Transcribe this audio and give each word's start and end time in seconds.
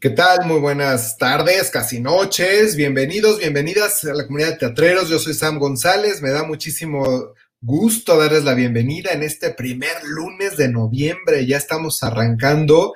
¿Qué 0.00 0.10
tal? 0.10 0.46
Muy 0.46 0.60
buenas 0.60 1.18
tardes, 1.18 1.72
casi 1.72 1.98
noches. 1.98 2.76
Bienvenidos, 2.76 3.40
bienvenidas 3.40 4.04
a 4.04 4.14
la 4.14 4.26
comunidad 4.26 4.50
de 4.50 4.58
teatreros. 4.58 5.08
Yo 5.08 5.18
soy 5.18 5.34
Sam 5.34 5.58
González. 5.58 6.22
Me 6.22 6.30
da 6.30 6.44
muchísimo 6.44 7.34
gusto 7.60 8.16
darles 8.16 8.44
la 8.44 8.54
bienvenida 8.54 9.10
en 9.10 9.24
este 9.24 9.50
primer 9.54 10.04
lunes 10.04 10.56
de 10.56 10.68
noviembre. 10.68 11.44
Ya 11.46 11.56
estamos 11.56 12.00
arrancando 12.04 12.94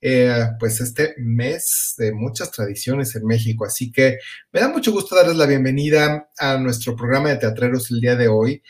eh, 0.00 0.48
pues 0.58 0.80
este 0.80 1.14
mes 1.18 1.94
de 1.98 2.10
muchas 2.10 2.50
tradiciones 2.50 3.14
en 3.14 3.26
México. 3.26 3.64
Así 3.64 3.92
que 3.92 4.18
me 4.50 4.58
da 4.58 4.66
mucho 4.66 4.90
gusto 4.90 5.14
darles 5.14 5.36
la 5.36 5.46
bienvenida 5.46 6.30
a 6.36 6.58
nuestro 6.58 6.96
programa 6.96 7.28
de 7.28 7.36
teatreros 7.36 7.92
el 7.92 8.00
día 8.00 8.16
de 8.16 8.26
hoy. 8.26 8.60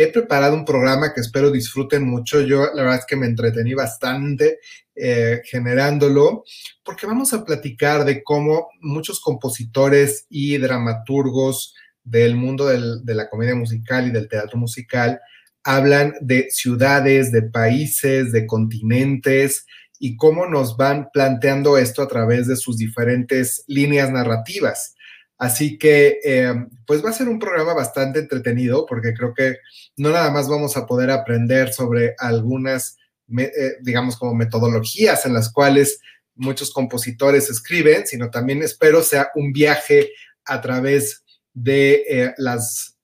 He 0.00 0.12
preparado 0.12 0.54
un 0.54 0.64
programa 0.64 1.12
que 1.12 1.20
espero 1.20 1.50
disfruten 1.50 2.04
mucho. 2.04 2.40
Yo 2.40 2.66
la 2.72 2.82
verdad 2.82 3.00
es 3.00 3.04
que 3.04 3.16
me 3.16 3.26
entretení 3.26 3.74
bastante 3.74 4.60
eh, 4.94 5.40
generándolo, 5.44 6.44
porque 6.84 7.04
vamos 7.04 7.32
a 7.32 7.44
platicar 7.44 8.04
de 8.04 8.22
cómo 8.22 8.68
muchos 8.80 9.18
compositores 9.18 10.26
y 10.30 10.56
dramaturgos 10.58 11.74
del 12.04 12.36
mundo 12.36 12.66
de 12.66 13.14
la 13.16 13.28
comedia 13.28 13.56
musical 13.56 14.06
y 14.06 14.12
del 14.12 14.28
teatro 14.28 14.56
musical 14.56 15.20
hablan 15.64 16.14
de 16.20 16.46
ciudades, 16.50 17.32
de 17.32 17.42
países, 17.42 18.30
de 18.30 18.46
continentes 18.46 19.66
y 19.98 20.14
cómo 20.14 20.46
nos 20.46 20.76
van 20.76 21.08
planteando 21.12 21.76
esto 21.76 22.02
a 22.02 22.08
través 22.08 22.46
de 22.46 22.54
sus 22.54 22.76
diferentes 22.76 23.64
líneas 23.66 24.12
narrativas. 24.12 24.94
Así 25.38 25.78
que, 25.78 26.18
eh, 26.24 26.52
pues 26.84 27.04
va 27.04 27.10
a 27.10 27.12
ser 27.12 27.28
un 27.28 27.38
programa 27.38 27.72
bastante 27.72 28.18
entretenido 28.18 28.84
porque 28.86 29.14
creo 29.14 29.32
que 29.32 29.58
no 29.96 30.10
nada 30.10 30.32
más 30.32 30.48
vamos 30.48 30.76
a 30.76 30.84
poder 30.84 31.10
aprender 31.10 31.72
sobre 31.72 32.14
algunas 32.18 32.96
eh, 33.38 33.76
digamos, 33.82 34.16
como 34.16 34.34
metodologías 34.34 35.26
en 35.26 35.34
las 35.34 35.52
cuales 35.52 36.00
muchos 36.34 36.72
compositores 36.72 37.50
escriben, 37.50 38.06
sino 38.06 38.30
también 38.30 38.62
espero 38.62 39.02
sea 39.02 39.30
un 39.34 39.52
viaje 39.52 40.10
a 40.44 40.60
través 40.60 41.22
de 41.52 42.04
eh, 42.08 42.34
las 42.38 42.96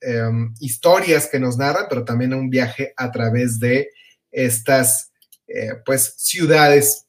historias 0.60 1.28
que 1.28 1.41
nos 1.41 1.56
narran, 1.56 1.86
pero 1.88 2.04
también 2.04 2.34
un 2.34 2.50
viaje 2.50 2.92
a 2.96 3.10
través 3.10 3.58
de 3.58 3.91
estas, 4.30 5.12
pues, 5.86 6.14
ciudades 6.19 7.06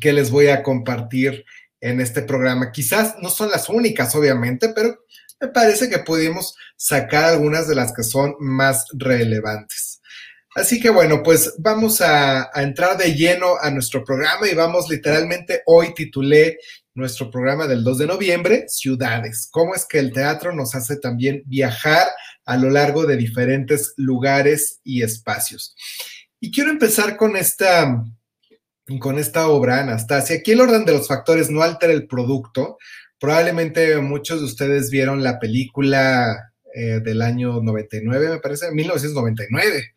que 0.00 0.12
les 0.12 0.30
voy 0.30 0.48
a 0.48 0.62
compartir 0.62 1.44
en 1.80 2.00
este 2.00 2.22
programa. 2.22 2.72
Quizás 2.72 3.16
no 3.20 3.30
son 3.30 3.50
las 3.50 3.68
únicas, 3.68 4.14
obviamente, 4.14 4.70
pero 4.74 5.04
me 5.40 5.48
parece 5.48 5.88
que 5.88 5.98
pudimos 5.98 6.54
sacar 6.76 7.24
algunas 7.24 7.66
de 7.66 7.74
las 7.74 7.92
que 7.92 8.02
son 8.02 8.34
más 8.38 8.84
relevantes. 8.92 10.00
Así 10.54 10.80
que 10.80 10.90
bueno, 10.90 11.22
pues 11.22 11.54
vamos 11.58 12.00
a, 12.00 12.50
entrar 12.56 12.96
de 12.98 13.14
lleno 13.14 13.56
a 13.60 13.70
nuestro 13.70 14.04
programa 14.04 14.48
y 14.48 14.54
vamos 14.54 14.88
literalmente, 14.88 15.62
hoy 15.64 15.94
titulé 15.94 16.58
nuestro 16.94 17.30
programa 17.30 17.68
del 17.68 17.84
2 17.84 17.98
de 17.98 18.06
noviembre, 18.08 18.64
Ciudades. 18.66 19.48
¿Cómo 19.50 19.74
es 19.74 19.86
que 19.86 20.00
el 20.00 20.12
teatro 20.12 20.52
nos 20.52 20.74
hace 20.74 20.96
también 20.96 21.42
viajar 21.46 22.08
a 22.44 22.56
lo 22.56 22.68
largo 22.68 23.06
de 23.06 23.16
diferentes 23.16 23.94
lugares 23.96 24.80
y 24.82 25.02
espacios? 25.02 25.76
Y 26.40 26.50
quiero 26.50 26.70
empezar 26.70 27.16
con 27.16 27.36
esta, 27.36 28.04
con 28.98 29.18
esta 29.18 29.48
obra, 29.48 29.80
Anastasia. 29.80 30.36
Aquí 30.36 30.52
el 30.52 30.60
orden 30.60 30.84
de 30.84 30.92
los 30.92 31.08
factores 31.08 31.50
no 31.50 31.62
altera 31.62 31.92
el 31.92 32.06
producto. 32.06 32.78
Probablemente 33.18 33.98
muchos 33.98 34.40
de 34.40 34.46
ustedes 34.46 34.90
vieron 34.90 35.22
la 35.22 35.38
película 35.38 36.52
eh, 36.74 37.00
del 37.02 37.22
año 37.22 37.60
99, 37.62 38.28
me 38.28 38.38
parece, 38.38 38.70
1999. 38.72 39.92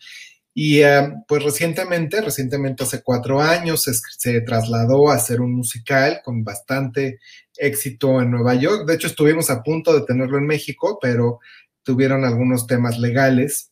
Y 0.55 0.81
eh, 0.81 1.13
pues 1.27 1.43
recientemente, 1.43 2.21
recientemente 2.21 2.83
hace 2.83 3.01
cuatro 3.01 3.41
años, 3.41 3.83
se, 4.17 4.41
trasladó 4.41 5.09
a 5.09 5.15
hacer 5.15 5.41
un 5.41 5.55
musical 5.55 6.21
con 6.23 6.43
bastante 6.43 7.19
éxito 7.57 8.21
en 8.21 8.31
Nueva 8.31 8.55
York. 8.55 8.85
De 8.87 8.95
hecho, 8.95 9.07
estuvimos 9.07 9.49
a 9.49 9.63
punto 9.63 9.93
de 9.93 10.05
tenerlo 10.05 10.37
en 10.37 10.45
México, 10.45 10.99
pero 11.01 11.39
tuvieron 11.83 12.23
algunos 12.23 12.67
temas 12.67 12.99
legales. 12.99 13.71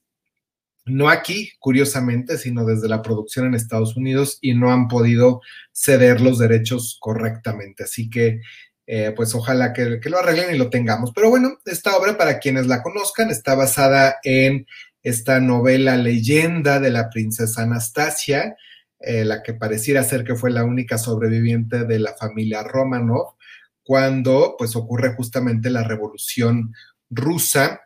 No 0.86 1.10
aquí, 1.10 1.52
curiosamente, 1.60 2.38
sino 2.38 2.66
desde 2.66 2.88
la 2.88 3.02
producción 3.02 3.46
en 3.46 3.54
Estados 3.54 3.96
Unidos 3.96 4.40
y 4.42 4.56
no 4.56 4.72
han 4.72 4.88
podido 4.88 5.42
ceder 5.72 6.22
los 6.22 6.40
derechos 6.40 6.98
correctamente. 7.00 7.84
Así 7.84 8.10
que, 8.10 8.42
eh, 8.88 9.14
pues 9.16 9.36
ojalá 9.36 9.74
que, 9.74 10.00
lo 10.04 10.18
arreglen 10.18 10.56
y 10.56 10.58
lo 10.58 10.70
tengamos. 10.70 11.12
Pero 11.14 11.30
bueno, 11.30 11.60
esta 11.66 11.96
obra, 11.96 12.18
para 12.18 12.40
quienes 12.40 12.66
la 12.66 12.82
conozcan, 12.82 13.30
está 13.30 13.54
basada 13.54 14.16
en 14.24 14.66
esta 15.04 15.40
novela 15.40 15.98
leyenda 15.98 16.80
de 16.80 16.90
la 16.90 17.10
princesa 17.10 17.64
Anastasia, 17.64 18.56
eh, 19.00 19.24
la 19.26 19.44
que 19.44 19.54
pareciera 19.54 20.04
ser 20.04 20.24
que 20.24 20.36
fue 20.36 20.52
la 20.52 20.64
única 20.64 20.98
sobreviviente 20.98 21.86
de 21.86 22.00
la 22.00 22.16
familia 22.16 22.64
Romanov, 22.64 23.36
cuando 23.84 24.56
pues 24.58 24.76
ocurre 24.76 25.14
justamente 25.16 25.70
la 25.70 25.84
revolución 25.84 26.74
rusa 27.10 27.82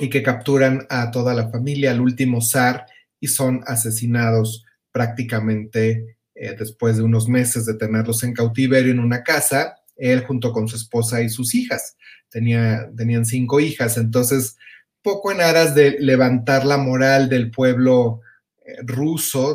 y 0.00 0.08
que 0.08 0.22
capturan 0.22 0.86
a 0.88 1.10
toda 1.10 1.34
la 1.34 1.50
familia, 1.50 1.90
al 1.90 2.00
último 2.00 2.40
zar, 2.40 2.86
y 3.20 3.28
son 3.28 3.60
asesinados 3.66 4.64
prácticamente 4.92 6.16
eh, 6.34 6.56
después 6.58 6.96
de 6.96 7.02
unos 7.02 7.28
meses 7.28 7.66
de 7.66 7.74
tenerlos 7.74 8.24
en 8.24 8.32
cautiverio 8.32 8.92
en 8.92 8.98
una 8.98 9.22
casa, 9.22 9.76
él 9.96 10.24
junto 10.24 10.52
con 10.52 10.68
su 10.68 10.76
esposa 10.76 11.20
y 11.20 11.28
sus 11.28 11.54
hijas. 11.54 11.96
Tenía, 12.30 12.90
tenían 12.96 13.26
cinco 13.26 13.60
hijas, 13.60 13.98
entonces 13.98 14.56
poco 15.02 15.32
en 15.32 15.42
aras 15.42 15.74
de 15.74 15.98
levantar 16.00 16.64
la 16.64 16.78
moral 16.78 17.28
del 17.28 17.50
pueblo 17.50 18.22
eh, 18.64 18.76
ruso, 18.84 19.54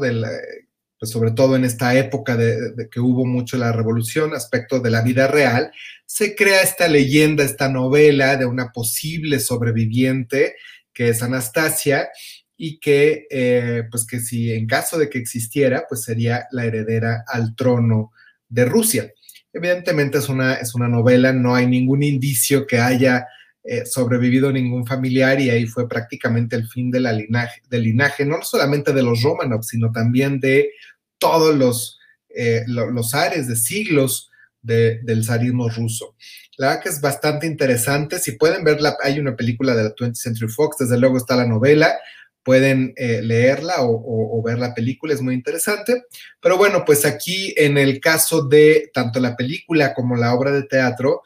pues 1.00 1.12
sobre 1.12 1.32
todo 1.32 1.56
en 1.56 1.66
esta 1.66 1.96
época 1.96 2.38
de, 2.38 2.88
que 2.90 3.00
hubo 3.00 3.26
mucho 3.26 3.58
la 3.58 3.72
revolución, 3.72 4.34
aspecto 4.34 4.80
de 4.80 4.92
la 4.92 5.02
vida 5.02 5.28
real, 5.28 5.72
se 6.06 6.36
crea 6.36 6.62
esta 6.62 6.88
leyenda, 6.88 7.44
esta 7.44 7.70
novela 7.70 8.38
de 8.38 8.46
una 8.46 8.72
posible 8.72 9.40
sobreviviente 9.40 10.56
que 10.94 11.10
es 11.10 11.22
Anastasia 11.22 12.10
y 12.58 12.80
que, 12.80 13.28
eh, 13.30 13.84
pues 13.92 14.06
que 14.08 14.20
si 14.20 14.52
en 14.54 14.66
caso 14.66 14.98
de 14.98 15.10
que 15.10 15.20
existiera, 15.20 15.86
pues 15.90 16.04
sería 16.04 16.48
la 16.52 16.66
heredera 16.66 17.26
al 17.28 17.56
trono 17.56 18.14
de 18.48 18.66
Rusia. 18.66 19.12
Evidentemente 19.52 20.18
es 20.20 20.30
una, 20.30 20.56
es 20.56 20.74
una 20.74 20.88
novela, 20.88 21.34
no 21.34 21.56
hay 21.56 21.68
ningún 21.68 22.04
indicio 22.04 22.66
que 22.66 22.80
haya 22.80 23.28
eh, 23.68 23.84
sobrevivido 23.84 24.52
ningún 24.52 24.86
familiar 24.86 25.42
y 25.42 25.50
ahí 25.50 25.66
fue 25.66 25.90
prácticamente 25.90 26.56
el 26.56 26.68
fin 26.68 26.92
de 26.92 27.00
la 27.00 27.12
linaje, 27.12 27.64
del 27.68 27.82
linaje, 27.82 28.24
no 28.24 28.44
solamente 28.44 28.94
de 28.94 29.02
los 29.02 29.24
Romanov, 29.24 29.64
sino 29.64 29.92
también 29.92 30.40
de 30.40 30.70
todos 31.18 31.56
los, 31.56 31.98
eh, 32.30 32.62
los 32.68 33.16
ares 33.16 33.48
de 33.48 33.56
siglos 33.56 34.30
del 34.62 35.26
zarismo 35.26 35.68
ruso. 35.68 36.16
La 36.58 36.68
verdad 36.68 36.84
que 36.84 36.90
es 36.90 37.02
bastante 37.02 37.48
interesante. 37.48 38.20
Si 38.20 38.34
pueden 38.34 38.64
verla, 38.64 38.98
hay 39.04 39.18
una 39.18 39.36
película 39.36 39.74
de 39.74 39.86
la 39.86 39.96
20th 39.96 40.14
Century 40.14 40.52
Fox, 40.52 40.78
desde 40.78 41.00
luego 41.00 41.18
está 41.18 41.36
la 41.36 41.48
novela, 41.48 41.98
pueden 42.44 42.94
eh, 42.98 43.24
leerla 43.24 43.78
o, 43.80 44.44
ver 44.44 44.60
la 44.60 44.76
película, 44.76 45.16
es 45.16 45.22
muy 45.22 45.34
interesante. 45.34 46.04
Pero 46.40 46.60
bueno, 46.60 46.84
pues 46.86 47.04
aquí 47.04 47.52
en 47.58 47.80
el 47.80 48.00
caso 48.00 48.44
de 48.44 48.92
tanto 48.94 49.20
la 49.20 49.36
película 49.36 49.96
como 49.96 50.16
la 50.16 50.36
obra 50.36 50.52
de 50.52 50.64
teatro, 50.64 51.24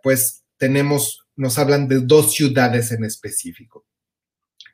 pues 0.00 0.44
tenemos 0.56 1.23
nos 1.36 1.58
hablan 1.58 1.88
de 1.88 2.00
dos 2.00 2.34
ciudades 2.34 2.92
en 2.92 3.04
específico. 3.04 3.86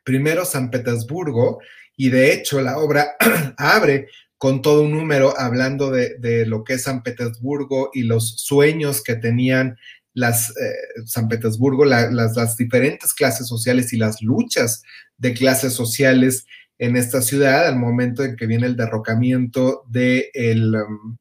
Primero, 0.03 0.45
San 0.45 0.69
Petersburgo, 0.69 1.59
y 1.95 2.09
de 2.09 2.33
hecho 2.33 2.61
la 2.61 2.77
obra 2.77 3.15
abre 3.57 4.07
con 4.37 4.63
todo 4.63 4.81
un 4.81 4.91
número 4.91 5.37
hablando 5.37 5.91
de, 5.91 6.45
lo 6.47 6.63
que 6.63 6.73
es 6.73 6.83
San 6.83 7.03
Petersburgo 7.03 7.91
y 7.93 8.03
los 8.03 8.37
sueños 8.37 9.03
que 9.03 9.15
tenían 9.15 9.77
las 10.13 10.49
eh, 10.49 11.03
San 11.05 11.27
Petersburgo, 11.27 11.85
las, 11.85 12.57
diferentes 12.57 13.13
clases 13.13 13.47
sociales 13.47 13.93
y 13.93 13.97
las 13.97 14.21
luchas 14.23 14.81
de 15.17 15.35
clases 15.35 15.73
sociales 15.73 16.47
en 16.79 16.97
esta 16.97 17.21
ciudad 17.21 17.67
al 17.67 17.77
momento 17.77 18.23
en 18.23 18.35
que 18.35 18.47
viene 18.47 18.65
el 18.65 18.75
derrocamiento 18.75 19.83
de 19.87 20.31
el, 20.33 20.73
um, 20.73 21.17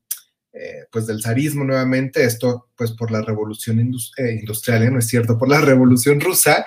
eh, 0.52 0.86
pues 0.90 1.06
del 1.06 1.22
zarismo 1.22 1.64
nuevamente, 1.64 2.24
esto 2.24 2.68
pues 2.76 2.92
por 2.92 3.10
la 3.10 3.22
revolución 3.22 3.78
eh, 4.16 4.32
industrial, 4.40 4.82
¿eh? 4.82 4.90
¿no 4.90 4.98
es 4.98 5.06
cierto? 5.06 5.38
Por 5.38 5.48
la 5.48 5.60
revolución 5.60 6.20
rusa, 6.20 6.66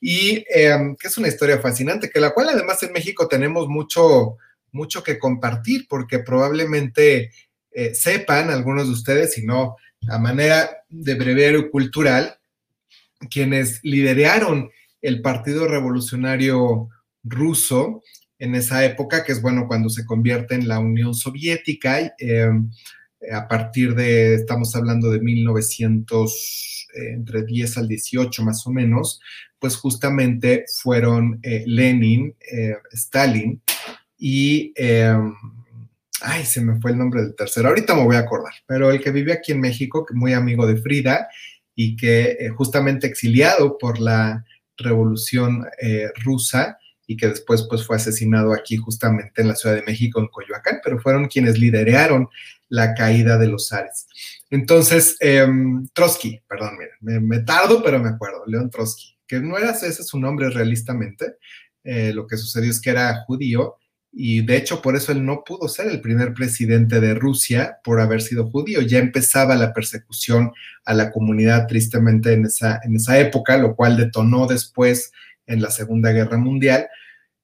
y 0.00 0.44
em, 0.48 0.96
que 0.96 1.08
es 1.08 1.16
una 1.18 1.28
historia 1.28 1.58
fascinante, 1.58 2.10
que 2.10 2.20
la 2.20 2.34
cual 2.34 2.48
además 2.48 2.82
en 2.82 2.92
México 2.92 3.28
tenemos 3.28 3.68
mucho, 3.68 4.38
mucho 4.72 5.02
que 5.02 5.18
compartir, 5.18 5.86
porque 5.88 6.18
probablemente 6.18 7.30
sepan 7.94 8.50
algunos 8.50 8.86
de 8.86 8.92
ustedes, 8.92 9.32
si 9.32 9.46
no 9.46 9.76
a 10.08 10.18
manera 10.18 10.84
de 10.90 11.14
breviario 11.14 11.70
cultural, 11.70 12.36
quienes 13.30 13.80
lideraron 13.82 14.70
el 15.00 15.22
Partido 15.22 15.68
Revolucionario 15.68 16.88
Ruso 17.24 18.02
en 18.38 18.54
esa 18.54 18.84
época, 18.84 19.24
que 19.24 19.32
es 19.32 19.40
bueno 19.40 19.68
cuando 19.68 19.88
se 19.88 20.04
convierte 20.04 20.54
en 20.54 20.66
la 20.66 20.80
Unión 20.80 21.14
Soviética, 21.14 22.14
em, 22.18 22.70
a 23.30 23.46
partir 23.46 23.94
de, 23.94 24.34
estamos 24.34 24.74
hablando 24.74 25.10
de 25.10 25.20
1900, 25.20 26.88
eh, 26.94 27.12
entre 27.12 27.44
10 27.44 27.78
al 27.78 27.88
18 27.88 28.42
más 28.42 28.66
o 28.66 28.70
menos, 28.70 29.20
pues 29.58 29.76
justamente 29.76 30.64
fueron 30.82 31.38
eh, 31.42 31.64
Lenin, 31.66 32.34
eh, 32.50 32.74
Stalin 32.92 33.62
y 34.18 34.72
ay, 36.22 36.44
se 36.44 36.60
me 36.60 36.80
fue 36.80 36.92
el 36.92 36.98
nombre 36.98 37.22
del 37.22 37.34
tercero, 37.34 37.68
ahorita 37.68 37.94
me 37.94 38.04
voy 38.04 38.16
a 38.16 38.20
acordar, 38.20 38.52
pero 38.66 38.90
el 38.90 39.00
que 39.00 39.10
vive 39.10 39.32
aquí 39.32 39.52
en 39.52 39.60
México, 39.60 40.04
que 40.06 40.14
muy 40.14 40.32
amigo 40.32 40.66
de 40.66 40.76
Frida 40.76 41.28
y 41.74 41.96
que 41.96 42.36
eh, 42.38 42.48
justamente 42.50 43.06
exiliado 43.06 43.78
por 43.78 44.00
la 44.00 44.44
revolución 44.76 45.66
eh, 45.80 46.10
rusa 46.22 46.78
y 47.12 47.16
que 47.16 47.28
después 47.28 47.66
pues 47.68 47.86
fue 47.86 47.96
asesinado 47.96 48.54
aquí 48.54 48.76
justamente 48.76 49.42
en 49.42 49.48
la 49.48 49.54
Ciudad 49.54 49.76
de 49.76 49.82
México, 49.82 50.18
en 50.18 50.28
Coyoacán, 50.28 50.80
pero 50.82 50.98
fueron 50.98 51.28
quienes 51.28 51.58
lideraron 51.58 52.28
la 52.68 52.94
caída 52.94 53.36
de 53.36 53.48
los 53.48 53.68
zares. 53.68 54.06
Entonces, 54.50 55.16
em, 55.20 55.86
Trotsky, 55.92 56.40
perdón, 56.48 56.78
me, 57.00 57.20
me, 57.20 57.40
tardo, 57.40 57.82
pero 57.82 57.98
me 57.98 58.08
acuerdo, 58.08 58.44
León 58.46 58.70
Trotsky, 58.70 59.14
que 59.26 59.40
no 59.40 59.58
era 59.58 59.72
ese 59.72 60.02
su 60.02 60.18
nombre 60.18 60.48
realistamente, 60.48 61.36
eh, 61.84 62.12
lo 62.14 62.26
que 62.26 62.38
sucedió 62.38 62.70
es 62.70 62.80
que 62.80 62.90
era 62.90 63.24
judío 63.26 63.76
y 64.10 64.44
de 64.44 64.56
hecho 64.56 64.80
por 64.82 64.94
eso 64.94 65.10
él 65.12 65.24
no 65.24 65.42
pudo 65.44 65.68
ser 65.68 65.88
el 65.88 66.00
primer 66.00 66.32
presidente 66.34 67.00
de 67.00 67.14
Rusia 67.14 67.78
por 67.82 68.00
haber 68.00 68.22
sido 68.22 68.50
judío. 68.50 68.82
Ya 68.82 68.98
empezaba 68.98 69.54
la 69.54 69.72
persecución 69.72 70.52
a 70.84 70.94
la 70.94 71.10
comunidad 71.10 71.66
tristemente 71.66 72.32
en 72.32 72.46
esa, 72.46 72.80
en 72.84 72.96
esa 72.96 73.18
época, 73.18 73.56
lo 73.58 73.74
cual 73.74 73.96
detonó 73.96 74.46
después 74.46 75.12
en 75.46 75.62
la 75.62 75.70
Segunda 75.70 76.12
Guerra 76.12 76.38
Mundial. 76.38 76.88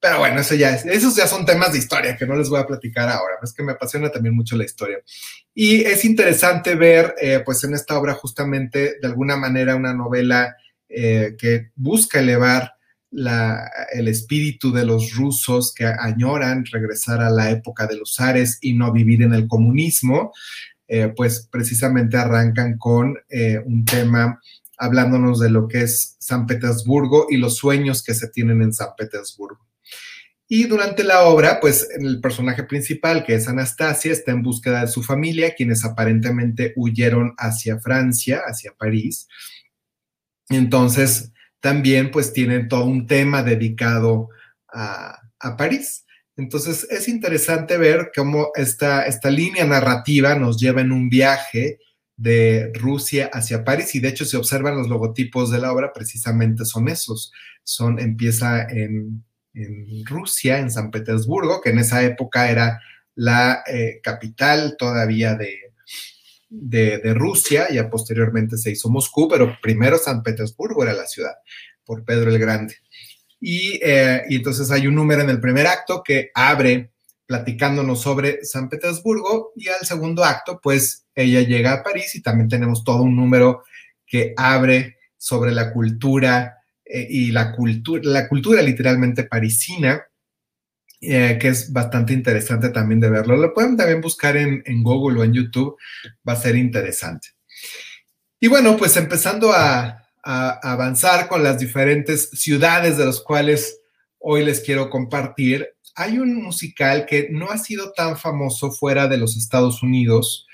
Pero 0.01 0.21
bueno, 0.21 0.41
eso 0.41 0.55
ya 0.55 0.75
esos 0.75 1.17
ya 1.17 1.27
son 1.27 1.45
temas 1.45 1.73
de 1.73 1.79
historia 1.79 2.17
que 2.17 2.27
no 2.27 2.37
les 2.37 2.49
voy 2.49 2.61
a 2.61 2.67
platicar 2.67 3.09
ahora. 3.09 3.35
Es 3.43 3.53
que 3.53 3.65
me 3.65 3.73
apasiona 3.73 4.11
también 4.11 4.35
mucho 4.35 4.57
la 4.57 4.65
historia. 4.65 4.99
Y 5.55 5.83
es 5.83 6.05
interesante 6.05 6.77
ver, 6.77 7.17
eh, 7.21 7.43
pues 7.45 7.65
en 7.65 7.75
esta 7.75 7.99
obra 7.99 8.15
justamente, 8.15 8.97
de 9.01 9.09
alguna 9.09 9.37
manera, 9.37 9.75
una 9.75 9.93
novela 9.95 10.57
eh, 10.89 11.35
que 11.37 11.73
busca 11.75 12.21
elevar 12.21 12.75
el 13.11 14.07
espíritu 14.07 14.71
de 14.71 14.85
los 14.85 15.15
rusos 15.15 15.73
que 15.75 15.87
añoran 15.87 16.65
regresar 16.67 17.23
a 17.23 17.31
la 17.31 17.51
época 17.51 17.87
de 17.87 17.97
los 17.97 18.15
zares 18.15 18.59
y 18.61 18.75
no 18.75 18.93
vivir 18.93 19.23
en 19.23 19.33
el 19.33 19.49
comunismo, 19.49 20.33
eh, 20.87 21.13
pues 21.17 21.49
precisamente 21.51 22.19
arrancan 22.19 22.77
con 22.77 23.17
un 23.65 23.85
tema 23.87 24.39
hablándonos 24.77 25.41
de 25.41 25.51
lo 25.51 25.67
que 25.67 25.83
es 25.83 26.17
San 26.21 26.47
Petersburgo 26.47 27.27
y 27.31 27.39
los 27.39 27.57
sueños 27.57 28.03
que 28.03 28.15
se 28.15 28.29
tienen 28.29 28.63
en 28.63 28.75
San 28.75 28.91
Petersburgo. 28.97 29.68
Y 30.51 30.65
durante 30.65 31.05
la 31.05 31.25
obra, 31.25 31.61
pues 31.61 31.87
el 31.99 32.21
personaje 32.23 32.65
principal, 32.65 33.23
que 33.23 33.35
es 33.35 33.47
Anastasia, 33.49 34.13
está 34.13 34.33
en 34.33 34.43
búsqueda 34.43 34.81
de 34.81 34.87
su 34.89 35.03
familia, 35.03 35.55
quienes 35.55 35.85
aparentemente 35.85 36.73
huyeron 36.75 37.35
hacia 37.37 37.79
Francia, 37.79 38.41
hacia 38.47 38.73
París. 38.73 39.29
Entonces, 40.49 41.33
también 41.61 42.11
pues 42.11 42.33
tienen 42.33 42.69
todo 42.69 42.85
un 42.85 43.07
tema 43.07 43.43
dedicado 43.43 44.31
a, 44.69 45.21
París. 45.57 46.05
Entonces 46.37 46.87
es 46.91 47.09
interesante 47.09 47.79
ver 47.79 48.11
cómo 48.15 48.51
esta, 48.55 49.07
esta 49.07 49.31
línea 49.31 49.65
narrativa 49.65 50.35
nos 50.35 50.59
lleva 50.59 50.81
en 50.81 50.93
un 50.93 51.09
viaje 51.09 51.79
de 52.17 52.73
Rusia 52.75 53.31
hacia 53.33 53.65
París 53.65 53.95
y 53.95 54.01
de 54.01 54.09
hecho 54.09 54.25
si 54.25 54.37
observan 54.37 54.77
los 54.77 54.89
logotipos 54.89 55.51
de 55.51 55.59
la 55.59 55.73
obra 55.73 55.93
precisamente 55.93 56.65
son 56.65 56.89
esos. 56.89 57.33
Son, 57.63 57.99
empieza 58.01 58.63
en, 58.65 59.25
Rusia, 60.05 60.59
en 60.59 60.71
San 60.71 60.91
Petersburgo, 60.91 61.61
que 61.61 61.71
en 61.71 61.79
esa 61.79 62.03
época 62.03 62.51
era 62.51 62.81
la 63.15 63.63
eh, 63.67 64.01
capital 64.03 64.77
todavía 64.79 65.35
de, 65.35 65.59
de, 66.49 67.15
Rusia, 67.15 67.69
ya 67.71 67.91
posteriormente 67.91 68.57
se 68.57 68.71
hizo 68.71 68.89
Moscú, 68.89 69.29
pero 69.29 69.57
primero 69.61 69.99
San 69.99 70.23
Petersburgo 70.23 70.83
era 70.83 70.93
la 70.93 71.07
ciudad, 71.07 71.35
por 71.85 72.05
Pedro 72.05 72.31
el 72.31 72.39
Grande. 72.39 72.77
Y, 73.41 73.79
eh, 73.83 74.23
y, 74.29 74.37
entonces 74.37 74.71
hay 74.71 74.87
un 74.87 74.95
número 74.95 75.23
en 75.23 75.31
el 75.31 75.41
primer 75.41 75.67
acto 75.67 76.03
que 76.05 76.31
abre 76.35 76.91
platicándonos 77.27 78.01
sobre 78.01 78.45
San 78.45 78.69
Petersburgo 78.69 79.53
y 79.55 79.69
al 79.69 79.85
segundo 79.85 80.25
acto, 80.25 80.61
pues 80.63 81.05
ella 81.15 81.43
llega 81.43 81.73
a 81.73 81.83
París 81.83 82.15
y 82.15 82.23
también 82.23 82.49
tenemos 82.49 82.85
todo 82.85 83.03
un 83.03 83.17
número 83.17 83.65
que 84.07 84.33
abre 84.37 84.97
sobre 85.17 85.53
la 85.53 85.73
cultura 85.73 86.58
eh, 86.89 87.07
y 87.09 87.31
la 87.33 87.53
cultura, 87.53 88.03
la 88.05 88.29
cultura 88.29 88.63
literalmente 88.63 89.25
parisina 89.25 90.03
eh, 91.01 91.39
que 91.41 91.49
es 91.49 91.73
bastante 91.73 92.13
interesante 92.13 92.71
también 92.71 92.99
de 92.99 93.09
verlo. 93.09 93.37
Lo 93.37 93.55
pueden 93.55 93.77
también 93.77 94.01
buscar 94.01 94.37
en, 94.37 94.83
Google 94.83 95.21
o 95.21 95.25
en 95.25 95.33
YouTube, 95.33 95.77
va 96.29 96.33
a 96.33 96.37
ser 96.37 96.57
interesante. 96.57 97.29
Y 98.41 98.49
bueno, 98.49 98.77
pues 98.77 98.97
empezando 98.97 99.53
a, 99.53 100.05
avanzar 100.21 101.27
con 101.27 101.43
las 101.43 101.59
diferentes 101.59 102.29
ciudades 102.31 102.99
de 102.99 103.07
las 103.07 103.21
cuales 103.21 103.81
hoy 104.19 104.45
les 104.45 104.61
quiero 104.61 104.91
compartir, 104.91 105.67
hay 105.95 106.19
un 106.19 106.43
musical 106.43 107.07
que 107.07 107.29
no 107.31 107.49
ha 107.49 107.57
sido 107.57 107.93
tan 107.93 108.19
famoso 108.19 108.71
fuera 108.71 109.09
de 109.09 109.17
los 109.17 109.39
Estados 109.39 109.83
Unidos, 109.83 110.47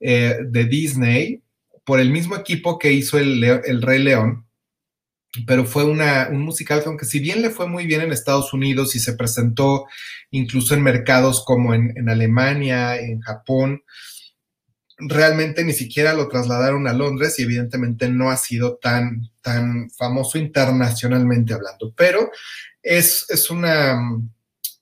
eh, 0.00 0.38
de 0.48 0.64
Disney, 0.64 1.42
por 1.84 2.00
el 2.00 2.10
mismo 2.10 2.34
equipo 2.34 2.76
que 2.76 2.92
hizo 2.92 3.18
el, 3.18 3.44
el 3.44 3.82
Rey 3.82 4.02
León, 4.02 4.46
pero 5.46 5.64
fue 5.64 5.84
un 5.84 6.00
musical 6.40 6.82
que 6.82 6.88
aunque 6.88 7.06
si 7.06 7.20
bien 7.20 7.40
le 7.40 7.50
fue 7.50 7.68
muy 7.68 7.86
bien 7.86 8.00
en 8.00 8.12
Estados 8.12 8.52
Unidos 8.52 8.96
y 8.96 9.00
se 9.00 9.14
presentó 9.14 9.86
incluso 10.30 10.74
en 10.74 10.82
mercados 10.82 11.44
como 11.44 11.72
en, 11.72 11.92
en 11.96 12.08
Alemania, 12.08 12.96
en 12.96 13.20
Japón, 13.20 13.82
realmente 15.00 15.64
ni 15.64 15.72
siquiera 15.72 16.14
lo 16.14 16.28
trasladaron 16.28 16.86
a 16.86 16.92
Londres 16.92 17.38
y 17.38 17.42
evidentemente 17.42 18.08
no 18.08 18.30
ha 18.30 18.36
sido 18.36 18.76
tan, 18.76 19.30
tan 19.40 19.90
famoso 19.90 20.38
internacionalmente 20.38 21.54
hablando, 21.54 21.92
pero 21.96 22.30
es, 22.82 23.26
es, 23.28 23.50
una, 23.50 23.98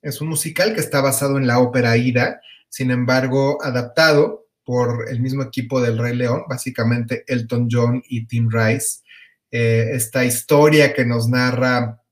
es 0.03 0.21
un 0.21 0.29
musical 0.29 0.75
que 0.75 0.81
está 0.81 1.00
basado 1.00 1.39
en 1.39 1.47
la 1.47 1.59
ópera 1.59 1.97
Ida, 1.97 2.41
sin 2.69 2.91
embargo 2.91 3.62
adaptado 3.62 4.47
por 4.65 5.09
el 5.09 5.21
mismo 5.21 5.43
equipo 5.43 5.81
del 5.81 5.99
Rey 5.99 6.15
León, 6.15 6.43
básicamente 6.49 7.25
Elton 7.27 7.69
John 7.71 8.03
y 8.09 8.27
Tim 8.27 8.49
Rice 8.50 9.00
eh, 9.50 9.91
esta 9.93 10.25
historia 10.25 10.93
que 10.93 11.05
nos 11.05 11.29
narra 11.29 12.03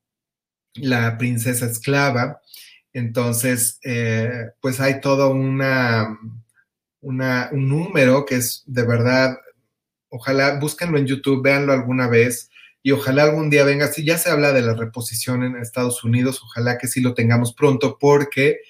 la 0.74 1.18
princesa 1.18 1.66
esclava. 1.66 2.40
Entonces, 2.92 3.78
eh, 3.84 4.50
pues 4.60 4.80
hay 4.80 5.00
todo 5.00 5.30
un 5.30 5.58
número 7.52 8.24
que 8.24 8.36
es 8.36 8.62
de 8.66 8.82
verdad, 8.84 9.36
ojalá 10.08 10.58
búsquenlo 10.58 10.98
en 10.98 11.06
YouTube, 11.06 11.42
véanlo 11.42 11.72
alguna 11.72 12.08
vez 12.08 12.50
y 12.82 12.92
ojalá 12.92 13.24
algún 13.24 13.50
día 13.50 13.64
venga. 13.64 13.88
Si 13.88 14.04
ya 14.04 14.16
se 14.16 14.30
habla 14.30 14.52
de 14.52 14.62
la 14.62 14.74
reposición 14.74 15.42
en 15.42 15.56
Estados 15.56 16.04
Unidos, 16.04 16.40
ojalá 16.42 16.78
que 16.78 16.88
sí 16.88 17.00
lo 17.00 17.14
tengamos 17.14 17.52
pronto 17.52 17.98
porque 18.00 18.60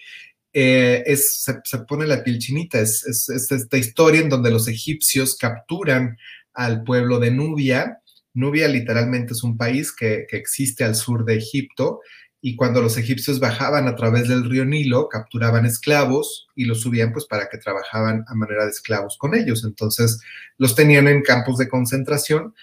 eh, 0.53 1.05
es, 1.07 1.45
se, 1.45 1.79
pone 1.81 2.07
la 2.07 2.25
piel 2.25 2.39
chinita. 2.39 2.81
es, 2.81 3.29
esta 3.29 3.77
historia 3.77 4.23
en 4.23 4.29
donde 4.29 4.51
los 4.51 4.67
egipcios 4.67 5.37
capturan 5.37 6.17
al 6.53 6.83
pueblo 6.83 7.21
de 7.21 7.31
Nubia 7.31 8.01
Nubia 8.37 8.69
literalmente 8.69 9.33
es 9.33 9.43
un 9.43 9.57
país 9.57 9.93
que, 9.93 10.27
existe 10.31 10.85
al 10.85 10.95
sur 10.95 11.25
de 11.25 11.37
Egipto 11.37 12.01
y 12.43 12.55
cuando 12.55 12.83
los 12.83 12.99
egipcios 12.99 13.41
bajaban 13.41 13.89
a 13.89 13.97
través 13.97 14.29
del 14.29 14.49
río 14.49 14.67
Nilo, 14.67 15.09
capturaban 15.09 15.65
esclavos 15.65 16.47
y 16.55 16.67
los 16.67 16.83
subían 16.83 17.13
pues 17.13 17.25
para 17.25 17.49
que 17.49 17.57
trabajaban 17.57 18.25
a 18.29 18.35
manera 18.35 18.65
de 18.65 18.71
esclavos 18.71 19.17
con 19.17 19.35
ellos. 19.35 19.65
Entonces 19.65 20.21
los 20.59 20.75
tenían 20.75 21.09
en 21.09 21.23
campos 21.23 21.57
de 21.57 21.69
concentración. 21.69 22.55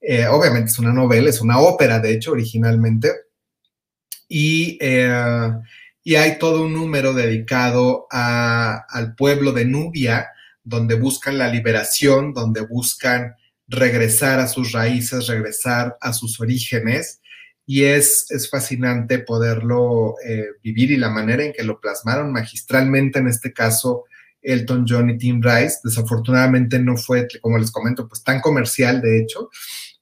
Eh, 0.00 0.26
obviamente 0.26 0.70
es 0.70 0.78
una 0.78 0.94
novela, 0.94 1.28
es 1.28 1.42
una 1.42 1.58
ópera, 1.58 2.00
de 2.00 2.14
hecho, 2.14 2.32
originalmente. 2.32 3.12
Y, 4.28 4.78
eh, 4.80 5.52
y 6.02 6.14
hay 6.14 6.38
todo 6.38 6.62
un 6.62 6.72
número 6.72 7.12
dedicado 7.12 8.06
al 8.10 9.14
pueblo 9.14 9.52
de 9.52 9.66
Nubia, 9.66 10.30
donde 10.64 10.94
buscan 10.94 11.36
la 11.36 11.48
liberación, 11.48 12.32
donde 12.32 12.62
buscan 12.62 13.34
regresar 13.68 14.40
a 14.40 14.48
sus 14.48 14.72
raíces, 14.72 15.26
regresar 15.26 15.96
a 16.00 16.12
sus 16.12 16.40
orígenes. 16.40 17.20
Y 17.66 17.84
es, 17.84 18.26
es 18.30 18.48
fascinante 18.48 19.18
poderlo 19.18 20.14
eh, 20.26 20.46
vivir 20.62 20.90
y 20.90 20.96
la 20.96 21.10
manera 21.10 21.44
en 21.44 21.52
que 21.52 21.64
lo 21.64 21.78
plasmaron 21.80 22.32
magistralmente, 22.32 23.18
en 23.18 23.28
este 23.28 23.52
caso, 23.52 24.04
Elton 24.40 24.86
John 24.88 25.10
y 25.10 25.18
Tim 25.18 25.42
Rice. 25.42 25.80
Desafortunadamente 25.84 26.78
no 26.78 26.96
fue, 26.96 27.28
como 27.42 27.58
les 27.58 27.70
comento, 27.70 28.08
pues 28.08 28.24
tan 28.24 28.40
comercial, 28.40 29.02
de 29.02 29.20
hecho, 29.20 29.50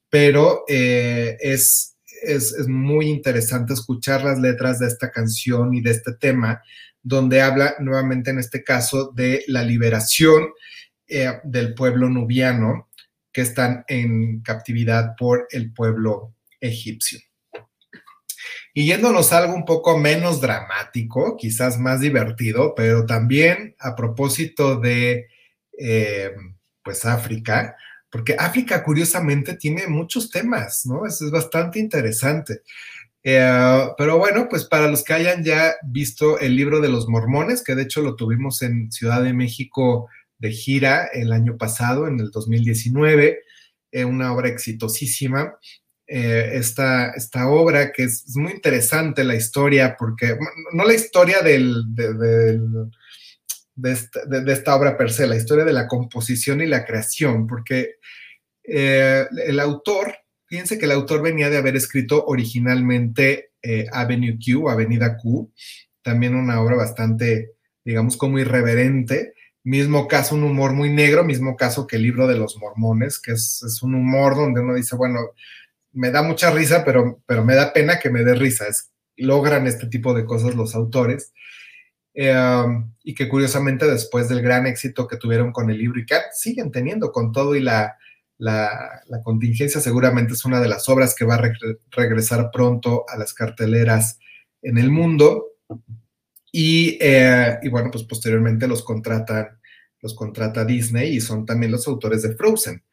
pero 0.09 0.63
eh, 0.69 1.35
es, 1.41 1.97
es, 2.23 2.67
muy 2.69 3.09
interesante 3.09 3.73
escuchar 3.73 4.23
las 4.23 4.39
letras 4.39 4.79
de 4.79 4.87
esta 4.87 5.11
canción 5.11 5.73
y 5.73 5.81
de 5.81 5.91
este 5.91 6.13
tema, 6.13 6.61
donde 7.03 7.41
habla 7.41 7.75
nuevamente 7.79 8.31
en 8.31 8.39
este 8.39 8.63
caso 8.63 9.11
de 9.13 9.43
la 9.47 9.63
liberación 9.63 10.47
eh, 11.07 11.33
del 11.43 11.73
pueblo 11.73 12.09
nubiano 12.09 12.86
que 13.37 13.43
están 13.43 13.85
en 13.87 14.41
captividad 14.41 15.15
por 15.15 15.47
el 15.51 15.71
pueblo 15.71 16.33
egipcio. 16.59 17.19
Y 18.73 18.87
yéndonos 18.87 19.31
a 19.31 19.37
algo 19.37 19.53
un 19.53 19.63
poco 19.63 19.95
menos 19.95 20.41
dramático, 20.41 21.37
quizás 21.37 21.77
más 21.77 22.01
divertido, 22.01 22.73
pero 22.73 23.05
también 23.05 23.75
a 23.77 23.95
propósito 23.95 24.79
de, 24.79 25.27
eh, 25.77 26.31
pues, 26.83 27.05
África, 27.05 27.75
porque 28.09 28.35
África 28.39 28.83
curiosamente 28.83 29.53
tiene 29.55 29.85
muchos 29.85 30.31
temas, 30.31 30.87
¿no? 30.87 31.05
es 31.05 31.21
bastante 31.29 31.77
interesante. 31.77 32.61
Eh, 33.21 33.87
pero 33.99 34.17
bueno, 34.17 34.47
pues 34.49 34.65
para 34.65 34.87
los 34.87 35.03
que 35.03 35.13
hayan 35.13 35.43
ya 35.43 35.75
visto 35.83 36.39
el 36.39 36.55
libro 36.55 36.81
de 36.81 36.89
los 36.89 37.07
mormones, 37.07 37.63
que 37.63 37.75
de 37.75 37.83
hecho 37.83 38.01
lo 38.01 38.15
tuvimos 38.15 38.63
en 38.63 38.91
Ciudad 38.91 39.21
de 39.21 39.33
México 39.33 40.09
de 40.39 40.51
gira 40.51 41.05
el 41.13 41.31
año 41.31 41.57
pasado, 41.57 42.07
en 42.07 42.19
el 42.19 42.31
2019, 42.31 43.39
eh, 43.91 44.05
una 44.05 44.33
obra 44.33 44.49
exitosísima. 44.49 45.57
Eh, 46.07 46.51
esta, 46.53 47.11
esta, 47.11 47.49
obra 47.49 47.91
que 47.91 48.03
es, 48.03 48.35
muy 48.35 48.53
interesante 48.53 49.23
la 49.23 49.35
historia, 49.35 49.95
porque 49.97 50.37
no 50.73 50.85
la 50.85 50.93
historia 50.93 51.41
del, 51.41 51.83
de, 51.93 53.91
esta, 53.91 54.25
de, 54.25 54.53
esta, 54.53 54.75
obra 54.75 54.97
per 54.97 55.11
se, 55.11 55.27
la 55.27 55.35
historia 55.35 55.65
de 55.65 55.73
la 55.73 55.87
composición 55.87 56.61
y 56.61 56.65
la 56.65 56.85
creación, 56.85 57.45
porque 57.45 57.95
el 58.63 59.59
autor 59.59 60.13
Fíjense 60.47 60.79
que 60.79 60.85
el 60.85 60.91
autor 60.91 61.21
venía 61.21 61.49
de 61.49 61.57
haber 61.57 61.75
escrito 61.75 62.25
originalmente 62.25 63.51
eh, 63.61 63.85
Avenue 63.91 64.39
Q, 64.39 64.69
Avenida 64.69 65.17
Q, 65.17 65.51
también 66.01 66.35
una 66.35 66.61
obra 66.61 66.77
bastante, 66.77 67.55
digamos, 67.83 68.15
como 68.15 68.39
irreverente. 68.39 69.33
Mismo 69.67 70.07
caso, 70.07 70.33
un 70.33 70.45
humor 70.45 70.71
muy 70.71 70.89
negro, 70.89 71.25
mismo 71.25 71.57
caso 71.57 71.87
que 71.87 71.97
el 71.97 72.03
libro 72.03 72.25
de 72.25 72.37
los 72.37 72.57
mormones, 72.57 73.19
que 73.19 73.33
es, 73.33 73.81
un 73.81 73.95
humor 73.95 74.37
donde 74.37 74.61
uno 74.61 74.73
dice, 74.73 74.95
bueno, 74.95 75.19
me 75.91 76.09
da 76.09 76.23
mucha 76.23 76.51
risa, 76.51 76.85
pero, 76.85 77.21
pero 77.25 77.43
me 77.43 77.53
da 77.53 77.73
pena 77.73 77.99
que 77.99 78.09
me 78.09 78.23
dé 78.23 78.33
risa. 78.33 78.63
logran 79.17 79.67
este 79.67 79.87
tipo 79.87 80.13
de 80.13 80.23
cosas 80.23 80.55
los 80.55 80.73
autores. 80.73 81.33
Eh, 82.13 82.65
y 83.03 83.13
que 83.13 83.27
curiosamente 83.27 83.85
después 83.85 84.29
del 84.29 84.41
gran 84.41 84.67
éxito 84.67 85.05
que 85.05 85.17
tuvieron 85.17 85.51
con 85.51 85.69
el 85.69 85.79
libro 85.79 85.99
y 85.99 86.05
que 86.05 86.15
siguen 86.31 86.71
teniendo 86.71 87.11
con 87.11 87.33
todo 87.33 87.53
y 87.53 87.59
la, 87.59 87.97
la, 88.37 89.01
contingencia 89.21 89.81
seguramente 89.81 90.31
es 90.31 90.45
una 90.45 90.61
de 90.61 90.69
las 90.69 90.87
obras 90.87 91.13
que 91.13 91.25
va 91.25 91.35
a 91.35 91.51
regresar 91.91 92.51
pronto 92.53 93.03
a 93.09 93.17
las 93.17 93.33
carteleras 93.33 94.17
en 94.61 94.77
el 94.77 94.91
mundo. 94.91 95.43
Eh, 96.59 97.59
y, 97.61 97.69
bueno, 97.69 97.91
pues 97.91 98.03
posteriormente 98.03 98.67
los 98.67 98.83
contratan, 98.83 99.59
los 100.01 100.15
contrata 100.15 100.65
Disney 100.65 101.15
y 101.15 101.21
son 101.21 101.45
también 101.45 101.71
los 101.71 101.87
autores 101.87 102.23
de 102.23 102.35
Frozen, 102.35 102.83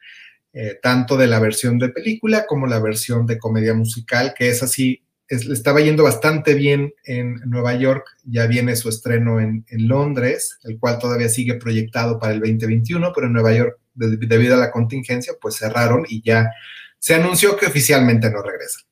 eh, 0.53 0.77
tanto 0.81 1.17
de 1.17 1.27
la 1.27 1.39
versión 1.39 1.79
de 1.79 1.89
película 1.89 2.45
como 2.45 2.67
la 2.67 2.79
versión 2.79 3.25
de 3.25 3.39
comedia 3.39 3.73
musical, 3.73 4.33
que 4.37 4.49
es 4.49 4.61
así, 4.61 5.03
estaba 5.27 5.81
yendo 5.81 6.03
bastante 6.03 6.53
bien 6.53 6.93
en 7.03 7.41
Nueva 7.47 7.73
York, 7.73 8.05
ya 8.23 8.45
viene 8.45 8.75
su 8.75 8.89
estreno 8.89 9.39
en, 9.39 9.65
en 9.69 9.87
Londres, 9.87 10.59
el 10.63 10.77
cual 10.77 10.99
todavía 10.99 11.29
sigue 11.29 11.55
proyectado 11.55 12.19
para 12.19 12.33
el 12.33 12.41
2021, 12.41 13.11
pero 13.15 13.25
en 13.27 13.33
Nueva 13.33 13.53
York 13.53 13.79
debido 13.95 14.53
a 14.53 14.59
la 14.59 14.71
contingencia, 14.71 15.33
pues 15.41 15.55
cerraron 15.55 16.05
y 16.07 16.21
ya 16.21 16.51
se 16.99 17.15
anunció 17.15 17.57
que 17.57 17.65
oficialmente 17.65 18.29
no 18.29 18.43
regresan. 18.43 18.83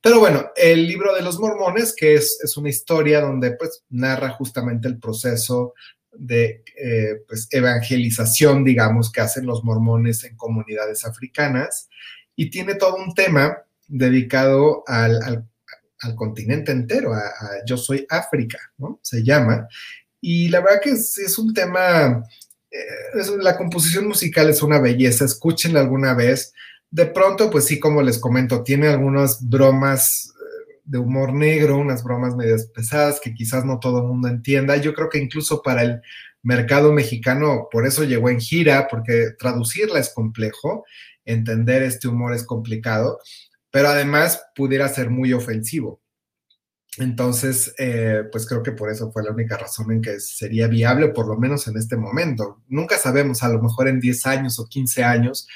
Pero 0.00 0.20
bueno, 0.20 0.50
el 0.56 0.86
libro 0.86 1.14
de 1.14 1.22
los 1.22 1.38
mormones, 1.38 1.94
que 1.94 2.14
es, 2.14 2.56
una 2.56 2.68
historia 2.68 3.20
donde 3.20 3.52
pues 3.52 3.82
narra 3.88 4.30
justamente 4.30 4.88
el 4.88 4.98
proceso 4.98 5.74
de 6.12 6.62
eh, 6.76 7.22
pues, 7.26 7.48
evangelización, 7.50 8.64
digamos, 8.64 9.10
que 9.10 9.20
hacen 9.20 9.46
los 9.46 9.64
mormones 9.64 10.24
en 10.24 10.36
comunidades 10.36 11.04
africanas 11.04 11.88
y 12.34 12.50
tiene 12.50 12.74
todo 12.76 12.96
un 12.96 13.14
tema 13.14 13.58
dedicado 13.88 14.84
al, 14.86 15.48
continente 16.14 16.72
entero, 16.72 17.12
a, 17.12 17.30
Yo 17.66 17.76
Soy 17.76 18.06
África, 18.08 18.58
¿no? 18.78 19.00
Se 19.02 19.24
llama. 19.24 19.66
Y 20.20 20.48
la 20.48 20.60
verdad 20.60 20.80
que 20.82 20.90
es 20.90 21.38
un 21.38 21.52
tema 21.52 22.24
eh, 22.76 23.36
la 23.40 23.56
composición 23.56 24.06
musical 24.06 24.50
es 24.50 24.62
una 24.62 24.80
belleza, 24.80 25.24
escúchenla 25.24 25.80
alguna 25.80 26.14
vez. 26.14 26.52
De 26.96 27.04
pronto, 27.04 27.50
pues 27.50 27.66
sí, 27.66 27.78
como 27.78 28.00
les 28.00 28.18
comento, 28.18 28.62
tiene 28.62 28.88
algunas 28.88 29.46
bromas 29.46 30.32
eh, 30.34 30.80
de 30.82 30.96
humor 30.96 31.34
negro, 31.34 31.76
unas 31.76 32.02
bromas 32.02 32.34
medias 32.34 32.68
pesadas 32.74 33.20
que 33.20 33.34
quizás 33.34 33.66
no 33.66 33.78
todo 33.80 33.98
el 33.98 34.06
mundo 34.06 34.28
entienda. 34.28 34.78
Yo 34.78 34.94
creo 34.94 35.10
que 35.10 35.18
incluso 35.18 35.60
para 35.60 35.82
el 35.82 36.00
mercado 36.42 36.94
mexicano, 36.94 37.68
por 37.70 37.86
eso 37.86 38.04
llegó 38.04 38.30
en 38.30 38.40
gira, 38.40 38.88
porque 38.88 39.32
traducirla 39.38 39.98
es 39.98 40.08
complejo, 40.08 40.86
entender 41.26 41.82
este 41.82 42.08
humor 42.08 42.32
es 42.32 42.44
complicado, 42.44 43.18
pero 43.70 43.88
además 43.88 44.42
pudiera 44.54 44.88
ser 44.88 45.10
muy 45.10 45.34
ofensivo. 45.34 46.00
Entonces, 46.96 47.74
eh, 47.76 48.22
pues 48.32 48.46
creo 48.46 48.62
que 48.62 48.72
por 48.72 48.90
eso 48.90 49.12
fue 49.12 49.22
la 49.22 49.32
única 49.32 49.58
razón 49.58 49.92
en 49.92 50.00
que 50.00 50.18
sería 50.18 50.66
viable, 50.66 51.08
por 51.08 51.28
lo 51.28 51.36
menos 51.36 51.68
en 51.68 51.76
este 51.76 51.98
momento. 51.98 52.62
Nunca 52.68 52.96
sabemos, 52.96 53.42
a 53.42 53.50
lo 53.50 53.60
mejor 53.60 53.86
en 53.86 54.00
10 54.00 54.24
años 54.24 54.58
o 54.58 54.66
15 54.66 55.04
años, 55.04 55.46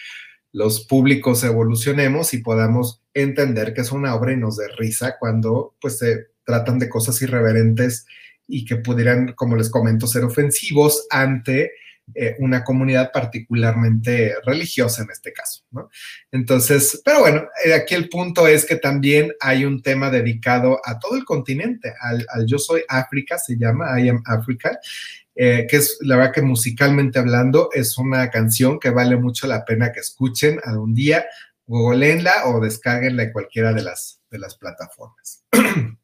los 0.52 0.84
públicos 0.86 1.44
evolucionemos 1.44 2.34
y 2.34 2.38
podamos 2.38 3.02
entender 3.14 3.72
que 3.74 3.82
es 3.82 3.92
una 3.92 4.14
obra 4.14 4.32
y 4.32 4.36
nos 4.36 4.56
dé 4.56 4.68
risa 4.76 5.16
cuando 5.18 5.76
pues 5.80 5.98
se 5.98 6.28
tratan 6.44 6.78
de 6.78 6.88
cosas 6.88 7.20
irreverentes 7.22 8.06
y 8.46 8.64
que 8.64 8.76
pudieran, 8.76 9.32
como 9.34 9.56
les 9.56 9.70
comento, 9.70 10.06
ser 10.06 10.24
ofensivos 10.24 11.06
ante 11.10 11.72
eh, 12.14 12.34
una 12.40 12.64
comunidad 12.64 13.12
particularmente 13.12 14.34
religiosa 14.44 15.02
en 15.02 15.10
este 15.12 15.32
caso, 15.32 15.62
¿no? 15.70 15.88
Entonces, 16.32 17.00
pero 17.04 17.20
bueno, 17.20 17.44
eh, 17.64 17.72
aquí 17.72 17.94
el 17.94 18.08
punto 18.08 18.48
es 18.48 18.64
que 18.64 18.76
también 18.76 19.32
hay 19.38 19.64
un 19.64 19.80
tema 19.80 20.10
dedicado 20.10 20.80
a 20.84 20.98
todo 20.98 21.16
el 21.16 21.24
continente, 21.24 21.94
al, 22.00 22.26
Yo 22.46 22.58
Soy 22.58 22.82
África, 22.88 23.38
se 23.38 23.56
llama 23.56 24.00
I 24.00 24.08
Am 24.08 24.22
Africa, 24.26 24.76
eh, 25.34 25.66
que 25.68 25.76
es 25.76 25.98
la 26.00 26.16
verdad 26.16 26.32
que 26.32 26.42
musicalmente 26.42 27.18
hablando 27.18 27.70
es 27.72 27.96
una 27.98 28.30
canción 28.30 28.78
que 28.78 28.90
vale 28.90 29.16
mucho 29.16 29.46
la 29.46 29.64
pena 29.64 29.92
que 29.92 30.00
escuchen 30.00 30.60
algún 30.64 30.94
día, 30.94 31.24
googleenla 31.66 32.46
o 32.46 32.60
descarguenla 32.60 33.22
en 33.24 33.32
cualquiera 33.32 33.72
de 33.72 33.82
las, 33.82 34.20
de 34.30 34.38
las 34.38 34.56
plataformas. 34.56 35.44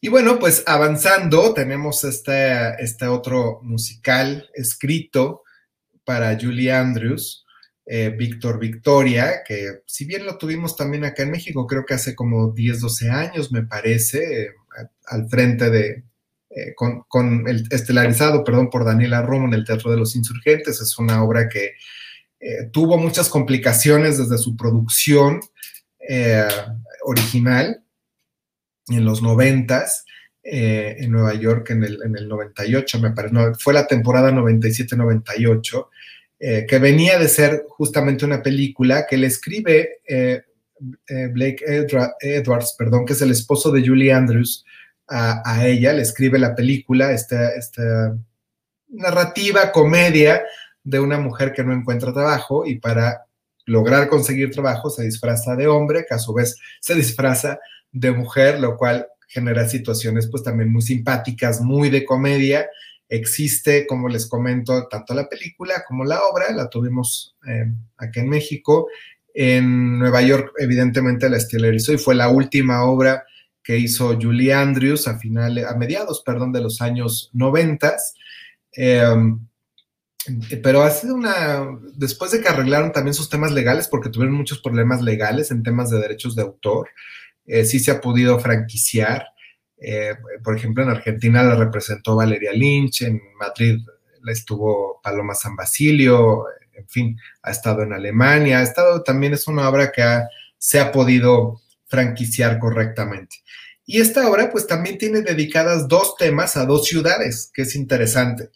Y 0.00 0.08
bueno, 0.08 0.38
pues 0.38 0.62
avanzando, 0.66 1.54
tenemos 1.54 2.04
este, 2.04 2.74
este 2.78 3.06
otro 3.06 3.60
musical 3.62 4.50
escrito 4.52 5.44
para 6.04 6.38
Julie 6.38 6.70
Andrews, 6.70 7.46
eh, 7.86 8.10
Víctor 8.10 8.58
Victoria, 8.58 9.42
que 9.46 9.82
si 9.86 10.04
bien 10.04 10.26
lo 10.26 10.36
tuvimos 10.36 10.76
también 10.76 11.06
acá 11.06 11.22
en 11.22 11.30
México, 11.30 11.66
creo 11.66 11.86
que 11.86 11.94
hace 11.94 12.14
como 12.14 12.52
10, 12.52 12.80
12 12.80 13.08
años, 13.08 13.50
me 13.50 13.62
parece, 13.62 14.42
eh, 14.42 14.50
al 15.06 15.26
frente 15.30 15.70
de, 15.70 16.04
eh, 16.54 16.74
con, 16.74 17.48
el 17.48 17.66
estelarizado, 17.70 18.44
perdón, 18.44 18.70
por 18.70 18.84
Daniela 18.84 19.22
Romo 19.22 19.46
en 19.46 19.54
el 19.54 19.64
Teatro 19.64 19.90
de 19.90 19.96
los 19.96 20.16
Insurgentes. 20.16 20.80
Es 20.80 20.98
una 20.98 21.22
obra 21.22 21.48
que 21.48 21.72
tuvo 22.72 22.98
muchas 22.98 23.30
complicaciones 23.30 24.18
desde 24.18 24.36
su 24.36 24.54
producción 24.54 25.40
original 27.02 27.82
en 28.88 29.04
los 29.04 29.22
noventas, 29.22 30.04
eh, 30.42 30.96
en 30.98 31.10
Nueva 31.10 31.34
York 31.34 31.70
en 31.70 31.84
el, 31.84 32.02
en 32.02 32.16
el 32.16 32.28
98, 32.28 33.00
me 33.00 33.12
parece, 33.12 33.34
fue 33.58 33.72
la 33.72 33.86
temporada 33.86 34.30
97-98, 34.30 35.88
eh, 36.38 36.66
que 36.68 36.78
venía 36.78 37.18
de 37.18 37.28
ser 37.28 37.64
justamente 37.68 38.26
una 38.26 38.42
película 38.42 39.06
que 39.08 39.16
le 39.16 39.28
escribe 39.28 40.00
eh, 40.06 40.42
Blake 41.32 41.64
Edwards, 42.20 42.74
perdón, 42.76 43.06
que 43.06 43.14
es 43.14 43.22
el 43.22 43.30
esposo 43.30 43.70
de 43.70 43.86
Julie 43.86 44.12
Andrews, 44.12 44.66
a, 45.08 45.66
ella, 45.66 45.92
le 45.92 46.02
escribe 46.02 46.38
la 46.38 46.54
película, 46.54 47.12
esta, 47.12 47.50
esta 47.54 48.16
narrativa, 48.88 49.72
comedia 49.72 50.42
de 50.82 51.00
una 51.00 51.18
mujer 51.18 51.52
que 51.52 51.64
no 51.64 51.72
encuentra 51.72 52.12
trabajo 52.12 52.66
y 52.66 52.78
para 52.78 53.26
lograr 53.66 54.08
conseguir 54.08 54.50
trabajo 54.50 54.90
se 54.90 55.04
disfraza 55.04 55.56
de 55.56 55.66
hombre, 55.66 56.04
que 56.08 56.14
a 56.14 56.18
su 56.18 56.32
vez 56.34 56.58
se 56.80 56.94
disfraza 56.94 57.58
de 57.92 58.12
mujer, 58.12 58.60
lo 58.60 58.76
cual 58.76 59.06
genera 59.28 59.68
situaciones 59.68 60.28
pues 60.30 60.42
también 60.42 60.72
muy 60.72 60.82
simpáticas, 60.82 61.60
muy 61.60 61.90
de 61.90 62.04
comedia. 62.04 62.68
Existe, 63.08 63.86
como 63.86 64.08
les 64.08 64.26
comento, 64.26 64.86
tanto 64.88 65.14
la 65.14 65.28
película 65.28 65.84
como 65.86 66.04
la 66.04 66.22
obra, 66.24 66.52
la 66.52 66.68
tuvimos 66.68 67.36
eh, 67.46 67.66
aquí 67.96 68.20
en 68.20 68.28
México. 68.28 68.88
En 69.32 69.98
Nueva 69.98 70.22
York, 70.22 70.52
evidentemente, 70.58 71.28
la 71.28 71.38
estelarizó 71.38 71.92
y 71.92 71.98
fue 71.98 72.14
la 72.14 72.28
última 72.28 72.84
obra 72.84 73.24
que 73.64 73.78
hizo 73.78 74.16
Julie 74.20 74.52
Andrews 74.52 75.08
a 75.08 75.18
a 75.18 75.74
mediados, 75.76 76.22
perdón, 76.24 76.52
de 76.52 76.60
los 76.60 76.82
años 76.82 77.30
noventas. 77.32 78.14
Em, 78.72 79.40
pero 80.62 80.82
ha 80.82 80.90
sido 80.90 81.14
una, 81.14 81.66
después 81.94 82.30
de 82.30 82.40
que 82.40 82.48
arreglaron 82.48 82.92
también 82.92 83.14
sus 83.14 83.28
temas 83.28 83.52
legales, 83.52 83.88
porque 83.88 84.10
tuvieron 84.10 84.36
muchos 84.36 84.60
problemas 84.60 85.02
legales 85.02 85.50
en 85.50 85.62
temas 85.62 85.90
de 85.90 85.98
derechos 85.98 86.36
de 86.36 86.42
autor, 86.42 86.88
eh, 87.46 87.64
sí 87.64 87.78
se 87.78 87.90
ha 87.90 88.00
podido 88.00 88.38
franquiciar. 88.38 89.26
Eh, 89.78 90.14
por 90.42 90.56
ejemplo, 90.56 90.82
en 90.82 90.90
Argentina 90.90 91.42
la 91.42 91.56
representó 91.56 92.16
Valeria 92.16 92.52
Lynch, 92.52 93.02
en 93.02 93.20
Madrid 93.38 93.80
la 94.22 94.32
estuvo 94.32 95.00
Paloma 95.02 95.34
San 95.34 95.56
Basilio, 95.56 96.44
en 96.72 96.88
fin, 96.88 97.18
ha 97.42 97.50
estado 97.50 97.82
en 97.82 97.92
Alemania, 97.92 98.60
ha 98.60 98.62
estado, 98.62 99.02
también 99.02 99.34
es 99.34 99.46
una 99.46 99.68
obra 99.68 99.92
que 99.92 100.02
se 100.56 100.80
ha 100.80 100.90
podido 100.90 101.60
franquiciar 101.94 102.58
correctamente. 102.58 103.36
Y 103.86 104.00
esta 104.00 104.28
obra 104.28 104.50
pues 104.50 104.66
también 104.66 104.98
tiene 104.98 105.20
dedicadas 105.22 105.86
dos 105.86 106.16
temas 106.16 106.56
a 106.56 106.66
dos 106.66 106.88
ciudades, 106.88 107.50
que 107.54 107.62
es 107.62 107.76
interesante. 107.76 108.50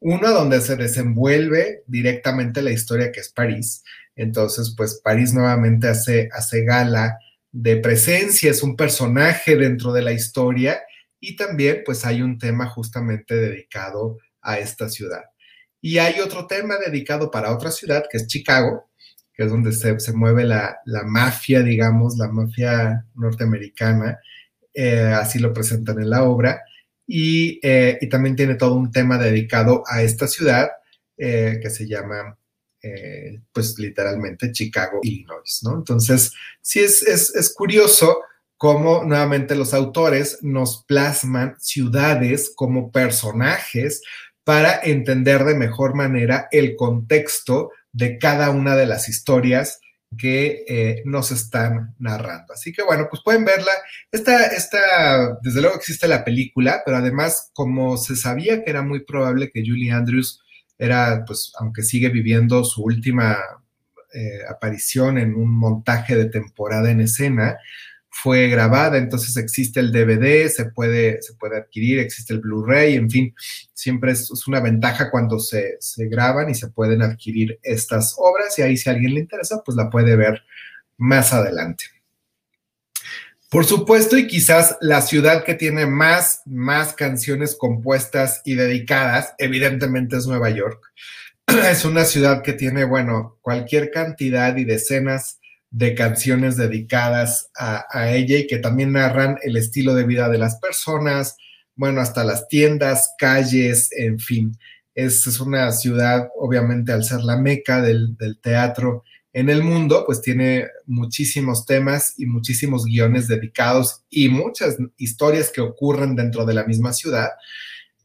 Uno 0.00 0.30
donde 0.32 0.60
se 0.60 0.76
desenvuelve 0.76 1.82
directamente 1.86 2.60
la 2.60 2.72
historia 2.72 3.10
que 3.10 3.20
es 3.20 3.30
París. 3.30 3.82
Entonces, 4.16 4.74
pues 4.76 5.00
París 5.02 5.32
nuevamente 5.32 5.88
hace, 5.88 6.28
hace 6.32 6.62
gala 6.64 7.16
de 7.52 7.76
presencia, 7.76 8.50
es 8.50 8.62
un 8.62 8.76
personaje 8.76 9.56
dentro 9.56 9.92
de 9.92 10.02
la 10.02 10.12
historia 10.12 10.82
y 11.20 11.36
también 11.36 11.82
pues 11.86 12.04
hay 12.04 12.20
un 12.20 12.38
tema 12.38 12.66
justamente 12.66 13.34
dedicado 13.34 14.18
a 14.42 14.58
esta 14.58 14.90
ciudad. 14.90 15.22
Y 15.80 15.98
hay 15.98 16.20
otro 16.20 16.46
tema 16.46 16.76
dedicado 16.76 17.30
para 17.30 17.54
otra 17.54 17.70
ciudad, 17.70 18.04
que 18.10 18.18
es 18.18 18.26
Chicago, 18.26 18.90
que 19.34 19.44
es 19.44 19.50
donde 19.50 19.72
se, 19.72 20.12
mueve 20.12 20.44
la, 20.44 20.80
mafia, 21.06 21.62
digamos, 21.62 22.16
la 22.16 22.28
mafia 22.28 23.04
norteamericana, 23.14 24.18
eh, 24.72 25.12
así 25.14 25.38
lo 25.38 25.52
presentan 25.52 26.00
en 26.00 26.10
la 26.10 26.24
obra, 26.24 26.62
y, 27.06 27.60
eh, 27.62 27.98
y, 28.00 28.08
también 28.08 28.36
tiene 28.36 28.54
todo 28.54 28.74
un 28.76 28.90
tema 28.90 29.18
dedicado 29.18 29.82
a 29.86 30.02
esta 30.02 30.26
ciudad 30.26 30.70
eh, 31.18 31.58
que 31.60 31.68
se 31.68 31.86
llama, 31.86 32.38
pues 33.50 33.78
literalmente, 33.78 34.52
Chicago, 34.52 35.00
Illinois, 35.02 35.60
¿no? 35.62 35.74
Entonces, 35.74 36.34
sí 36.60 36.80
es, 36.80 37.02
es, 37.02 37.34
es 37.34 37.54
curioso 37.54 38.20
cómo 38.58 39.04
nuevamente 39.04 39.54
los 39.56 39.72
autores 39.72 40.38
nos 40.42 40.84
plasman 40.84 41.56
ciudades 41.58 42.52
como 42.54 42.92
personajes 42.92 44.02
para 44.44 44.78
entender 44.82 45.44
de 45.44 45.54
mejor 45.54 45.94
manera 45.94 46.48
el 46.50 46.76
contexto 46.76 47.70
de 47.94 48.18
cada 48.18 48.50
una 48.50 48.76
de 48.76 48.86
las 48.86 49.08
historias 49.08 49.80
que 50.18 50.64
eh, 50.68 51.02
nos 51.06 51.30
están 51.30 51.94
narrando. 51.98 52.52
Así 52.52 52.72
que 52.72 52.82
bueno, 52.82 53.06
pues 53.10 53.22
pueden 53.24 53.44
verla. 53.44 53.72
Esta, 54.12 54.46
esta, 54.46 55.38
desde 55.42 55.60
luego 55.60 55.76
existe 55.76 56.06
la 56.06 56.24
película, 56.24 56.82
pero 56.84 56.98
además 56.98 57.50
como 57.52 57.96
se 57.96 58.16
sabía 58.16 58.62
que 58.62 58.70
era 58.70 58.82
muy 58.82 59.04
probable 59.04 59.50
que 59.50 59.64
Julie 59.66 59.92
Andrews 59.92 60.40
era, 60.76 61.24
pues, 61.26 61.52
aunque 61.58 61.82
sigue 61.82 62.08
viviendo 62.08 62.64
su 62.64 62.82
última 62.82 63.38
eh, 64.12 64.40
aparición 64.48 65.18
en 65.18 65.34
un 65.34 65.50
montaje 65.56 66.16
de 66.16 66.26
temporada 66.26 66.90
en 66.90 67.00
escena, 67.00 67.56
fue 68.16 68.48
grabada, 68.48 68.96
entonces 68.96 69.36
existe 69.36 69.80
el 69.80 69.90
DVD, 69.90 70.48
se 70.48 70.66
puede, 70.66 71.20
se 71.20 71.34
puede 71.34 71.58
adquirir, 71.58 71.98
existe 71.98 72.32
el 72.32 72.40
Blu-ray, 72.40 72.94
en 72.94 73.10
fin, 73.10 73.34
siempre 73.72 74.12
es, 74.12 74.30
una 74.46 74.60
ventaja 74.60 75.10
cuando 75.10 75.40
se, 75.40 75.76
se, 75.80 76.06
graban 76.06 76.48
y 76.48 76.54
se 76.54 76.68
pueden 76.68 77.02
adquirir 77.02 77.58
estas 77.62 78.14
obras 78.16 78.56
y 78.58 78.62
ahí 78.62 78.76
si 78.76 78.88
a 78.88 78.92
alguien 78.92 79.14
le 79.14 79.20
interesa, 79.20 79.62
pues 79.64 79.76
la 79.76 79.90
puede 79.90 80.14
ver 80.14 80.42
más 80.96 81.32
adelante. 81.32 81.86
Por 83.50 83.64
supuesto, 83.64 84.16
y 84.16 84.28
quizás 84.28 84.76
la 84.80 85.02
ciudad 85.02 85.42
que 85.42 85.54
tiene 85.54 85.84
más, 85.84 86.42
más 86.46 86.92
canciones 86.92 87.56
compuestas 87.56 88.42
y 88.44 88.54
dedicadas, 88.54 89.34
evidentemente 89.38 90.16
es 90.16 90.26
Nueva 90.26 90.50
York. 90.50 90.80
Es 91.68 91.84
una 91.84 92.04
ciudad 92.04 92.42
que 92.42 92.52
tiene, 92.52 92.84
bueno, 92.84 93.38
cualquier 93.42 93.90
cantidad 93.90 94.56
y 94.56 94.64
decenas 94.64 95.40
de 95.74 95.96
canciones 95.96 96.56
dedicadas 96.56 97.50
a, 97.58 98.08
ella 98.12 98.38
y 98.38 98.46
que 98.46 98.58
también 98.58 98.92
narran 98.92 99.38
el 99.42 99.56
estilo 99.56 99.92
de 99.96 100.04
vida 100.04 100.28
de 100.28 100.38
las 100.38 100.60
personas, 100.60 101.36
bueno, 101.74 102.00
hasta 102.00 102.22
las 102.22 102.46
tiendas, 102.46 103.12
calles, 103.18 103.90
en 103.90 104.20
fin. 104.20 104.56
Es, 104.94 105.26
es 105.26 105.40
una 105.40 105.72
ciudad, 105.72 106.28
obviamente, 106.38 106.92
al 106.92 107.02
ser 107.02 107.22
la 107.22 107.36
meca 107.36 107.82
del, 107.82 108.16
del, 108.16 108.38
teatro 108.40 109.02
en 109.32 109.50
el 109.50 109.64
mundo, 109.64 110.04
pues 110.06 110.22
tiene 110.22 110.68
muchísimos 110.86 111.66
temas 111.66 112.14
y 112.18 112.26
muchísimos 112.26 112.84
guiones 112.84 113.26
dedicados 113.26 114.04
y 114.08 114.28
muchas 114.28 114.76
historias 114.96 115.50
que 115.50 115.60
ocurren 115.60 116.14
dentro 116.14 116.44
de 116.44 116.54
la 116.54 116.62
misma 116.62 116.92
ciudad. 116.92 117.30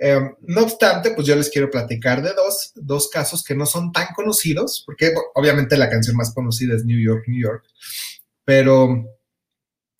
Em, 0.01 0.34
no 0.48 0.63
obstante, 0.63 1.12
pues 1.12 1.27
yo 1.27 1.36
les 1.36 1.50
quiero 1.50 1.70
platicar 1.70 2.22
de 2.22 2.34
dos, 2.34 2.72
dos 2.75 3.10
casos 3.10 3.44
que 3.44 3.53
no 3.53 3.65
son 3.65 3.91
tan 3.91 4.08
conocidos, 4.15 4.82
porque 4.86 5.13
obviamente 5.36 5.75
la 5.75 5.89
canción 5.89 6.15
más 6.15 6.34
conocida 6.34 6.74
es 6.74 6.86
New 6.86 6.98
York, 6.98 7.25
New 7.27 7.41
York, 7.41 7.65
pero 8.46 9.06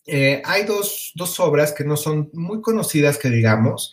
eh, 0.06 0.42
hay 0.46 0.64
dos, 0.64 1.12
dos, 1.16 1.38
obras 1.42 1.74
que 1.74 1.84
no 1.84 1.98
son 1.98 2.30
muy 2.32 2.62
conocidas, 2.62 3.18
que 3.18 3.30
digamos, 3.30 3.92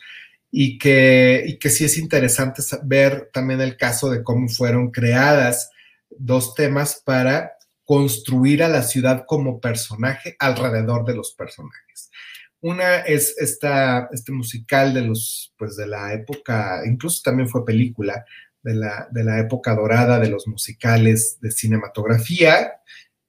y 0.53 0.79
que, 0.79 1.43
y 1.45 1.59
que 1.59 1.71
sí 1.71 1.85
es 1.85 1.99
interesante 1.99 2.63
ver 2.85 3.29
también 3.33 3.61
el 3.61 3.77
caso 3.77 4.09
de 4.09 4.23
cómo 4.23 4.49
fueron 4.49 4.93
creadas 4.93 5.71
dos 6.09 6.55
temas 6.55 7.03
para 7.05 7.57
construir 7.85 8.63
a 8.63 8.69
la 8.69 8.83
ciudad 8.83 9.25
como 9.27 9.61
personaje 9.61 10.37
alrededor 10.39 11.05
de 11.05 11.17
los 11.17 11.33
personajes. 11.33 12.11
Una 12.61 13.01
es 13.01 13.37
esta, 13.39 14.09
este 14.13 14.33
musical 14.33 14.95
de 14.95 15.03
los, 15.03 15.55
pues 15.59 15.77
de 15.77 15.87
la 15.87 16.13
época, 16.15 16.83
incluso 16.87 17.21
también 17.23 17.49
fue 17.49 17.65
película, 17.65 18.25
de 18.67 18.75
la, 18.75 19.09
de 19.13 19.23
la 19.23 19.39
época 19.39 19.77
dorada 19.77 20.19
de 20.19 20.29
los 20.29 20.49
musicales 20.49 21.39
de 21.41 21.53
cinematografía. 21.53 22.73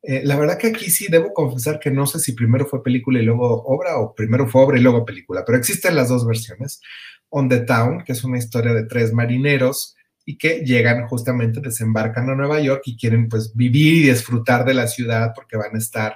Eh, 0.01 0.21
la 0.23 0.35
verdad 0.35 0.57
que 0.57 0.67
aquí 0.67 0.89
sí 0.89 1.07
debo 1.11 1.31
confesar 1.31 1.79
que 1.79 1.91
no 1.91 2.07
sé 2.07 2.19
si 2.19 2.31
primero 2.31 2.65
fue 2.65 2.81
película 2.81 3.19
y 3.19 3.23
luego 3.23 3.63
obra 3.65 3.97
o 3.97 4.15
primero 4.15 4.47
fue 4.47 4.63
obra 4.63 4.79
y 4.79 4.81
luego 4.81 5.05
película, 5.05 5.43
pero 5.45 5.59
existen 5.59 5.95
las 5.95 6.09
dos 6.09 6.25
versiones. 6.25 6.81
On 7.29 7.47
the 7.49 7.59
Town, 7.59 8.03
que 8.03 8.13
es 8.13 8.23
una 8.23 8.39
historia 8.39 8.73
de 8.73 8.85
tres 8.85 9.13
marineros 9.13 9.95
y 10.25 10.39
que 10.39 10.61
llegan 10.65 11.07
justamente, 11.07 11.61
desembarcan 11.61 12.29
a 12.29 12.35
Nueva 12.35 12.59
York 12.59 12.81
y 12.85 12.97
quieren 12.97 13.29
pues 13.29 13.55
vivir 13.55 14.05
y 14.05 14.09
disfrutar 14.09 14.65
de 14.65 14.73
la 14.73 14.87
ciudad 14.87 15.33
porque 15.35 15.55
van 15.55 15.75
a 15.75 15.77
estar 15.77 16.15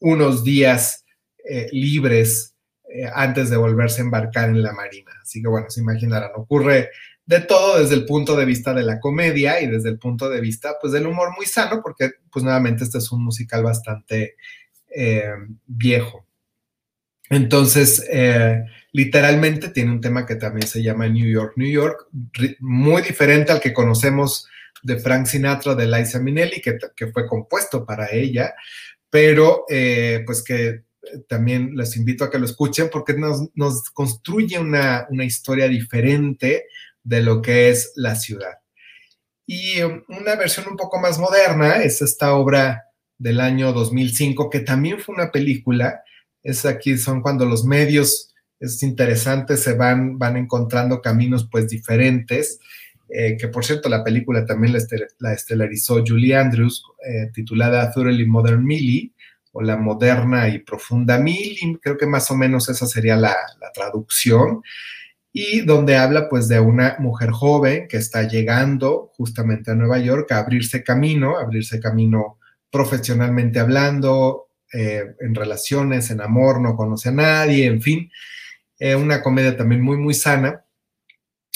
unos 0.00 0.44
días 0.44 1.06
eh, 1.50 1.66
libres 1.72 2.54
eh, 2.94 3.08
antes 3.10 3.48
de 3.48 3.56
volverse 3.56 4.02
a 4.02 4.04
embarcar 4.04 4.50
en 4.50 4.62
la 4.62 4.74
marina. 4.74 5.12
Así 5.22 5.40
que 5.40 5.48
bueno, 5.48 5.70
se 5.70 5.80
imaginarán, 5.80 6.32
ocurre 6.34 6.90
de 7.24 7.40
todo 7.40 7.80
desde 7.80 7.94
el 7.94 8.04
punto 8.04 8.36
de 8.36 8.44
vista 8.44 8.74
de 8.74 8.82
la 8.82 9.00
comedia 9.00 9.58
y 9.62 9.66
desde 9.66 9.88
el 9.88 9.98
punto 9.98 10.28
de 10.28 10.42
vista 10.42 10.76
pues 10.78 10.92
del 10.92 11.06
humor 11.06 11.30
muy 11.34 11.46
sano, 11.46 11.80
porque 11.82 12.10
pues 12.30 12.42
nuevamente 12.42 12.84
este 12.84 12.98
es 12.98 13.10
un 13.12 13.24
musical 13.24 13.62
bastante 13.62 14.36
eh, 14.94 15.32
viejo. 15.66 16.26
Entonces, 17.30 18.06
literalmente 18.92 19.68
tiene 19.68 19.92
un 19.92 20.00
tema 20.00 20.24
que 20.24 20.36
también 20.36 20.66
se 20.66 20.82
llama 20.82 21.08
New 21.08 21.28
York, 21.28 21.54
New 21.56 21.70
York, 21.70 22.08
muy 22.60 23.02
diferente 23.02 23.52
al 23.52 23.60
que 23.60 23.74
conocemos 23.74 24.48
de 24.82 24.98
Frank 24.98 25.26
Sinatra, 25.26 25.74
de 25.74 25.86
Liza 25.86 26.20
Minnelli, 26.20 26.62
que, 26.62 26.78
que 26.96 27.08
fue 27.08 27.26
compuesto 27.26 27.84
para 27.84 28.10
ella, 28.12 28.54
pero 29.10 29.66
pues 30.24 30.42
que 30.42 30.87
también 31.28 31.76
les 31.76 31.96
invito 31.96 32.24
a 32.24 32.30
que 32.30 32.38
lo 32.38 32.44
escuchen 32.44 32.88
porque 32.90 33.14
nos, 33.14 33.90
construye 33.90 34.58
una, 34.58 35.06
historia 35.24 35.68
diferente 35.68 36.66
de 37.02 37.22
lo 37.22 37.42
que 37.42 37.70
es 37.70 37.92
la 37.96 38.14
ciudad. 38.14 38.58
Y 39.46 39.80
um, 39.82 40.02
una 40.08 40.36
versión 40.36 40.66
un 40.68 40.76
poco 40.76 41.00
más 41.00 41.18
moderna 41.18 41.82
es 41.82 42.02
esta 42.02 42.34
obra 42.34 42.84
del 43.16 43.40
año 43.40 43.72
2005, 43.72 44.50
que 44.50 44.60
también 44.60 45.00
fue 45.00 45.14
una 45.14 45.30
película. 45.30 46.02
Es 46.42 46.66
aquí, 46.66 46.98
son 46.98 47.22
cuando 47.22 47.46
los 47.46 47.64
medios, 47.64 48.34
es 48.60 48.82
interesante, 48.82 49.56
se 49.56 49.74
van, 49.74 50.18
van 50.18 50.36
encontrando 50.36 51.00
caminos 51.00 51.48
pues 51.50 51.68
diferentes. 51.68 52.58
Eh, 53.10 53.38
que 53.38 53.48
por 53.48 53.64
cierto 53.64 53.88
la 53.88 54.04
película 54.04 54.44
también 54.44 54.76
la, 55.18 55.32
estelarizó 55.32 56.04
Julie 56.06 56.36
Andrews, 56.36 56.82
eh, 57.06 57.30
titulada 57.32 57.90
Thoroughly 57.90 58.26
Modern 58.26 58.62
Millie, 58.62 59.12
o 59.58 59.62
la 59.62 59.76
moderna 59.76 60.48
y 60.48 60.60
profunda 60.60 61.18
Millie, 61.18 61.78
creo 61.82 61.96
que 61.96 62.06
más 62.06 62.30
o 62.30 62.36
menos 62.36 62.68
esa 62.68 62.86
sería 62.86 63.16
la, 63.16 63.34
traducción, 63.74 64.62
y 65.32 65.62
donde 65.62 65.96
habla 65.96 66.28
pues 66.28 66.46
de 66.46 66.60
una 66.60 66.96
mujer 67.00 67.30
joven 67.30 67.88
que 67.88 67.96
está 67.96 68.22
llegando 68.22 69.10
justamente 69.16 69.72
a 69.72 69.74
Nueva 69.74 69.98
York 69.98 70.30
a 70.30 70.38
abrirse 70.38 70.84
camino, 70.84 71.38
abrirse 71.38 71.80
camino 71.80 72.38
profesionalmente 72.70 73.58
hablando, 73.58 74.48
eh, 74.72 75.02
en 75.20 75.34
relaciones, 75.34 76.10
en 76.10 76.20
amor, 76.20 76.60
no 76.60 76.76
conoce 76.76 77.08
a 77.08 77.12
nadie, 77.12 77.66
en 77.66 77.82
fin, 77.82 78.10
eh, 78.78 78.94
una 78.94 79.22
comedia 79.22 79.56
también 79.56 79.82
muy, 79.82 79.96
muy 79.96 80.14
sana, 80.14 80.64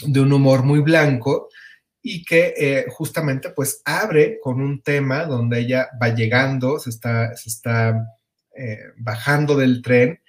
de 0.05 0.21
un 0.21 0.33
humor 0.33 0.65
muy 0.65 0.81
blanco, 0.81 1.49
y 2.03 2.25
que 2.25 2.55
eh, 2.57 2.87
justamente 2.91 3.51
pues 3.51 3.81
abre 3.85 4.39
con 4.43 4.61
un 4.61 4.83
tema 4.83 5.25
donde 5.25 5.61
ella 5.61 5.89
va 6.03 6.09
llegando, 6.09 6.81
se 6.81 6.91
está, 6.91 7.37
se 7.37 7.49
está 7.49 8.19
eh, 8.57 8.81
bajando 8.97 9.57
del 9.57 9.83
tren 9.83 10.21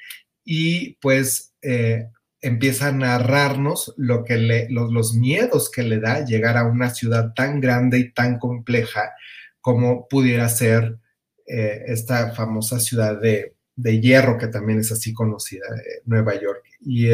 y 0.45 0.93
pues 1.01 1.53
eh, 1.63 2.09
empieza 2.41 2.89
a 2.89 2.91
narrarnos 2.91 3.93
lo 3.97 4.23
que 4.23 4.38
le, 4.38 4.69
los, 4.69 5.15
miedos 5.15 5.71
que 5.71 5.81
le 5.81 5.99
da 5.99 6.23
llegar 6.23 6.57
a 6.57 6.65
una 6.65 6.91
ciudad 6.91 7.33
tan 7.33 7.59
grande 7.59 7.97
y 7.97 8.12
tan 8.12 8.38
compleja 8.38 9.12
como 9.59 10.07
pudiera 10.07 10.47
ser 10.49 10.97
esta 11.45 12.31
famosa 12.33 12.79
ciudad 12.79 13.19
de, 13.19 13.55
de, 13.75 13.99
hierro 13.99 14.38
que 14.38 14.47
también 14.47 14.79
es 14.79 14.91
así 14.93 15.13
conocida, 15.13 15.65
Nueva 16.05 16.39
York. 16.39 16.63
Y 16.79 17.09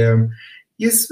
y 0.79 0.85
es, 0.85 1.09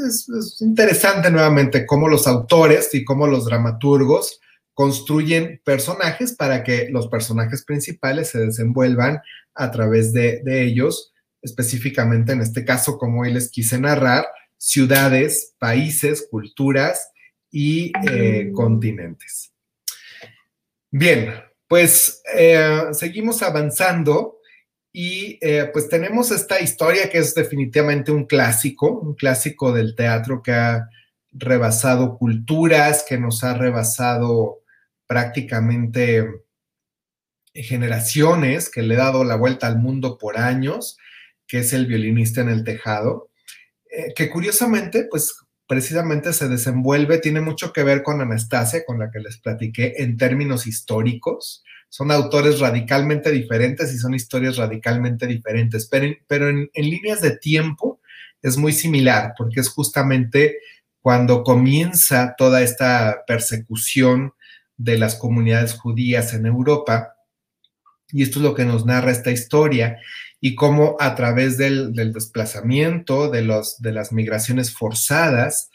interesante 0.61 1.29
nuevamente 1.29 1.85
cómo 1.85 2.07
los 2.07 2.25
autores 2.25 2.95
y 2.95 3.03
cómo 3.03 3.27
los 3.27 3.43
dramaturgos 3.43 4.39
construyen 4.73 5.61
personajes 5.65 6.31
para 6.37 6.63
que 6.63 6.87
los 6.89 7.09
personajes 7.09 7.65
principales 7.65 8.29
se 8.29 8.39
desenvuelvan 8.45 9.19
a 9.53 9.69
través 9.69 10.13
de, 10.13 10.41
ellos, 10.45 11.13
específicamente 11.41 12.31
en 12.31 12.39
este 12.39 12.63
caso, 12.63 12.97
como 12.97 13.23
hoy 13.23 13.33
les 13.33 13.51
quise 13.51 13.77
narrar, 13.77 14.25
ciudades, 14.55 15.53
países, 15.59 16.25
culturas 16.31 17.09
y 17.51 17.91
eh, 18.09 18.51
continentes. 18.53 19.51
Bien, 20.89 21.43
pues 21.67 22.21
eh, 22.33 22.83
seguimos 22.93 23.43
avanzando 23.43 24.36
Y 24.99 25.37
eh, 25.41 25.69
pues 25.71 25.89
tenemos 25.89 26.31
esta 26.31 26.59
historia 26.59 27.07
que 27.07 27.19
es 27.19 27.35
definitivamente 27.35 28.11
un 28.11 28.25
clásico, 28.25 28.89
un 28.99 29.13
clásico 29.13 29.71
del 29.71 29.93
teatro 29.95 30.41
que 30.41 30.53
ha 30.53 30.89
rebasado 31.31 32.17
culturas, 32.17 33.05
que 33.07 33.19
nos 33.19 33.43
ha 33.43 33.53
rebasado 33.53 34.63
prácticamente 35.05 36.25
generaciones, 37.53 38.71
que 38.71 38.81
le 38.81 38.95
ha 38.95 39.03
dado 39.03 39.23
la 39.23 39.35
vuelta 39.35 39.67
al 39.67 39.77
mundo 39.77 40.17
por 40.17 40.39
años, 40.39 40.97
que 41.45 41.59
es 41.59 41.73
el 41.73 41.85
violinista 41.85 42.41
en 42.41 42.49
el 42.49 42.63
tejado, 42.63 43.29
eh, 43.91 44.15
que 44.15 44.31
curiosamente, 44.31 45.05
pues 45.07 45.35
precisamente 45.67 46.33
se 46.33 46.47
desenvuelve, 46.47 47.19
tiene 47.19 47.41
mucho 47.41 47.71
que 47.71 47.83
ver 47.83 48.01
con 48.01 48.19
Anastasia, 48.19 48.83
con 48.83 48.97
la 48.97 49.11
que 49.11 49.19
les 49.19 49.37
platiqué, 49.37 49.93
en 49.97 50.17
términos 50.17 50.65
históricos. 50.65 51.63
Son 51.89 52.11
autores 52.11 52.59
radicalmente 52.59 53.31
diferentes 53.31 53.93
y 53.93 53.97
son 53.97 54.13
historias 54.13 54.57
radicalmente 54.57 55.25
diferentes, 55.25 55.87
pero, 55.87 56.13
pero 56.27 56.49
en, 56.49 56.69
líneas 56.73 57.21
de 57.21 57.37
tiempo 57.37 58.01
es 58.41 58.57
muy 58.57 58.73
similar, 58.73 59.33
porque 59.37 59.61
es 59.61 59.69
justamente 59.69 60.57
cuando 61.01 61.43
comienza 61.43 62.35
toda 62.37 62.61
esta 62.61 63.23
persecución 63.25 64.33
de 64.75 64.97
las 64.97 65.15
comunidades 65.15 65.73
judías 65.73 66.33
en 66.33 66.45
Europa, 66.45 67.15
y 68.11 68.23
esto 68.23 68.39
es 68.39 68.43
lo 68.43 68.53
que 68.53 68.65
nos 68.65 68.85
narra 68.85 69.11
esta 69.11 69.31
historia, 69.31 69.97
y 70.39 70.55
cómo 70.55 70.97
a 70.99 71.15
través 71.15 71.57
del, 71.57 71.93
desplazamiento, 71.93 73.29
de, 73.29 73.41
los, 73.41 73.81
de 73.81 73.91
las 73.91 74.11
migraciones 74.11 74.73
forzadas, 74.73 75.69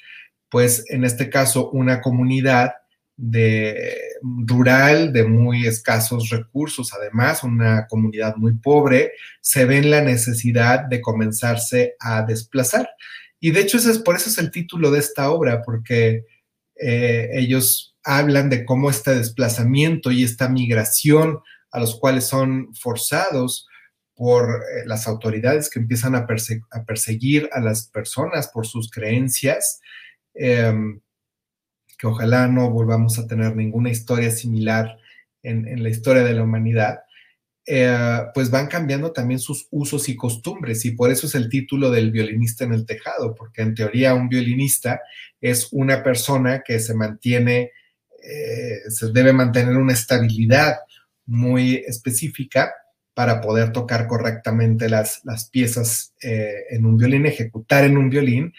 pues 0.48 0.85
en 0.90 1.05
este 1.05 1.31
caso 1.31 1.70
una 1.70 2.01
comunidad 2.01 2.75
de 3.24 3.98
rural 4.20 5.12
de 5.12 5.22
muy 5.22 5.64
escasos 5.64 6.30
recursos, 6.30 6.92
además 6.92 7.44
una 7.44 7.87
comunidad 7.87 8.35
muy 8.35 8.54
pobre, 8.54 9.12
se 9.40 9.64
ve 9.64 9.78
en 9.78 9.92
la 9.92 10.00
necesidad 10.00 10.87
de 10.87 11.00
comenzarse 11.00 11.94
a 12.00 12.22
desplazar. 12.22 12.88
Y 13.38 13.52
de 13.52 13.61
hecho 13.61 13.78
es, 13.78 13.98
por 14.00 14.16
eso 14.16 14.28
es 14.28 14.38
el 14.38 14.50
título 14.50 14.90
de 14.90 14.98
esta 14.98 15.30
obra, 15.30 15.62
porque 15.62 16.24
eh, 16.74 17.30
ellos 17.35 17.96
hablan 18.02 18.50
de 18.50 18.64
cómo 18.64 18.90
este 18.90 19.14
desplazamiento 19.14 20.11
y 20.11 20.24
esta 20.24 20.48
migración 20.48 21.38
a 21.70 21.78
los 21.78 22.00
cuales 22.00 22.24
son 22.24 22.74
forzados 22.74 23.68
por 24.16 24.50
eh, 24.50 24.82
las 24.85 25.06
autoridades 25.06 25.70
que 25.70 25.78
empiezan 25.78 26.16
a, 26.16 26.26
perseguir 26.26 27.48
a 27.52 27.61
las 27.61 27.87
personas 27.87 28.48
por 28.48 28.66
sus 28.66 28.90
creencias, 28.90 29.80
em, 30.35 31.00
que 32.02 32.08
ojalá 32.08 32.48
no 32.48 32.68
volvamos 32.68 33.16
a 33.20 33.28
tener 33.28 33.54
ninguna 33.54 33.88
historia 33.88 34.32
similar 34.32 34.98
en, 35.44 35.80
la 35.80 35.88
historia 35.88 36.24
de 36.24 36.34
la 36.34 36.42
humanidad, 36.42 36.98
eh, 37.64 38.22
pues 38.34 38.50
van 38.50 38.66
cambiando 38.66 39.12
también 39.12 39.38
sus 39.38 39.68
usos 39.70 40.08
y 40.08 40.16
costumbres, 40.16 40.84
y 40.84 40.96
por 40.96 41.12
eso 41.12 41.28
es 41.28 41.36
el 41.36 41.48
título 41.48 41.92
del 41.92 42.10
violinista 42.10 42.64
en 42.64 42.72
el 42.72 42.86
tejado, 42.86 43.36
porque 43.36 43.62
en 43.62 43.76
teoría 43.76 44.14
un 44.14 44.28
violinista 44.28 45.00
es 45.40 45.68
una 45.70 46.02
persona 46.02 46.64
que 46.66 46.80
se 46.80 46.92
mantiene, 46.92 47.70
eh, 48.20 48.80
se 48.88 49.12
debe 49.12 49.32
mantener 49.32 49.76
una 49.76 49.92
estabilidad 49.92 50.78
muy 51.26 51.84
específica 51.86 52.72
para 53.14 53.40
poder 53.40 53.70
tocar 53.70 54.08
correctamente 54.08 54.88
las, 54.88 55.20
las 55.22 55.48
piezas 55.50 56.14
eh, 56.20 56.64
en 56.70 56.84
un 56.84 56.96
violín, 56.96 57.26
ejecutar 57.26 57.84
en 57.84 57.96
un 57.96 58.10
violín, 58.10 58.52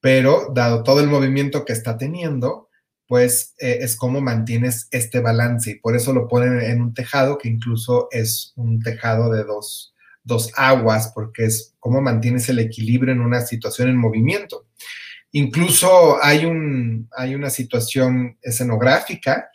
pero 0.00 0.50
dado 0.54 0.82
todo 0.82 1.00
el 1.00 1.08
movimiento 1.08 1.66
que 1.66 1.74
está 1.74 1.98
teniendo, 1.98 2.67
pues 3.08 3.54
eh, 3.58 3.78
es 3.80 3.96
como 3.96 4.20
mantienes 4.20 4.86
este 4.90 5.20
balance 5.20 5.70
y 5.70 5.74
por 5.76 5.96
eso 5.96 6.12
lo 6.12 6.28
ponen 6.28 6.60
en 6.60 6.82
un 6.82 6.94
tejado 6.94 7.38
que 7.38 7.48
incluso 7.48 8.08
es 8.12 8.52
un 8.54 8.80
tejado 8.80 9.32
de 9.32 9.44
dos, 9.44 9.94
dos 10.22 10.52
aguas, 10.54 11.10
porque 11.14 11.46
es 11.46 11.74
como 11.80 12.02
mantienes 12.02 12.48
el 12.50 12.58
equilibrio 12.58 13.14
en 13.14 13.22
una 13.22 13.40
situación 13.40 13.88
en 13.88 13.96
movimiento. 13.96 14.66
Incluso 15.32 16.22
hay, 16.22 16.44
un, 16.44 17.08
hay 17.16 17.34
una 17.34 17.48
situación 17.48 18.36
escenográfica 18.42 19.50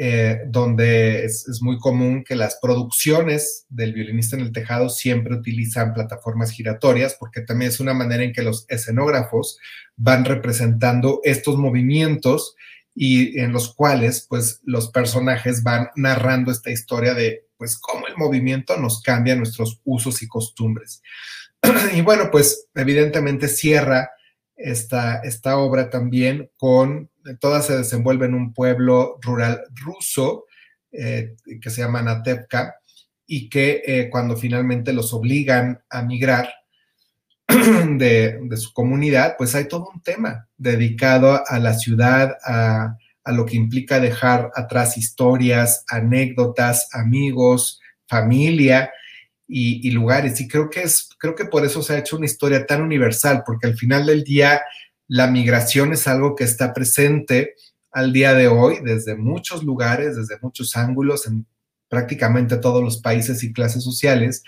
eh, 0.00 0.42
donde 0.46 1.24
es, 1.24 1.60
muy 1.60 1.78
común 1.78 2.22
que 2.22 2.36
las 2.36 2.58
producciones 2.62 3.66
del 3.68 3.92
violinista 3.92 4.36
en 4.36 4.42
el 4.42 4.52
tejado 4.52 4.90
siempre 4.90 5.34
utilizan 5.34 5.92
plataformas 5.92 6.50
giratorias, 6.52 7.16
porque 7.18 7.40
también 7.40 7.70
es 7.70 7.80
una 7.80 7.94
manera 7.94 8.22
en 8.22 8.32
que 8.32 8.42
los 8.42 8.64
escenógrafos 8.68 9.58
van 9.96 10.24
representando 10.24 11.20
estos 11.24 11.56
movimientos 11.56 12.54
y 13.00 13.38
en 13.38 13.52
los 13.52 13.72
cuales 13.74 14.26
pues 14.28 14.60
los 14.64 14.90
personajes 14.90 15.62
van 15.62 15.88
narrando 15.94 16.50
esta 16.50 16.72
historia 16.72 17.14
de 17.14 17.46
pues 17.56 17.78
cómo 17.78 18.08
el 18.08 18.16
movimiento 18.16 18.76
nos 18.76 19.02
cambia 19.02 19.36
nuestros 19.36 19.80
usos 19.84 20.20
y 20.20 20.26
costumbres. 20.26 21.00
y 21.94 22.00
bueno, 22.00 22.28
pues 22.32 22.66
evidentemente 22.74 23.46
cierra 23.46 24.10
esta, 24.56 25.20
esta 25.22 25.58
obra 25.58 25.90
también 25.90 26.50
con 26.56 27.08
toda 27.38 27.62
se 27.62 27.76
desenvuelve 27.76 28.26
en 28.26 28.34
un 28.34 28.52
pueblo 28.52 29.16
rural 29.22 29.62
ruso 29.76 30.46
eh, 30.90 31.36
que 31.60 31.70
se 31.70 31.82
llama 31.82 32.02
Natevka 32.02 32.80
y 33.26 33.48
que 33.48 33.82
eh, 33.86 34.08
cuando 34.10 34.36
finalmente 34.36 34.92
los 34.92 35.14
obligan 35.14 35.84
a 35.88 36.02
migrar 36.02 36.52
de, 37.98 38.38
su 38.56 38.72
comunidad, 38.72 39.36
pues 39.38 39.54
hay 39.54 39.68
todo 39.68 39.88
un 39.92 40.02
tema 40.02 40.48
dedicado 40.56 41.42
a 41.46 41.58
la 41.58 41.74
ciudad, 41.74 42.36
a, 42.44 42.96
lo 43.26 43.44
que 43.44 43.56
implica 43.56 44.00
dejar 44.00 44.50
atrás 44.54 44.96
historias, 44.96 45.84
anécdotas, 45.88 46.88
amigos, 46.94 47.78
familia 48.06 48.90
y, 49.46 49.86
y, 49.86 49.90
lugares. 49.90 50.40
Y 50.40 50.48
creo 50.48 50.70
que 50.70 50.82
es, 50.82 51.10
creo 51.18 51.34
que 51.34 51.44
por 51.44 51.64
eso 51.64 51.82
se 51.82 51.94
ha 51.94 51.98
hecho 51.98 52.16
una 52.16 52.24
historia 52.24 52.64
tan 52.64 52.80
universal, 52.80 53.42
porque 53.44 53.66
al 53.66 53.76
final 53.76 54.06
del 54.06 54.24
día 54.24 54.62
la 55.08 55.26
migración 55.26 55.92
es 55.92 56.06
algo 56.06 56.34
que 56.34 56.44
está 56.44 56.72
presente 56.72 57.54
al 57.90 58.12
día 58.12 58.34
de 58.34 58.48
hoy 58.48 58.78
desde 58.82 59.16
muchos 59.16 59.62
lugares, 59.62 60.16
desde 60.16 60.38
muchos 60.40 60.76
ángulos, 60.76 61.26
en 61.26 61.46
prácticamente 61.88 62.58
todos 62.58 62.82
los 62.82 62.98
países 62.98 63.42
y 63.42 63.52
clases 63.52 63.82
sociales. 63.82 64.42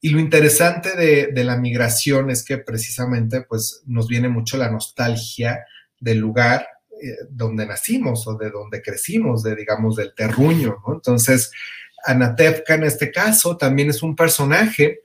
Y 0.00 0.10
lo 0.10 0.20
interesante 0.20 0.94
de, 0.94 1.44
la 1.44 1.56
migración 1.56 2.30
es 2.30 2.44
que 2.44 2.58
precisamente 2.58 3.42
pues, 3.42 3.82
nos 3.86 4.08
viene 4.08 4.28
mucho 4.28 4.56
la 4.56 4.70
nostalgia 4.70 5.64
del 5.98 6.18
lugar 6.18 6.66
eh, 7.02 7.16
donde 7.30 7.66
nacimos 7.66 8.26
o 8.26 8.36
de 8.36 8.50
donde 8.50 8.82
crecimos, 8.82 9.42
de 9.42 9.56
digamos 9.56 9.96
del 9.96 10.14
terruño. 10.14 10.76
Entonces, 10.88 11.50
Anatevka 12.04 12.74
en 12.74 12.84
este 12.84 13.10
caso 13.10 13.56
también 13.56 13.90
es 13.90 14.02
un 14.02 14.14
personaje, 14.14 15.00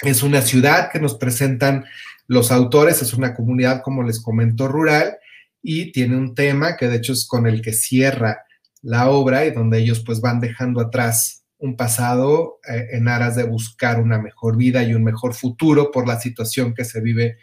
es 0.00 0.22
una 0.22 0.42
ciudad 0.42 0.90
que 0.90 0.98
nos 0.98 1.16
presentan 1.16 1.84
los 2.30 2.52
autores 2.52 3.02
es 3.02 3.12
una 3.12 3.34
comunidad, 3.34 3.82
como 3.82 4.04
les 4.04 4.22
comento, 4.22 4.68
rural 4.68 5.18
y 5.60 5.90
tiene 5.90 6.16
un 6.16 6.36
tema 6.36 6.76
que 6.76 6.86
de 6.86 6.98
hecho 6.98 7.12
es 7.12 7.26
con 7.26 7.48
el 7.48 7.60
que 7.60 7.72
cierra 7.72 8.44
la 8.82 9.10
obra 9.10 9.46
y 9.46 9.50
donde 9.50 9.78
ellos 9.78 10.04
pues 10.06 10.20
van 10.20 10.38
dejando 10.38 10.80
atrás 10.80 11.39
un 11.60 11.76
pasado 11.76 12.60
eh, 12.68 12.88
en 12.92 13.08
aras 13.08 13.36
de 13.36 13.44
buscar 13.44 14.00
una 14.00 14.18
mejor 14.18 14.56
vida 14.56 14.82
y 14.82 14.94
un 14.94 15.04
mejor 15.04 15.34
futuro 15.34 15.90
por 15.90 16.08
la 16.08 16.18
situación 16.18 16.74
que 16.74 16.84
se 16.84 17.00
vive 17.00 17.38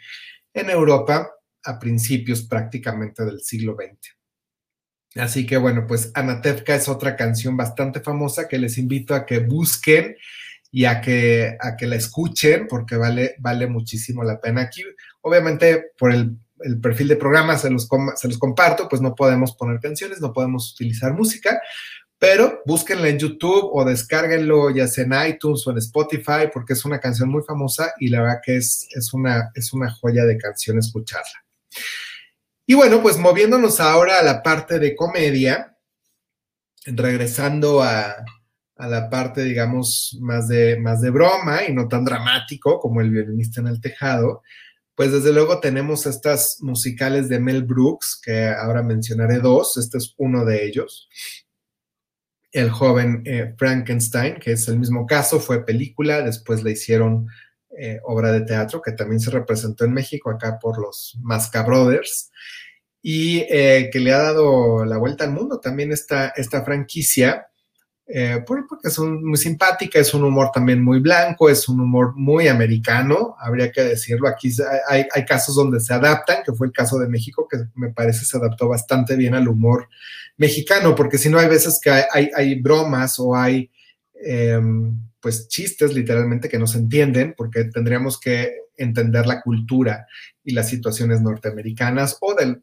en 0.52 0.70
Europa 0.70 1.30
a 1.64 1.78
principios 1.78 2.42
prácticamente 2.42 3.24
del 3.24 3.40
siglo 3.40 3.76
XX. 3.76 4.16
Así 5.16 5.46
que 5.46 5.56
bueno, 5.56 5.86
pues 5.86 6.10
Anatevka 6.14 6.74
es 6.74 6.88
otra 6.88 7.16
canción 7.16 7.56
bastante 7.56 8.00
famosa 8.00 8.46
que 8.48 8.58
les 8.58 8.78
invito 8.78 9.14
a 9.14 9.24
que 9.24 9.38
busquen 9.40 10.16
y 10.70 10.84
a 10.84 11.00
que, 11.00 11.56
a 11.58 11.76
que 11.76 11.86
la 11.86 11.96
escuchen 11.96 12.66
porque 12.68 12.96
vale, 12.96 13.36
vale 13.38 13.66
muchísimo 13.66 14.22
la 14.22 14.40
pena. 14.40 14.62
Aquí, 14.62 14.82
obviamente, 15.22 15.92
por 15.98 16.12
el, 16.12 16.36
perfil 16.82 17.06
de 17.06 17.16
programa 17.16 17.56
se 17.56 17.70
los, 17.70 17.88
se 18.16 18.26
los 18.26 18.36
comparto, 18.36 18.88
pues 18.88 19.00
no 19.00 19.14
podemos 19.14 19.54
poner 19.54 19.78
canciones, 19.78 20.20
no 20.20 20.32
podemos 20.32 20.72
utilizar 20.72 21.14
música, 21.14 21.60
pero 22.18 22.62
búsquenla 22.66 23.08
en 23.08 23.18
YouTube 23.18 23.70
o 23.72 23.84
descárguenlo 23.84 24.70
ya 24.70 24.88
sea 24.88 25.04
en 25.04 25.30
iTunes 25.34 25.66
o 25.66 25.70
en 25.70 25.78
Spotify 25.78 26.48
porque 26.52 26.72
es 26.72 26.84
una 26.84 26.98
canción 26.98 27.28
muy 27.28 27.42
famosa 27.42 27.92
y 27.98 28.08
la 28.08 28.22
verdad 28.22 28.40
que 28.44 28.56
es, 28.56 28.88
es, 28.94 29.14
una, 29.14 29.50
es 29.54 29.72
una 29.72 29.90
joya 29.90 30.24
de 30.24 30.36
canción 30.36 30.78
escucharla. 30.78 31.44
Y 32.66 32.74
bueno, 32.74 33.00
pues 33.00 33.16
moviéndonos 33.18 33.80
ahora 33.80 34.18
a 34.18 34.22
la 34.22 34.42
parte 34.42 34.78
de 34.78 34.94
comedia, 34.94 35.76
regresando 36.84 37.82
a, 37.82 38.16
a 38.76 38.86
la 38.86 39.08
parte, 39.08 39.42
digamos, 39.42 40.16
más 40.20 40.48
de, 40.48 40.78
más 40.78 41.00
de 41.00 41.10
broma 41.10 41.64
y 41.64 41.72
no 41.72 41.88
tan 41.88 42.04
dramático 42.04 42.78
como 42.78 43.00
el 43.00 43.10
violinista 43.10 43.60
en 43.60 43.68
el 43.68 43.80
tejado, 43.80 44.42
pues 44.94 45.12
desde 45.12 45.32
luego 45.32 45.60
tenemos 45.60 46.06
estas 46.06 46.58
musicales 46.60 47.28
de 47.28 47.38
Mel 47.38 47.62
Brooks, 47.62 48.20
que 48.22 48.48
ahora 48.48 48.82
mencionaré 48.82 49.38
dos, 49.38 49.76
este 49.76 49.98
es 49.98 50.14
uno 50.16 50.44
de 50.44 50.66
ellos. 50.66 51.08
El 52.50 52.70
joven 52.70 53.22
eh, 53.26 53.54
Frankenstein, 53.56 54.36
que 54.36 54.52
es 54.52 54.68
el 54.68 54.78
mismo 54.78 55.06
caso, 55.06 55.40
fue 55.40 55.64
película, 55.64 56.22
después 56.22 56.62
le 56.62 56.72
hicieron 56.72 57.28
eh, 57.78 58.00
obra 58.04 58.32
de 58.32 58.40
teatro, 58.40 58.80
que 58.80 58.92
también 58.92 59.20
se 59.20 59.30
representó 59.30 59.84
en 59.84 59.92
México 59.92 60.30
acá 60.30 60.58
por 60.58 60.80
los 60.80 61.18
Masca 61.20 61.62
Brothers, 61.62 62.30
y 63.02 63.40
eh, 63.48 63.90
que 63.92 64.00
le 64.00 64.12
ha 64.12 64.18
dado 64.18 64.84
la 64.84 64.98
vuelta 64.98 65.24
al 65.24 65.32
mundo 65.32 65.60
también 65.60 65.92
esta, 65.92 66.28
esta 66.28 66.64
franquicia 66.64 67.48
eh, 68.10 68.42
porque 68.46 68.64
es 68.84 68.98
muy 68.98 69.36
simpática, 69.36 69.98
es 69.98 70.14
un 70.14 70.24
humor 70.24 70.50
también 70.50 70.82
muy 70.82 70.98
blanco, 70.98 71.50
es 71.50 71.68
un 71.68 71.78
humor 71.78 72.14
muy 72.16 72.48
americano, 72.48 73.36
habría 73.38 73.70
que 73.70 73.82
decirlo. 73.82 74.28
Aquí 74.28 74.50
hay, 74.88 75.24
casos 75.26 75.54
donde 75.54 75.78
se 75.78 75.92
adaptan, 75.92 76.42
que 76.42 76.54
fue 76.54 76.68
el 76.68 76.72
caso 76.72 76.98
de 76.98 77.06
México, 77.06 77.46
que 77.46 77.58
me 77.74 77.90
parece 77.90 78.24
se 78.24 78.38
adaptó 78.38 78.66
bastante 78.66 79.14
bien 79.14 79.34
al 79.34 79.46
humor 79.46 79.90
mexicano, 80.38 80.94
porque 80.94 81.18
si 81.18 81.28
no 81.28 81.38
hay 81.38 81.48
veces 81.48 81.78
que 81.82 81.90
hay, 81.90 82.54
bromas 82.62 83.18
o 83.18 83.36
hay 83.36 83.70
em, 84.14 84.98
pues 85.20 85.46
chistes 85.48 85.92
literalmente 85.92 86.48
que 86.48 86.58
no 86.58 86.66
se 86.66 86.78
entienden, 86.78 87.34
porque 87.36 87.64
tendríamos 87.64 88.18
que 88.18 88.67
entender 88.78 89.26
la 89.26 89.42
cultura 89.42 90.06
y 90.42 90.52
las 90.52 90.68
situaciones 90.68 91.20
norteamericanas 91.20 92.16
o 92.20 92.34
del, 92.34 92.62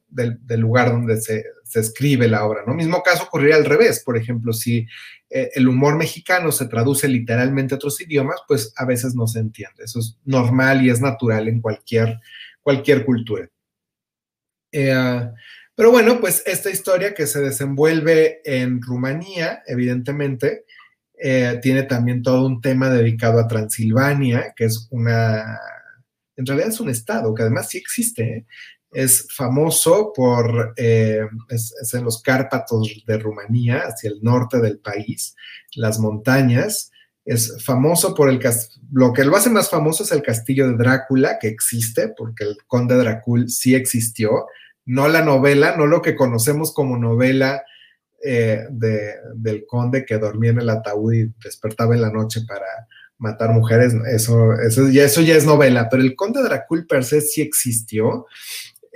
lugar 0.59 0.91
donde 0.91 1.21
se, 1.21 1.45
se, 1.63 1.79
escribe 1.79 2.27
la 2.27 2.45
obra, 2.45 2.63
¿no? 2.65 2.73
Mismo 2.73 3.03
caso 3.03 3.25
ocurriría 3.25 3.57
al 3.57 3.65
revés, 3.65 4.01
por 4.03 4.17
ejemplo, 4.17 4.53
si 4.53 4.87
eh, 5.29 5.51
el 5.53 5.67
humor 5.67 5.97
mexicano 5.97 6.51
se 6.51 6.67
traduce 6.67 7.07
literalmente 7.07 7.73
a 7.73 7.77
otros 7.77 7.99
idiomas, 8.01 8.39
pues 8.47 8.73
a 8.77 8.85
veces 8.85 9.15
no 9.15 9.27
se 9.27 9.39
entiende. 9.39 9.83
Eso 9.83 9.99
es 9.99 10.17
normal 10.23 10.83
y 10.83 10.89
es 10.89 11.01
natural 11.01 11.47
en 11.47 11.61
cualquier, 11.61 12.19
cualquier 12.61 13.05
cultura. 13.05 13.47
Eh, 14.71 15.29
pero 15.75 15.91
bueno, 15.91 16.21
pues 16.21 16.41
esta 16.45 16.69
historia 16.69 17.13
que 17.13 17.27
se 17.27 17.41
desenvuelve 17.41 18.41
en 18.45 18.81
Rumanía, 18.81 19.61
evidentemente, 19.67 20.63
eh, 21.17 21.59
tiene 21.61 21.83
también 21.83 22.23
todo 22.23 22.45
un 22.45 22.61
tema 22.61 22.89
dedicado 22.89 23.39
a 23.39 23.47
Transilvania, 23.47 24.53
que 24.55 24.65
es 24.65 24.87
una, 24.91 25.59
en 26.37 26.45
realidad 26.45 26.69
es 26.69 26.79
un 26.79 26.89
estado 26.89 27.33
que 27.33 27.43
además 27.43 27.69
sí 27.69 27.77
existe, 27.77 28.45
es 28.95 29.27
famoso 29.35 30.13
por, 30.15 30.73
eh, 30.77 31.27
es, 31.49 31.93
en 31.93 32.03
los 32.03 32.21
Cárpatos 32.21 33.03
de 33.05 33.17
Rumanía, 33.17 33.79
hacia 33.79 34.09
el 34.09 34.19
norte 34.21 34.59
del 34.59 34.79
país, 34.79 35.35
las 35.75 35.99
montañas. 35.99 36.91
Es 37.25 37.63
famoso 37.63 38.13
por 38.13 38.29
el 38.29 38.39
lo 38.91 39.11
que 39.11 39.25
lo 39.25 39.35
hace 39.35 39.49
más 39.49 39.69
famoso 39.69 40.03
es 40.03 40.11
el 40.11 40.21
castillo 40.21 40.67
de 40.67 40.77
Drácula, 40.77 41.39
que 41.39 41.47
existe, 41.47 42.13
porque 42.15 42.45
el 42.45 42.57
conde 42.67 42.95
Drácula 42.95 43.47
sí 43.47 43.75
existió, 43.75 44.45
no 44.85 45.07
la 45.07 45.23
novela, 45.23 45.75
no 45.75 45.87
lo 45.87 46.01
que 46.01 46.15
conocemos 46.15 46.73
como 46.73 46.97
novela 46.97 47.63
eh, 48.23 48.65
del 48.69 49.65
conde 49.67 50.05
que 50.05 50.17
dormía 50.17 50.51
en 50.51 50.59
el 50.59 50.69
ataúd 50.69 51.13
y 51.13 51.33
despertaba 51.43 51.95
en 51.95 52.01
la 52.01 52.11
noche 52.11 52.41
para 52.47 52.65
matar 53.17 53.51
mujeres, 53.51 53.93
eso, 54.11 54.53
eso, 54.53 54.89
ya, 54.89 55.05
eso 55.05 55.21
ya 55.21 55.35
es 55.35 55.45
novela, 55.45 55.87
pero 55.89 56.03
el 56.03 56.15
conde 56.15 56.43
Drácula 56.43 56.85
per 56.87 57.03
se 57.05 57.21
sí 57.21 57.41
existió 57.41 58.25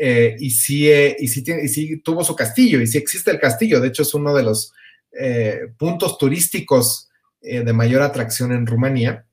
eh, 0.02 0.38
y, 0.40 0.52
sí, 0.52 0.90
eh, 0.90 1.18
y, 1.20 1.28
sí 1.28 1.44
tiene, 1.44 1.66
y 1.66 1.68
sí 1.68 1.98
tuvo 2.00 2.24
su 2.24 2.34
castillo, 2.34 2.80
y 2.80 2.88
sí 2.88 2.98
existe 2.98 3.32
el 3.32 3.40
castillo. 3.40 3.82
De 3.82 3.90
hecho, 3.90 4.04
es 4.04 4.14
uno 4.14 4.34
de 4.34 4.44
los 4.44 4.72
eh, 5.12 5.74
puntos 5.78 6.18
turísticos 6.18 7.08
de 7.42 7.72
mayor 7.72 8.02
atracción 8.02 8.52
en 8.52 8.68
Rumanía. 8.68 9.26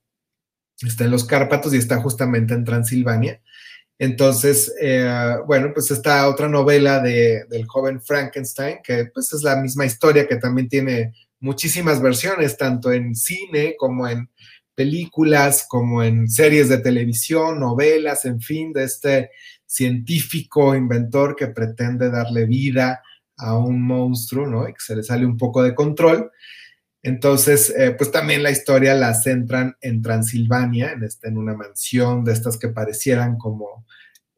Está 0.80 1.04
en 1.04 1.10
los 1.10 1.24
Cárpatos 1.24 1.74
y 1.74 1.78
está 1.78 2.00
justamente 2.00 2.54
en 2.54 2.64
Transilvania. 2.64 3.40
Entonces, 3.98 4.72
bueno, 5.44 5.72
pues 5.74 5.90
está 5.90 6.28
otra 6.28 6.48
novela 6.48 7.00
de, 7.00 7.46
del 7.50 7.66
joven 7.66 8.00
Frankenstein, 8.00 8.78
que 8.84 9.06
pues 9.12 9.32
es 9.32 9.42
la 9.42 9.56
misma 9.56 9.86
historia 9.86 10.28
que 10.28 10.36
también 10.36 10.68
tiene 10.68 11.14
muchísimas 11.40 12.00
versiones, 12.00 12.56
tanto 12.56 12.92
en 12.92 13.16
cine 13.16 13.74
como 13.76 14.06
en 14.06 14.30
películas, 14.76 15.66
como 15.68 16.02
en 16.02 16.28
series 16.28 16.68
de 16.68 16.78
televisión, 16.78 17.58
novelas, 17.58 18.24
en 18.26 18.40
fin, 18.40 18.72
de 18.72 18.84
este 18.84 19.30
científico, 19.66 20.76
inventor 20.76 21.34
que 21.34 21.48
pretende 21.48 22.10
darle 22.10 22.44
vida 22.44 23.02
a 23.38 23.56
un 23.58 23.82
monstruo, 23.82 24.46
¿no? 24.46 24.68
Y 24.68 24.72
que 24.72 24.80
se 24.80 24.94
le 24.94 25.02
sale 25.02 25.26
un 25.26 25.36
poco 25.36 25.62
de 25.62 25.74
control. 25.74 26.30
Entonces, 27.02 27.72
eh, 27.76 27.92
pues 27.92 28.10
también 28.10 28.42
la 28.42 28.50
historia 28.50 28.94
la 28.94 29.14
centran 29.14 29.76
en 29.80 30.02
Transilvania, 30.02 30.92
en, 30.92 31.04
este, 31.04 31.28
en 31.28 31.38
una 31.38 31.54
mansión 31.54 32.24
de 32.24 32.32
estas 32.32 32.56
que 32.58 32.68
parecieran 32.68 33.38
como 33.38 33.86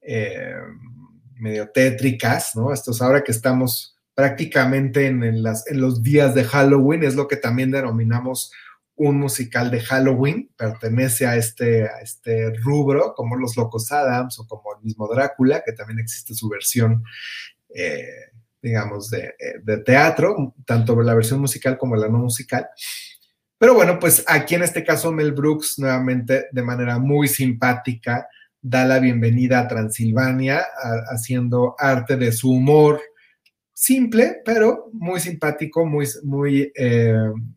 eh, 0.01 0.55
medio 1.37 1.69
tétricas, 1.71 2.55
¿no? 2.55 2.73
Estos 2.73 3.03
ahora 3.03 3.23
que 3.23 3.33
estamos 3.33 3.97
prácticamente 4.15 5.07
en, 5.07 5.43
las, 5.43 5.67
en 5.69 5.81
los 5.81 6.03
días 6.03 6.35
de 6.35 6.45
Halloween, 6.45 7.05
es 7.05 7.15
lo 7.15 7.29
que 7.29 7.37
también 7.37 7.71
denominamos 7.71 8.51
un 8.99 9.19
musical 9.19 9.71
de 9.71 9.81
Halloween, 9.81 10.51
pertenece 10.57 11.27
a 11.27 11.37
este, 11.37 11.85
a 11.85 12.01
este 12.03 12.53
rubro, 12.63 13.15
como 13.15 13.37
Los 13.37 13.57
Locos 13.57 13.91
Adams 13.93 14.39
o 14.41 14.47
como 14.47 14.75
el 14.77 14.85
mismo 14.85 15.09
Drácula, 15.09 15.63
que 15.65 15.73
también 15.73 16.01
existe 16.01 16.35
su 16.35 16.49
versión, 16.49 17.05
eh, 17.75 18.33
digamos, 18.61 19.09
de, 19.11 19.35
eh, 19.39 19.61
de, 19.63 19.79
teatro, 19.79 20.55
tanto 20.67 21.01
la 21.01 21.15
versión 21.15 21.41
musical 21.41 21.79
como 21.79 21.95
la 21.95 22.09
no 22.09 22.19
musical. 22.19 22.69
Pero 23.57 23.75
bueno, 23.75 23.99
pues 24.01 24.25
aquí 24.27 24.57
en 24.57 24.65
este 24.65 24.85
caso 24.85 25.13
Mel 25.13 25.33
Brooks 25.33 25.79
nuevamente 25.79 26.47
de 26.51 26.63
manera 26.63 26.99
muy 26.99 27.29
simpática 27.29 28.29
da 28.61 28.85
la 28.85 28.99
bienvenida 28.99 29.61
a 29.61 29.69
Transilvania, 29.69 30.65
haciendo 31.11 31.77
arte 31.79 32.17
de 32.17 32.33
su 32.33 32.51
humor, 32.51 33.01
simple, 33.73 34.43
pero 34.45 34.91
muy 34.93 35.21
simpático, 35.21 35.87
muy, 35.87 36.07
muy, 36.25 36.73
eh, 36.75 37.15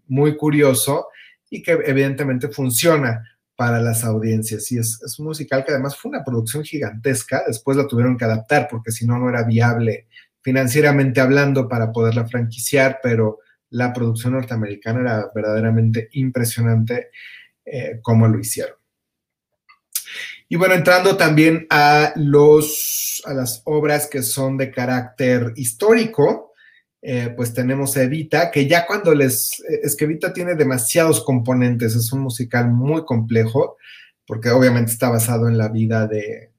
muy 0.08 0.38
curioso 0.38 1.08
y 1.52 1.62
que 1.62 1.74
evidentemente 1.86 2.48
funciona 2.48 3.24
para 3.56 3.80
las 3.80 4.04
audiencias. 4.04 4.72
Y 4.72 4.80
es, 4.80 5.20
un 5.20 5.28
musical 5.28 5.64
que 5.64 5.72
además 5.72 5.96
fue 5.96 6.10
una 6.10 6.24
producción 6.24 6.64
gigantesca, 6.64 7.44
después 7.46 7.78
la 7.78 7.88
tuvieron 7.88 8.18
que 8.18 8.26
adaptar 8.26 8.68
porque 8.72 8.92
si 8.92 9.06
no, 9.06 9.20
no 9.20 9.30
era 9.30 9.44
viable 9.44 10.08
financieramente 10.42 11.22
hablando 11.22 11.70
para 11.70 11.92
poderla 11.92 12.28
franquiciar, 12.28 13.00
pero 13.04 13.40
la 13.70 13.94
producción 13.94 14.34
norteamericana 14.34 15.02
era 15.02 15.32
verdaderamente 15.36 16.10
impresionante 16.14 17.10
eh, 17.64 18.00
cómo 18.02 18.28
lo 18.28 18.40
hicieron. 18.40 18.76
Y 20.50 20.56
bueno, 20.56 20.74
entrando 20.74 21.16
también 21.16 21.68
a, 21.70 22.14
los, 22.16 23.22
a 23.26 23.34
las 23.34 23.62
obras 23.66 24.08
que 24.08 24.24
son 24.24 24.58
de 24.58 24.72
carácter 24.72 25.54
histórico, 25.56 26.51
eh, 27.02 27.34
pues 27.36 27.54
tenemos 27.54 27.98
Evita, 27.98 28.52
que 28.52 28.68
ya 28.68 28.86
cuando 28.86 29.16
les, 29.16 29.60
eh, 29.62 29.82
es 29.84 29.96
que 29.96 30.06
Evita 30.06 30.34
tiene 30.34 30.56
demasiados 30.56 31.24
componentes, 31.24 31.96
es 31.96 32.12
un 32.14 32.22
musical 32.22 32.70
muy 32.70 33.06
complejo, 33.06 33.78
porque 34.28 34.50
obviamente 34.50 34.92
está 34.92 35.10
basado 35.10 35.48
en 35.48 35.58
la 35.58 35.70
vida 35.70 36.08
de, 36.08 36.52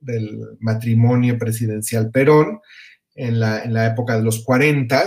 del 0.00 0.56
matrimonio 0.60 1.38
presidencial 1.38 2.10
Perón 2.10 2.60
en 3.14 3.38
la, 3.38 3.62
en 3.62 3.74
la 3.74 3.86
época 3.86 4.16
de 4.16 4.22
los 4.22 4.42
40, 4.42 5.06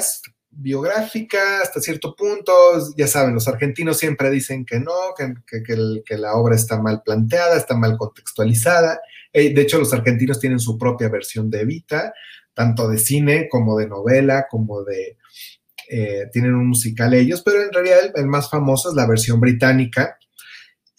biográfica 0.57 1.61
hasta 1.61 1.81
cierto 1.81 2.15
punto, 2.15 2.53
ya 2.95 3.07
saben, 3.07 3.33
los 3.33 3.47
argentinos 3.47 3.97
siempre 3.97 4.29
dicen 4.31 4.65
que 4.65 4.79
no, 4.79 4.93
que, 5.17 5.63
que, 5.63 6.17
la 6.17 6.35
obra 6.35 6.55
está 6.55 6.81
mal 6.81 7.01
planteada, 7.03 7.57
está 7.57 7.75
mal 7.75 7.97
contextualizada. 7.97 9.01
Eh, 9.33 9.53
de 9.53 9.61
hecho, 9.61 9.79
los 9.79 9.93
argentinos 9.93 10.39
tienen 10.39 10.59
su 10.59 10.77
propia 10.77 11.09
versión 11.09 11.49
de 11.49 11.61
Evita, 11.61 12.13
tanto 12.55 12.87
de 12.87 12.97
cine 12.97 13.47
como 13.49 13.77
de 13.77 13.87
novela, 13.87 14.47
como 14.49 14.83
de... 14.83 15.17
Eh, 15.87 16.29
tienen 16.33 16.55
un 16.55 16.69
musical 16.69 17.13
ellos, 17.13 17.43
pero 17.43 17.61
en 17.61 17.71
realidad 17.71 17.99
el, 18.15 18.25
más 18.25 18.49
famoso 18.49 18.89
es 18.89 18.95
la 18.95 19.05
versión 19.05 19.39
británica, 19.39 20.17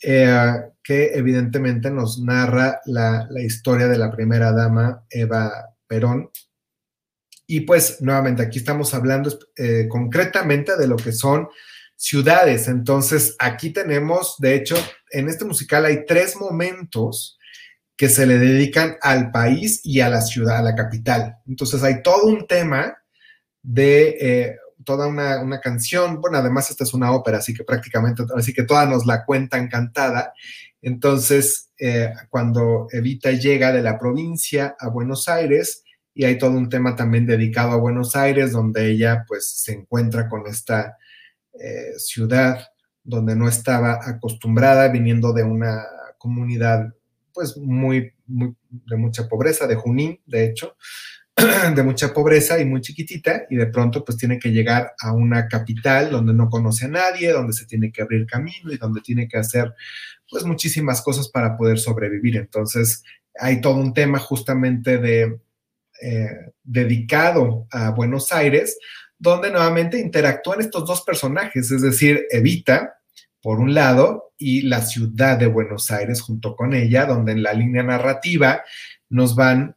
eh, 0.01 0.53
que 0.85 1.11
evidentemente 1.15 1.91
nos 1.91 2.21
narra 2.21 2.81
la, 2.85 3.27
historia 3.45 3.89
de 3.89 3.99
la 3.99 4.13
primera 4.13 4.53
dama, 4.53 5.05
Eva 5.11 5.75
Perón. 5.89 6.31
Y 7.49 7.61
pues 7.63 8.01
nuevamente 8.01 8.43
aquí 8.43 8.59
estamos 8.59 8.95
hablando 8.95 9.37
eh, 9.57 9.89
concretamente 9.89 10.77
de 10.77 10.87
lo 10.87 10.95
que 10.95 11.11
son 11.11 11.49
ciudades. 11.97 12.69
Entonces 12.69 13.35
aquí 13.41 13.71
tenemos, 13.71 14.37
de 14.39 14.55
hecho, 14.55 14.77
en 15.11 15.29
este 15.29 15.45
musical 15.45 15.85
hay 15.85 16.05
tres 16.05 16.37
momentos 16.37 17.39
que 17.97 18.09
se 18.09 18.27
le 18.27 18.39
dedican 18.39 18.97
al 19.01 19.31
país 19.31 19.81
y 19.85 20.01
a 20.01 20.11
la 20.11 20.21
ciudad, 20.21 20.59
a 20.59 20.63
la 20.63 20.75
capital. 20.75 21.39
Entonces 21.47 21.83
hay 21.83 22.03
todo 22.03 22.27
un 22.27 22.47
tema 22.47 22.97
de 23.63 24.17
eh, 24.21 24.57
toda 24.85 25.07
una, 25.07 25.61
canción. 25.61 26.21
Bueno, 26.21 26.39
además 26.39 26.71
esta 26.71 26.85
es 26.85 26.95
una 26.95 27.13
ópera, 27.13 27.39
así 27.39 27.55
que 27.55 27.65
prácticamente, 27.65 28.23
así 28.37 28.53
que 28.53 28.65
toda 28.65 28.87
nos 28.87 29.07
la 29.07 29.25
cuentan 29.25 29.69
cantada. 29.69 30.33
Entonces, 30.83 31.71
eh, 31.79 32.13
cuando 32.31 32.87
Evita 32.93 33.33
llega 33.33 33.73
de 33.73 33.83
la 33.83 33.99
provincia 33.99 34.77
a 34.79 34.89
Buenos 34.89 35.29
Aires, 35.29 35.83
y 36.15 36.25
hay 36.25 36.39
todo 36.39 36.53
un 36.53 36.71
tema 36.71 36.97
también 36.97 37.27
dedicado 37.27 37.73
a 37.73 37.77
Buenos 37.77 38.17
Aires, 38.17 38.53
donde 38.53 38.91
ella 38.91 39.25
pues 39.29 39.51
se 39.51 39.73
encuentra 39.73 40.29
con 40.29 40.47
esta 40.47 40.97
eh, 41.61 41.93
ciudad 41.99 42.59
donde 43.03 43.37
no 43.37 43.49
estaba 43.49 44.01
acostumbrada, 44.03 44.89
viniendo 44.89 45.33
de 45.33 45.45
una 45.45 45.85
comunidad 46.19 46.95
pues 47.37 47.55
muy, 47.59 48.15
de 48.27 48.97
mucha 48.97 49.29
pobreza, 49.29 49.67
de 49.67 49.75
Junín, 49.75 50.19
de 50.25 50.47
hecho, 50.47 50.75
de 51.77 51.83
mucha 51.83 52.15
pobreza 52.15 52.59
y 52.59 52.65
muy 52.65 52.81
chiquitita, 52.81 53.45
y 53.51 53.57
de 53.57 53.67
pronto 53.67 54.03
pues 54.03 54.17
tiene 54.17 54.39
que 54.39 54.51
llegar 54.51 54.95
a 54.99 55.13
una 55.13 55.49
capital 55.49 56.11
donde 56.11 56.33
no 56.33 56.49
conoce 56.49 56.87
a 56.87 56.89
nadie, 56.89 57.31
donde 57.31 57.53
se 57.53 57.67
tiene 57.67 57.93
que 57.93 58.01
abrir 58.01 58.27
camino 58.27 58.73
y 58.73 58.79
donde 58.79 59.03
tiene 59.03 59.29
que 59.29 59.37
hacer 59.37 59.75
pues 60.31 60.45
muchísimas 60.45 61.03
cosas 61.03 61.29
para 61.29 61.59
poder 61.59 61.79
sobrevivir. 61.79 62.39
Entonces 62.39 63.05
hay 63.39 63.61
todo 63.61 63.75
un 63.75 63.93
tema 63.93 64.19
justamente 64.19 64.97
de, 64.97 65.39
eh, 66.01 66.53
dedicado 66.65 67.67
a 67.71 67.91
Buenos 67.91 68.33
Aires, 68.33 68.79
donde 69.19 69.51
nuevamente 69.51 69.99
interactúan 69.99 70.63
estos 70.63 70.87
dos 70.87 71.03
personajes, 71.03 71.71
es 71.71 71.83
decir, 71.83 72.27
Evita, 72.31 72.96
por 73.47 73.61
un 73.61 73.75
lado, 73.75 74.33
y 74.37 74.63
la 74.63 74.81
ciudad 74.81 75.39
de 75.39 75.47
Buenos 75.47 75.93
Aires 75.93 76.21
junto 76.21 76.57
con 76.57 76.75
ella, 76.75 77.07
donde 77.07 77.31
en 77.31 77.45
la 77.45 77.53
línea 77.53 77.85
narrativa 77.85 78.65
nos 79.09 79.37
van 79.37 79.77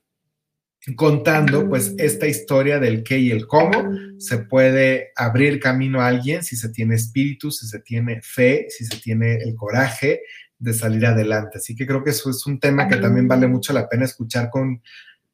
contando 0.96 1.70
pues 1.70 1.94
esta 2.00 2.26
historia 2.26 2.80
del 2.80 3.04
qué 3.04 3.20
y 3.20 3.30
el 3.30 3.46
cómo. 3.46 3.92
Se 4.18 4.40
puede 4.40 5.12
abrir 5.16 5.60
camino 5.60 6.02
a 6.02 6.08
alguien 6.08 6.42
si 6.42 6.56
se 6.56 6.70
tiene 6.70 6.96
espíritu, 6.96 7.52
si 7.52 7.68
se 7.68 7.78
tiene 7.82 8.24
fe, 8.24 8.66
si 8.70 8.86
se 8.86 8.98
tiene 8.98 9.36
el 9.36 9.54
coraje 9.54 10.22
de 10.58 10.74
salir 10.74 11.06
adelante. 11.06 11.60
Así 11.60 11.76
que 11.76 11.86
creo 11.86 12.04
que 12.04 12.10
eso 12.10 12.32
es 12.32 12.44
un 12.48 12.60
tema 12.60 12.88
que 12.88 12.96
también 12.96 13.28
vale 13.28 13.48
mucho 13.48 13.72
la 13.72 13.88
pena 13.88 14.06
escuchar 14.06 14.50
con, 14.50 14.82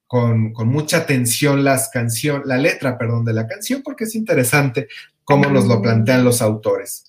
con, 0.08 0.52
mucha 0.68 0.98
atención 0.98 1.64
las 1.64 1.88
canción, 1.88 2.42
la 2.44 2.58
letra, 2.58 2.98
perdón, 2.98 3.24
de 3.24 3.32
la 3.32 3.48
canción, 3.48 3.82
porque 3.82 4.04
es 4.04 4.14
interesante 4.14 4.90
cómo 5.24 5.50
nos 5.50 5.68
lo 5.68 5.82
plantean 5.82 6.26
los 6.26 6.42
autores. 6.42 7.06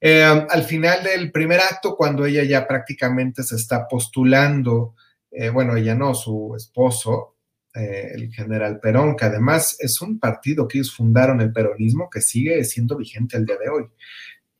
Eh, 0.00 0.22
al 0.22 0.62
final 0.62 1.02
del 1.02 1.32
primer 1.32 1.60
acto, 1.60 1.96
cuando 1.96 2.24
ella 2.24 2.44
ya 2.44 2.66
prácticamente 2.66 3.42
se 3.42 3.56
está 3.56 3.88
postulando, 3.88 4.94
eh, 5.30 5.50
bueno, 5.50 5.76
ella 5.76 5.94
no, 5.94 6.14
su 6.14 6.54
esposo, 6.56 7.36
eh, 7.74 8.12
el 8.14 8.32
general 8.32 8.80
Perón, 8.80 9.16
que 9.16 9.26
además 9.26 9.76
es 9.78 10.00
un 10.00 10.18
partido 10.18 10.66
que 10.66 10.78
ellos 10.78 10.94
fundaron, 10.94 11.40
el 11.40 11.52
peronismo, 11.52 12.08
que 12.10 12.20
sigue 12.20 12.64
siendo 12.64 12.96
vigente 12.96 13.36
el 13.36 13.46
día 13.46 13.56
de 13.56 13.68
hoy. 13.68 13.84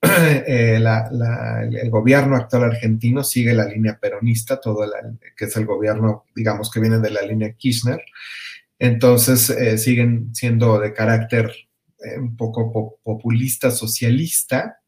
El 0.47 1.91
gobierno 1.91 2.37
actual 2.37 2.63
argentino 2.63 3.25
sigue 3.25 3.53
la 3.53 3.65
línea 3.65 3.99
peronista, 3.99 4.61
todo 4.61 4.89
que 5.37 5.47
es 5.47 5.57
el 5.57 5.67
gobierno, 5.67 6.25
digamos, 6.37 6.71
que 6.71 6.79
viene 6.79 7.01
de 7.01 7.11
la 7.11 7.23
línea 7.23 7.53
Kirchner. 7.55 8.01
Entonces, 8.79 9.51
eh, 9.51 9.77
siguen 9.77 10.33
siendo 10.33 10.79
de 10.79 10.93
carácter 10.93 11.53
un 12.17 12.37
poco 12.37 13.01
populista, 13.03 13.73
socialista, 13.73 14.79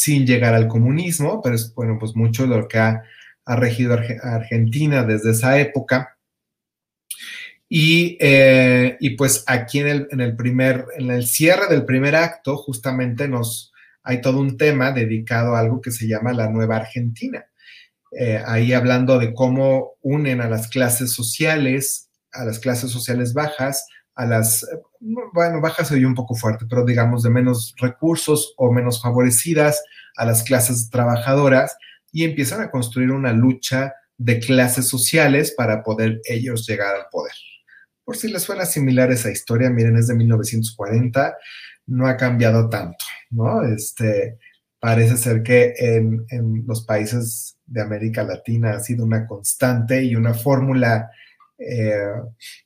sin 0.00 0.26
llegar 0.26 0.54
al 0.54 0.66
comunismo, 0.66 1.42
pero 1.42 1.54
es, 1.54 1.74
bueno, 1.74 1.98
pues 2.00 2.16
mucho 2.16 2.44
de 2.44 2.56
lo 2.56 2.66
que 2.66 2.78
ha, 2.78 3.02
regido 3.44 3.98
Argentina 4.22 5.02
desde 5.02 5.32
esa 5.32 5.58
época 5.58 6.16
eh, 7.68 8.96
y, 9.00 9.10
pues 9.10 9.42
aquí 9.48 9.80
en 9.80 9.88
el, 9.88 10.08
en 10.12 10.20
el, 10.20 10.36
primer, 10.36 10.86
en 10.96 11.10
el 11.10 11.26
cierre 11.26 11.66
del 11.68 11.84
primer 11.84 12.14
acto, 12.14 12.56
justamente 12.56 13.26
nos 13.26 13.72
hay 14.04 14.20
todo 14.20 14.38
un 14.38 14.56
tema 14.56 14.92
dedicado 14.92 15.54
a 15.54 15.58
algo 15.60 15.80
que 15.80 15.90
se 15.90 16.06
llama 16.06 16.32
la 16.32 16.48
nueva 16.48 16.76
Argentina. 16.76 17.44
Eh, 18.18 18.42
ahí 18.46 18.72
hablando 18.72 19.18
de 19.18 19.34
cómo 19.34 19.96
unen 20.00 20.40
a 20.40 20.48
las 20.48 20.68
clases 20.68 21.12
sociales, 21.12 22.08
a 22.32 22.44
las 22.44 22.60
clases 22.60 22.90
sociales 22.92 23.34
bajas, 23.34 23.84
a 24.14 24.26
las, 24.26 24.64
bueno, 25.00 25.60
bajas 25.60 25.88
soy 25.88 26.04
un 26.04 26.14
poco 26.14 26.34
fuerte, 26.34 26.66
pero 26.68 26.84
digamos 26.84 27.22
de 27.22 27.30
menos 27.30 27.74
recursos 27.78 28.54
o 28.56 28.72
menos 28.72 29.02
favorecidas, 29.02 29.82
a 30.16 30.26
las 30.26 30.42
clases 30.42 30.90
trabajadoras, 30.90 31.76
y 32.12 32.24
empiezan 32.24 32.60
a 32.60 32.70
construir 32.70 33.10
una 33.10 33.32
lucha 33.32 33.94
de 34.18 34.38
clases 34.38 34.88
sociales 34.88 35.54
para 35.56 35.82
poder 35.82 36.20
ellos 36.24 36.66
llegar 36.66 36.94
al 36.94 37.06
poder. 37.10 37.32
Por 38.04 38.16
si 38.16 38.28
les 38.28 38.42
suena 38.42 38.66
similar 38.66 39.10
esa 39.10 39.30
historia, 39.30 39.70
miren, 39.70 39.96
es 39.96 40.08
de 40.08 40.14
1940, 40.14 41.36
no 41.86 42.06
ha 42.06 42.16
cambiado 42.16 42.68
tanto, 42.68 43.04
¿no? 43.30 43.62
Este, 43.64 44.38
parece 44.78 45.16
ser 45.16 45.42
que 45.42 45.74
en, 45.78 46.26
los 46.66 46.84
países 46.84 47.56
de 47.66 47.82
América 47.82 48.22
Latina 48.22 48.72
ha 48.72 48.80
sido 48.80 49.04
una 49.04 49.26
constante 49.26 50.02
y 50.02 50.16
una 50.16 50.34
fórmula, 50.34 51.10
eh, 51.60 52.14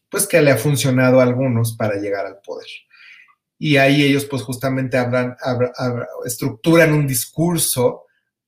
pues 0.08 0.26
que 0.28 0.40
le 0.40 0.52
ha 0.52 0.56
funcionado 0.56 1.20
a 1.20 1.24
algunos 1.24 1.76
para 1.76 1.96
llegar 1.96 2.26
al 2.26 2.38
poder. 2.40 2.68
Y 3.58 3.76
ahí 3.76 4.04
ellos, 4.04 4.24
pues 4.26 4.42
justamente 4.42 4.98
estructuran 6.24 6.92
un 6.92 7.06
discurso 7.06 8.04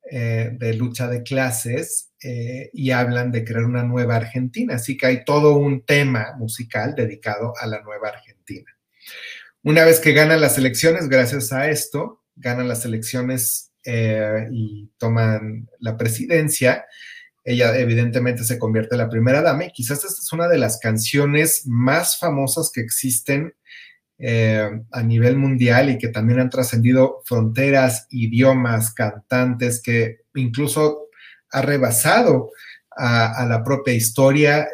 eh, 0.08 0.50
de 0.52 0.74
lucha 0.74 1.08
de 1.08 1.24
clases 1.24 2.12
eh, 2.22 2.70
y 2.72 2.92
hablan 2.92 3.32
de 3.32 3.44
crear 3.44 3.64
una 3.64 3.82
nueva 3.82 4.16
Argentina. 4.16 4.76
Así 4.76 4.96
que 4.96 5.06
hay 5.06 5.24
todo 5.24 5.56
un 5.56 5.84
tema 5.84 6.34
musical 6.38 6.94
dedicado 6.94 7.52
a 7.60 7.66
la 7.66 7.82
nueva 7.82 8.08
Argentina. 8.08 8.70
Una 9.62 9.84
vez 9.84 9.98
que 9.98 10.12
ganan 10.12 10.40
las 10.40 10.58
elecciones, 10.58 11.08
gracias 11.08 11.52
a 11.52 11.68
esto, 11.68 12.22
ganan 12.36 12.68
las 12.68 12.84
elecciones 12.84 13.72
y 14.50 14.90
toman 14.98 15.68
la 15.78 15.96
presidencia, 15.96 16.86
ella 17.46 17.78
evidentemente 17.78 18.42
se 18.42 18.58
convierte 18.58 18.96
en 18.96 18.98
la 18.98 19.08
primera 19.08 19.40
dama 19.40 19.66
y 19.66 19.70
quizás 19.70 20.04
esta 20.04 20.20
es 20.20 20.32
una 20.32 20.48
de 20.48 20.58
las 20.58 20.80
canciones 20.80 21.62
más 21.64 22.18
famosas 22.18 22.72
que 22.74 22.80
existen 22.80 23.54
eh, 24.18 24.68
a 24.90 25.02
nivel 25.04 25.36
mundial 25.36 25.88
y 25.88 25.96
que 25.96 26.08
también 26.08 26.40
han 26.40 26.50
trascendido 26.50 27.22
fronteras, 27.24 28.08
idiomas, 28.10 28.92
cantantes, 28.92 29.80
que 29.80 30.22
incluso 30.34 31.06
ha 31.52 31.62
rebasado 31.62 32.50
a, 32.96 33.46
la 33.48 33.62
propia 33.62 33.94
historia. 33.94 34.66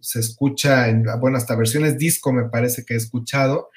Se 0.00 0.20
escucha 0.20 0.88
en, 0.88 1.04
bueno, 1.20 1.36
hasta 1.36 1.54
versiones 1.54 1.98
disco 1.98 2.32
me 2.32 2.48
parece 2.48 2.86
que 2.86 2.94
he 2.94 2.96
escuchado, 2.96 3.68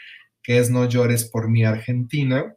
que 0.42 0.60
es 0.60 0.70
No 0.70 0.88
llores 0.88 1.26
por 1.26 1.50
mi 1.50 1.66
Argentina, 1.66 2.56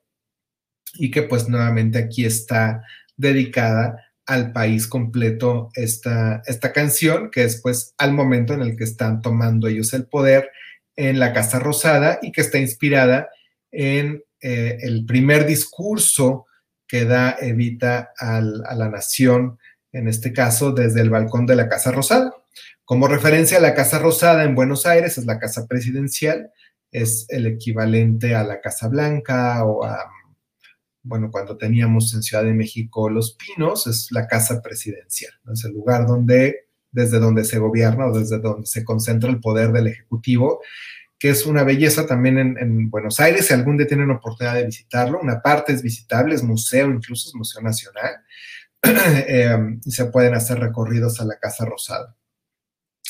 y 0.94 1.10
que 1.10 1.22
pues 1.22 1.48
nuevamente 1.48 1.98
aquí 1.98 2.24
está 2.24 2.84
dedicada 3.16 4.11
al 4.32 4.50
país 4.50 4.86
completo 4.86 5.68
esta, 5.74 6.42
esta 6.46 6.72
canción, 6.72 7.30
que 7.30 7.44
es 7.44 7.60
pues 7.60 7.94
al 7.98 8.14
momento 8.14 8.54
en 8.54 8.62
el 8.62 8.76
que 8.76 8.84
están 8.84 9.20
tomando 9.20 9.68
ellos 9.68 9.92
el 9.92 10.06
poder 10.06 10.50
en 10.96 11.18
la 11.18 11.34
Casa 11.34 11.58
Rosada 11.58 12.18
y 12.22 12.32
que 12.32 12.40
está 12.40 12.58
inspirada 12.58 13.28
en 13.70 14.24
eh, 14.40 14.78
el 14.80 15.04
primer 15.04 15.44
discurso 15.44 16.46
que 16.88 17.04
da 17.04 17.36
Evita 17.40 18.12
a 18.18 18.40
la 18.40 18.88
nación, 18.88 19.58
en 19.92 20.08
este 20.08 20.32
caso 20.32 20.72
desde 20.72 21.02
el 21.02 21.10
balcón 21.10 21.44
de 21.44 21.56
la 21.56 21.68
Casa 21.68 21.92
Rosada. 21.92 22.32
Como 22.86 23.08
referencia, 23.08 23.60
la 23.60 23.74
Casa 23.74 23.98
Rosada 23.98 24.44
en 24.44 24.54
Buenos 24.54 24.86
Aires 24.86 25.18
es 25.18 25.26
la 25.26 25.38
Casa 25.38 25.66
Presidencial, 25.66 26.50
es 26.90 27.26
el 27.28 27.46
equivalente 27.46 28.34
a 28.34 28.44
la 28.44 28.62
Casa 28.62 28.88
Blanca 28.88 29.62
o 29.66 29.84
a, 29.84 30.10
bueno, 31.02 31.30
cuando 31.30 31.56
teníamos 31.56 32.14
en 32.14 32.22
Ciudad 32.22 32.44
de 32.44 32.54
México 32.54 33.10
Los 33.10 33.36
Pinos, 33.36 33.86
es 33.86 34.08
la 34.10 34.26
Casa 34.26 34.62
Presidencial, 34.62 35.32
es 35.52 35.64
el 35.64 35.72
lugar 35.72 36.06
donde 36.06 36.66
desde 36.92 37.18
donde 37.18 37.44
se 37.44 37.58
gobierna 37.58 38.06
o 38.06 38.18
desde 38.18 38.38
donde 38.38 38.66
se 38.66 38.84
concentra 38.84 39.30
el 39.30 39.40
poder 39.40 39.72
del 39.72 39.88
Ejecutivo, 39.88 40.60
que 41.18 41.30
es 41.30 41.46
una 41.46 41.64
belleza 41.64 42.06
también 42.06 42.38
en, 42.38 42.90
Buenos 42.90 43.18
Aires, 43.18 43.46
si 43.46 43.54
algún 43.54 43.78
día 43.78 43.86
tienen 43.86 44.10
oportunidad 44.10 44.54
de 44.54 44.66
visitarlo, 44.66 45.18
una 45.20 45.40
parte 45.40 45.72
es 45.72 45.82
visitable, 45.82 46.34
es 46.34 46.42
museo, 46.42 46.90
incluso 46.90 47.28
es 47.28 47.34
Museo 47.34 47.62
Nacional, 47.62 48.16
eh, 48.82 49.56
y 49.84 49.90
se 49.90 50.06
pueden 50.06 50.34
hacer 50.34 50.58
recorridos 50.58 51.20
a 51.20 51.24
la 51.24 51.38
Casa 51.38 51.64
Rosada. 51.64 52.16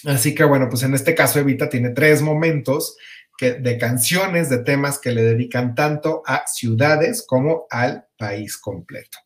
Así 0.04 0.34
que 0.34 0.44
bueno, 0.44 0.68
pues 0.68 0.82
en 0.82 0.94
este 0.94 1.14
caso 1.14 1.38
Evita 1.38 1.68
tiene 1.68 1.90
tres 1.90 2.22
momentos 2.22 2.96
de 3.50 3.78
canciones, 3.78 4.48
de 4.48 4.58
temas 4.58 4.98
que 4.98 5.10
le 5.10 5.22
dedican 5.22 5.74
tanto 5.74 6.22
a 6.24 6.46
ciudades 6.46 7.24
como 7.26 7.66
al 7.70 8.06
país 8.16 8.56
completo. 8.56 9.18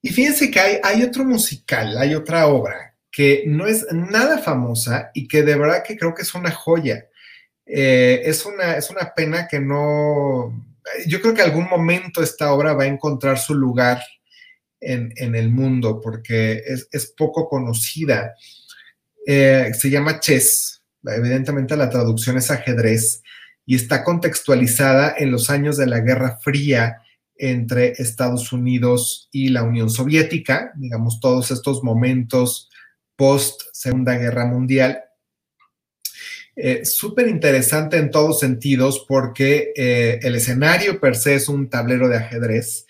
Y 0.00 0.10
fíjense 0.10 0.50
que 0.50 0.58
hay, 0.58 0.80
hay 0.82 1.02
otro 1.02 1.24
musical, 1.24 1.96
hay 1.98 2.14
otra 2.14 2.46
obra 2.46 2.92
que 3.12 3.44
no 3.46 3.66
es 3.66 3.86
nada 3.92 4.38
famosa 4.38 5.10
y 5.12 5.28
que 5.28 5.42
de 5.42 5.56
verdad 5.56 5.84
que 5.86 5.96
creo 5.96 6.14
que 6.14 6.22
es 6.22 6.34
una 6.34 6.50
joya. 6.50 7.06
Eh, 7.66 8.22
es, 8.24 8.44
una, 8.46 8.76
es 8.76 8.90
una 8.90 9.12
pena 9.14 9.46
que 9.46 9.60
no... 9.60 10.66
Yo 11.06 11.20
creo 11.20 11.34
que 11.34 11.42
algún 11.42 11.68
momento 11.68 12.22
esta 12.22 12.52
obra 12.52 12.72
va 12.72 12.84
a 12.84 12.88
encontrar 12.88 13.38
su 13.38 13.54
lugar 13.54 14.02
en, 14.80 15.34
el 15.36 15.50
mundo 15.50 16.00
porque 16.00 16.62
es, 16.66 17.14
poco 17.16 17.48
conocida. 17.48 18.34
Eh, 19.26 19.70
se 19.78 19.90
llama 19.90 20.18
Chess, 20.18 20.81
evidentemente 21.04 21.76
la 21.76 21.90
traducción 21.90 22.36
es 22.36 22.50
ajedrez 22.50 23.22
y 23.66 23.76
está 23.76 24.04
contextualizada 24.04 25.14
en 25.16 25.30
los 25.30 25.50
años 25.50 25.76
de 25.76 25.86
la 25.86 26.00
Guerra 26.00 26.38
Fría 26.42 26.98
entre 27.36 27.92
Estados 27.92 28.52
Unidos 28.52 29.28
y 29.32 29.48
la 29.48 29.62
Unión 29.62 29.90
Soviética, 29.90 30.72
digamos, 30.76 31.20
todos 31.20 31.50
estos 31.50 31.82
momentos 31.82 32.70
post 33.16 33.62
Segunda 33.72 34.16
Guerra 34.16 34.46
Mundial. 34.46 35.02
Eh, 36.54 36.84
Súper 36.84 37.28
interesante 37.28 37.96
en 37.96 38.10
todos 38.10 38.40
sentidos 38.40 39.04
porque 39.08 39.72
eh, 39.74 40.20
el 40.22 40.34
escenario 40.34 41.00
per 41.00 41.16
se 41.16 41.34
es 41.34 41.48
un 41.48 41.70
tablero 41.70 42.08
de 42.08 42.16
ajedrez 42.16 42.86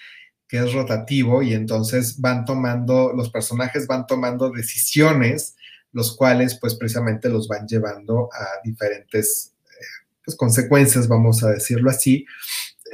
que 0.49 0.59
es 0.59 0.73
rotativo 0.73 1.43
y 1.43 1.55
entonces 1.55 2.21
van 2.21 2.45
tomando, 2.45 3.13
los 3.15 3.31
personajes 3.31 3.87
van 3.87 4.07
tomando 4.07 4.51
decisiones, 4.51 5.57
los 5.93 6.17
cuales 6.17 6.59
pues 6.61 6.75
precisamente 6.75 7.29
los 7.29 7.49
van 7.49 7.67
llevando 7.67 8.29
a 8.33 8.61
diferentes 8.65 9.53
eh, 9.65 9.85
pues, 10.25 10.37
consecuencias, 10.37 11.09
vamos 11.09 11.43
a 11.45 11.51
decirlo 11.51 11.91
así, 11.91 12.27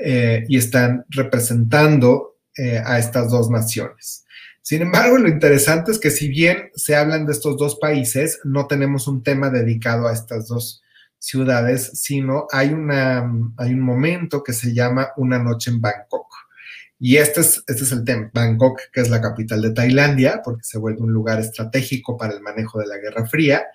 y 0.01 0.57
están 0.57 1.05
representando 1.09 2.37
a 2.85 3.01
estas 3.01 3.33
dos 3.33 3.51
naciones. 3.51 4.25
Sin 4.63 4.83
embargo, 4.83 5.19
lo 5.19 5.29
interesante 5.29 5.91
es 5.91 5.99
que 5.99 6.13
si 6.13 6.29
bien 6.29 6.71
se 6.77 6.95
hablan 6.95 7.27
de 7.27 7.33
estos 7.33 7.57
dos 7.57 7.81
países, 7.81 8.39
no 8.45 8.69
tenemos 8.69 9.09
un 9.09 9.25
tema 9.25 9.51
dedicado 9.51 10.07
a 10.07 10.13
estas 10.13 10.47
dos, 10.47 10.85
ciudades, 11.19 11.91
sino 11.95 12.47
hay, 12.51 12.69
una, 12.71 13.31
hay 13.57 13.75
un 13.75 13.81
momento 13.81 14.43
que 14.43 14.53
se 14.53 14.73
llama 14.73 15.09
Una 15.17 15.39
noche 15.39 15.71
en 15.71 15.81
Bangkok. 15.81 16.27
Y 17.01 17.17
este 17.17 17.43
es, 17.43 17.63
este 17.67 17.85
es 17.85 17.93
el 17.93 18.05
tema, 18.05 18.31
Bangkok, 18.33 18.81
que 18.93 19.01
es 19.01 19.09
la 19.09 19.21
capital 19.21 19.63
de 19.63 19.71
Tailandia, 19.71 20.41
porque 20.45 20.65
se 20.65 20.79
vuelve 20.79 21.03
un 21.03 21.13
lugar 21.13 21.39
estratégico 21.39 22.17
para 22.17 22.35
el 22.35 22.41
manejo 22.41 22.81
de 22.81 22.87
la 22.87 22.99
Guerra 22.99 23.27
Fría. 23.27 23.67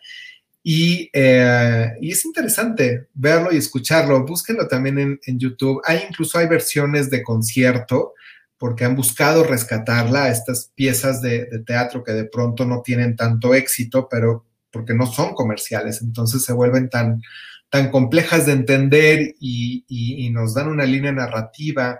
Y, 0.61 1.09
eh, 1.13 1.93
y 2.01 2.11
es 2.11 2.25
interesante 2.25 3.07
verlo 3.13 3.51
y 3.51 3.57
escucharlo. 3.57 4.25
Búsquenlo 4.25 4.67
también 4.67 4.99
en, 4.99 5.19
en, 5.25 5.39
YouTube. 5.39 5.81
Hay 5.85 6.03
incluso 6.09 6.37
hay 6.37 6.47
versiones 6.47 7.09
de 7.09 7.23
concierto 7.23 8.13
porque 8.57 8.85
han 8.85 8.95
buscado 8.95 9.43
rescatarla, 9.43 10.29
estas 10.29 10.71
piezas 10.73 11.21
de, 11.21 11.45
teatro 11.65 12.01
que 12.01 12.13
de 12.13 12.25
pronto 12.25 12.65
no 12.65 12.81
tienen 12.81 13.17
tanto 13.17 13.53
éxito, 13.53 14.07
pero 14.09 14.45
porque 14.71 14.93
no 14.93 15.05
son 15.05 15.33
comerciales, 15.33 16.01
entonces 16.01 16.45
se 16.45 16.53
vuelven 16.53 16.89
tan, 16.89 17.21
tan 17.69 17.91
complejas 17.91 18.45
de 18.45 18.53
entender 18.53 19.35
y, 19.37 19.83
y 19.87 20.29
nos 20.29 20.53
dan 20.53 20.69
una 20.69 20.85
línea 20.85 21.11
narrativa 21.11 21.99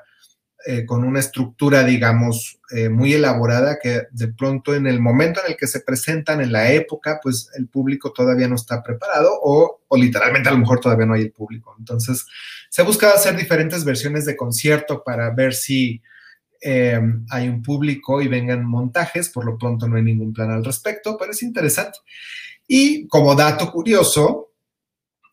eh, 0.66 0.86
con 0.86 1.04
una 1.04 1.20
estructura, 1.20 1.84
digamos, 1.84 2.60
eh, 2.72 2.88
muy 2.88 3.14
elaborada 3.14 3.80
que 3.82 4.04
de 4.12 4.30
pronto 4.30 4.74
en 4.74 4.88
el 4.88 5.02
momento 5.02 5.42
en 5.44 5.52
el 5.52 5.58
que 5.58 5.68
se 5.68 5.82
presentan, 5.82 6.40
en 6.40 6.54
la 6.54 6.72
época, 6.72 7.20
pues 7.22 7.50
el 7.58 7.68
público 7.68 8.14
todavía 8.14 8.48
no 8.48 8.56
está 8.56 8.82
preparado 8.82 9.30
o, 9.42 9.82
literalmente 9.98 10.48
a 10.48 10.54
lo 10.54 10.60
mejor 10.60 10.80
todavía 10.80 11.06
no 11.06 11.16
hay 11.16 11.24
el 11.24 11.34
público. 11.34 11.76
Entonces, 11.78 12.26
se 12.70 12.82
ha 12.82 12.86
buscado 12.86 13.14
hacer 13.14 13.36
diferentes 13.36 13.84
versiones 13.84 14.26
de 14.26 14.38
concierto 14.38 15.04
para 15.04 15.30
ver 15.32 15.54
si 15.54 16.02
eh, 16.62 16.98
hay 17.30 17.50
un 17.50 17.62
público 17.62 18.22
y 18.22 18.30
vengan 18.30 18.66
montajes, 18.66 19.28
por 19.28 19.44
lo 19.44 19.58
pronto 19.58 19.88
no 19.90 19.98
hay 19.98 20.04
ningún 20.04 20.32
plan 20.32 20.50
al 20.50 20.64
respecto, 20.64 21.18
pero 21.18 21.32
es 21.32 21.44
interesante. 21.44 22.00
Y 22.66 23.06
como 23.08 23.36
dato 23.36 23.70
curioso, 23.70 24.54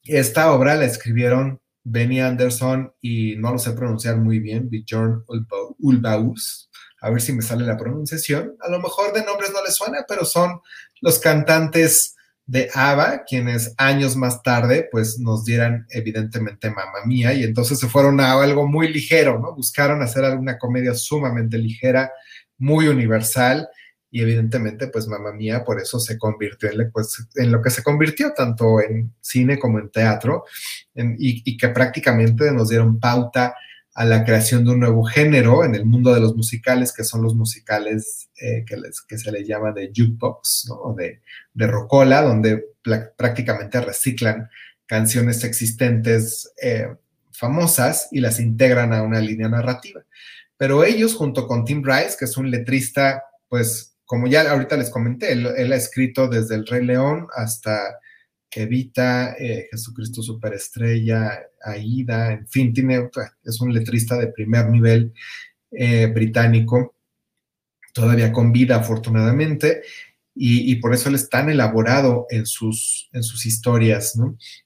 esta 0.02 0.52
obra 0.52 0.74
la 0.74 0.86
escribieron 0.86 1.59
Benny 1.84 2.20
Anderson 2.20 2.92
y 3.00 3.36
no 3.36 3.52
lo 3.52 3.58
sé 3.58 3.72
pronunciar 3.72 4.16
muy 4.18 4.38
bien, 4.38 4.68
Bjorn 4.68 5.24
Ulvaeus, 5.78 6.70
a 7.00 7.10
ver 7.10 7.20
si 7.20 7.32
me 7.32 7.42
sale 7.42 7.64
la 7.64 7.76
pronunciación. 7.76 8.56
A 8.60 8.70
lo 8.70 8.80
mejor 8.80 9.12
de 9.12 9.24
nombres 9.24 9.50
no 9.52 9.62
les 9.64 9.74
suena, 9.74 10.04
pero 10.06 10.24
son 10.24 10.60
los 11.00 11.18
cantantes 11.18 12.14
de 12.46 12.68
ABBA, 12.74 13.24
quienes 13.24 13.74
años 13.78 14.16
más 14.16 14.42
tarde 14.42 14.88
pues 14.90 15.20
nos 15.20 15.44
dieran 15.44 15.86
evidentemente 15.90 16.68
Mamma 16.68 17.06
Mía 17.06 17.32
y 17.32 17.44
entonces 17.44 17.78
se 17.78 17.88
fueron 17.88 18.20
a 18.20 18.32
algo 18.32 18.66
muy 18.66 18.92
ligero, 18.92 19.38
¿no? 19.38 19.54
Buscaron 19.54 20.02
hacer 20.02 20.24
alguna 20.24 20.58
comedia 20.58 20.94
sumamente 20.94 21.58
ligera, 21.58 22.10
muy 22.58 22.88
universal 22.88 23.68
y 24.10 24.22
evidentemente 24.22 24.88
pues 24.88 25.06
Mamma 25.06 25.32
Mía 25.32 25.64
por 25.64 25.80
eso 25.80 26.00
se 26.00 26.18
convirtió 26.18 26.70
en, 26.70 26.90
pues, 26.90 27.26
en 27.36 27.52
lo 27.52 27.62
que 27.62 27.70
se 27.70 27.82
convirtió 27.82 28.32
tanto 28.32 28.80
en 28.80 29.14
cine 29.20 29.58
como 29.58 29.78
en 29.78 29.90
teatro 29.90 30.44
y, 30.94 31.56
que 31.56 31.68
prácticamente 31.68 32.50
nos 32.52 32.68
dieron 32.68 32.98
pauta 32.98 33.54
a 33.94 34.04
la 34.04 34.24
creación 34.24 34.64
de 34.64 34.72
un 34.72 34.80
nuevo 34.80 35.04
género 35.04 35.64
en 35.64 35.74
el 35.74 35.84
mundo 35.84 36.14
de 36.14 36.20
los 36.20 36.36
musicales, 36.36 36.92
que 36.92 37.04
son 37.04 37.22
los 37.22 37.34
musicales 37.34 38.30
eh, 38.40 38.64
que, 38.66 38.76
les, 38.76 39.02
que, 39.02 39.18
se 39.18 39.32
le 39.32 39.44
llama 39.44 39.72
de 39.72 39.92
jukebox, 39.94 40.68
¿no? 40.68 40.94
de, 40.94 41.20
de 41.52 41.66
rocola, 41.66 42.22
donde 42.22 42.64
prácticamente 43.16 43.80
reciclan 43.80 44.48
canciones 44.86 45.44
existentes 45.44 46.52
eh, 46.62 46.88
famosas 47.30 48.08
y 48.10 48.20
las 48.20 48.40
integran 48.40 48.92
a 48.92 49.02
una 49.02 49.20
línea 49.20 49.48
narrativa. 49.48 50.02
Pero 50.56 50.84
ellos, 50.84 51.14
junto 51.14 51.46
con 51.46 51.64
Tim 51.64 51.82
Rice, 51.84 52.16
que 52.18 52.26
es 52.26 52.36
un 52.36 52.50
letrista, 52.50 53.22
pues 53.48 53.89
como 54.10 54.26
ya 54.26 54.50
ahorita 54.50 54.76
les 54.76 54.90
comenté, 54.90 55.30
él, 55.30 55.72
ha 55.72 55.76
escrito 55.76 56.26
desde 56.26 56.56
El 56.56 56.66
Rey 56.66 56.84
León 56.84 57.28
hasta 57.32 57.96
Evita, 58.50 59.36
eh, 59.38 59.68
Jesucristo 59.70 60.20
Superestrella, 60.20 61.40
Aida, 61.62 62.32
en 62.32 62.48
fin, 62.48 62.74
tiene, 62.74 63.08
es 63.44 63.60
un 63.60 63.72
letrista 63.72 64.18
de 64.18 64.26
primer 64.26 64.68
nivel 64.68 65.14
eh, 65.70 66.06
británico, 66.06 66.96
todavía 67.92 68.32
con 68.32 68.50
vida 68.50 68.78
afortunadamente, 68.78 69.82
y, 70.34 70.74
por 70.76 70.92
eso 70.92 71.08
él 71.08 71.14
es 71.14 71.28
tan 71.28 71.48
elaborado 71.48 72.26
en 72.30 72.46
sus, 72.46 73.08
en 73.12 73.22
sus 73.22 73.46
historias, 73.46 74.18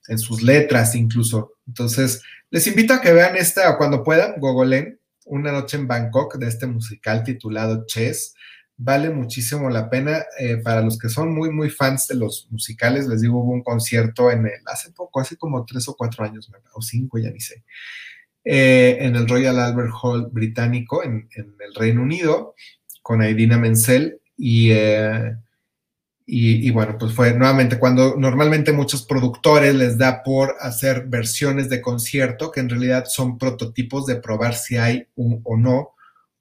en 0.09 0.19
sus 0.19 0.43
letras 0.43 0.95
incluso. 0.95 1.53
Entonces, 1.67 2.23
les 2.49 2.67
invito 2.67 2.95
a 2.95 3.03
que 3.03 3.13
vean 3.13 3.37
esta, 3.37 3.77
cuando 3.77 4.03
puedan, 4.03 4.41
gogolen, 4.41 4.99
Una 5.27 5.53
noche 5.53 5.77
en 5.77 5.87
Bangkok, 5.87 6.39
de 6.39 6.49
este 6.49 6.67
musical 6.67 7.25
titulado 7.25 7.85
Chess 7.87 8.35
vale 8.77 9.11
muchísimo 9.11 9.71
la 9.71 9.89
pena. 9.89 10.25
Eh, 10.39 10.59
para 10.59 10.83
los 10.83 10.99
que 10.99 11.09
son 11.09 11.35
muy, 11.35 11.51
muy 11.51 11.71
fans 11.71 12.09
de 12.09 12.17
los 12.17 12.49
musicales, 12.51 13.07
les 13.07 13.21
digo, 13.21 13.39
hubo 13.39 13.53
un 13.53 13.63
concierto 13.63 14.31
en 14.31 14.47
el, 14.47 14.61
hace 14.67 14.93
poco, 14.93 15.21
hace 15.21 15.37
como 15.37 15.65
tres 15.65 15.89
o 15.89 15.97
cuatro 15.97 16.25
años, 16.25 16.51
o 16.73 16.83
cinco, 16.83 17.19
ya 17.19 17.31
ni 17.31 17.41
sé, 17.41 17.65
eh, 18.45 18.99
en 19.01 19.17
el 19.17 19.29
Royal 19.29 19.59
Albert 19.59 19.93
Hall 20.03 20.29
británico, 20.31 21.03
en, 21.03 21.29
en 21.37 21.55
el 21.67 21.75
Reino 21.75 22.03
Unido, 22.03 22.55
con 23.03 23.21
Aidina 23.23 23.59
Menzel, 23.59 24.21
y, 24.37 24.71
eh, 24.73 25.37
y, 26.27 26.67
y, 26.67 26.71
bueno, 26.71 26.97
pues 26.99 27.13
fue 27.13 27.35
nuevamente 27.35 27.79
cuando 27.79 28.17
normalmente 28.17 28.73
muchos 28.73 29.05
productores 29.05 29.75
les 29.75 29.99
da 29.99 30.23
por 30.23 30.57
hacer 30.59 31.07
versiones 31.07 31.69
de 31.69 31.83
concierto, 31.83 32.51
que 32.51 32.61
en 32.61 32.71
realidad 32.71 33.05
son 33.07 33.39
prototipos 33.39 34.07
de 34.07 34.17
probar 34.17 34.55
si 34.55 34.77
hay 34.77 35.07
un, 35.17 35.41
o 35.45 35.57
no 35.57 35.94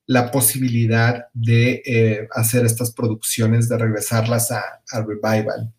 la 0.06 0.32
posibilidad 0.32 1.28
de 1.34 1.82
eh, 1.86 2.28
hacer 2.32 2.66
estas 2.66 2.92
producciones, 2.92 3.70
de 3.70 3.78
regresarlas 3.78 4.52
a, 4.52 4.82
revival. 4.92 5.74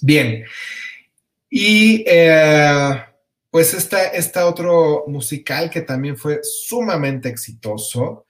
Bien, 0.00 0.44
y 1.50 2.04
eh, 2.06 3.02
pues 3.50 3.74
está, 3.74 4.08
está 4.08 4.46
otro 4.46 5.04
musical 5.08 5.70
que 5.70 5.80
también 5.80 6.16
fue 6.16 6.40
sumamente 6.42 7.28
exitoso, 7.28 8.26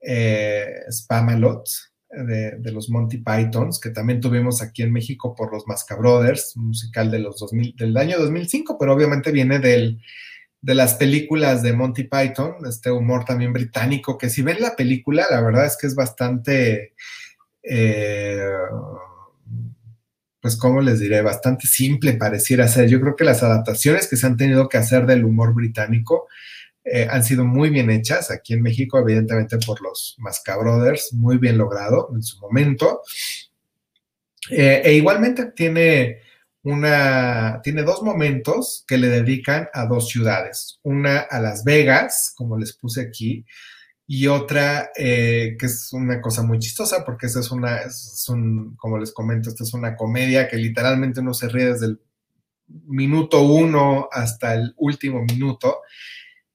eh, 0.00 0.82
Spamalot, 0.90 1.68
de, 2.08 2.52
de, 2.58 2.72
los 2.72 2.88
Monty 2.88 3.18
Pythons, 3.18 3.80
que 3.80 3.90
también 3.90 4.20
tuvimos 4.20 4.62
aquí 4.62 4.82
en 4.82 4.92
México 4.92 5.34
por 5.34 5.52
los 5.52 5.66
Masca 5.66 5.96
Brothers, 5.96 6.54
un 6.56 6.68
musical 6.68 7.10
de 7.10 7.18
los 7.18 7.40
2000, 7.40 7.74
del 7.76 7.96
año 7.96 8.18
2005, 8.18 8.78
pero 8.78 8.94
obviamente 8.94 9.32
viene 9.32 9.58
del, 9.58 10.00
de 10.66 10.74
las 10.74 10.94
películas 10.94 11.62
de 11.62 11.72
Monty 11.72 12.08
Python, 12.08 12.56
este 12.68 12.90
humor 12.90 13.24
también 13.24 13.52
británico, 13.52 14.18
que 14.18 14.28
si 14.28 14.42
ven 14.42 14.60
la 14.60 14.74
película, 14.74 15.24
la 15.30 15.40
verdad 15.40 15.64
es 15.64 15.76
que 15.76 15.86
es 15.86 15.94
bastante, 15.94 16.92
eh, 17.62 18.48
pues, 20.40 20.56
¿cómo 20.56 20.80
les 20.80 20.98
diré? 20.98 21.22
Bastante 21.22 21.68
simple 21.68 22.14
pareciera 22.14 22.66
ser. 22.66 22.88
Yo 22.88 23.00
creo 23.00 23.14
que 23.14 23.22
las 23.22 23.44
adaptaciones 23.44 24.08
que 24.08 24.16
se 24.16 24.26
han 24.26 24.36
tenido 24.36 24.68
que 24.68 24.76
hacer 24.76 25.06
del 25.06 25.24
humor 25.24 25.54
británico 25.54 26.26
eh, 26.82 27.06
han 27.08 27.22
sido 27.22 27.44
muy 27.44 27.70
bien 27.70 27.88
hechas. 27.88 28.32
Aquí 28.32 28.54
en 28.54 28.62
México, 28.62 28.98
evidentemente, 28.98 29.58
por 29.58 29.80
los 29.80 30.16
Masca 30.18 30.56
Brothers, 30.56 31.12
muy 31.12 31.38
bien 31.38 31.58
logrado 31.58 32.10
en 32.12 32.24
su 32.24 32.40
momento. 32.40 33.02
Eh, 34.50 34.82
e 34.84 34.94
igualmente 34.94 35.52
tiene 35.52 36.25
una, 36.66 37.60
tiene 37.62 37.84
dos 37.84 38.02
momentos 38.02 38.84
que 38.88 38.98
le 38.98 39.08
dedican 39.08 39.68
a 39.72 39.86
dos 39.86 40.08
ciudades. 40.08 40.80
Una 40.82 41.20
a 41.20 41.40
Las 41.40 41.62
Vegas, 41.62 42.32
como 42.36 42.58
les 42.58 42.72
puse 42.72 43.02
aquí, 43.02 43.46
y 44.08 44.26
otra 44.26 44.90
eh, 44.96 45.56
que 45.58 45.66
es 45.66 45.92
una 45.92 46.20
cosa 46.20 46.42
muy 46.42 46.58
chistosa 46.58 47.04
porque 47.04 47.26
esta 47.26 47.38
es 47.38 47.52
una, 47.52 47.82
es 47.82 48.26
un, 48.28 48.74
como 48.76 48.98
les 48.98 49.12
comento, 49.12 49.48
esta 49.48 49.62
es 49.62 49.74
una 49.74 49.94
comedia 49.94 50.48
que 50.48 50.56
literalmente 50.56 51.20
uno 51.20 51.34
se 51.34 51.48
ríe 51.48 51.66
desde 51.66 51.86
el 51.86 52.00
minuto 52.66 53.42
uno 53.42 54.08
hasta 54.10 54.54
el 54.54 54.74
último 54.76 55.22
minuto, 55.22 55.82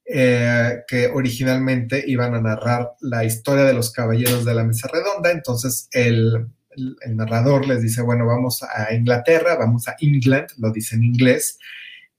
eh, 0.03 0.83
que 0.89 1.07
originalmente 1.07 2.03
iban 2.05 2.35
a 2.35 2.41
narrar 2.41 2.91
la 2.99 3.23
historia 3.23 3.63
de 3.63 3.73
los 3.73 3.93
caballeros 3.93 4.43
de 4.43 4.55
la 4.55 4.65
mesa 4.65 4.89
redonda, 4.89 5.31
entonces 5.31 5.87
el 5.93 6.47
el, 6.75 7.15
narrador 7.15 7.67
les 7.67 7.81
dice, 7.81 8.01
bueno, 8.01 8.25
vamos 8.25 8.63
a 8.63 8.93
Inglaterra, 8.93 9.55
vamos 9.55 9.87
a 9.87 9.95
England, 9.99 10.49
lo 10.57 10.71
dice 10.71 10.95
en 10.95 11.03
inglés, 11.03 11.57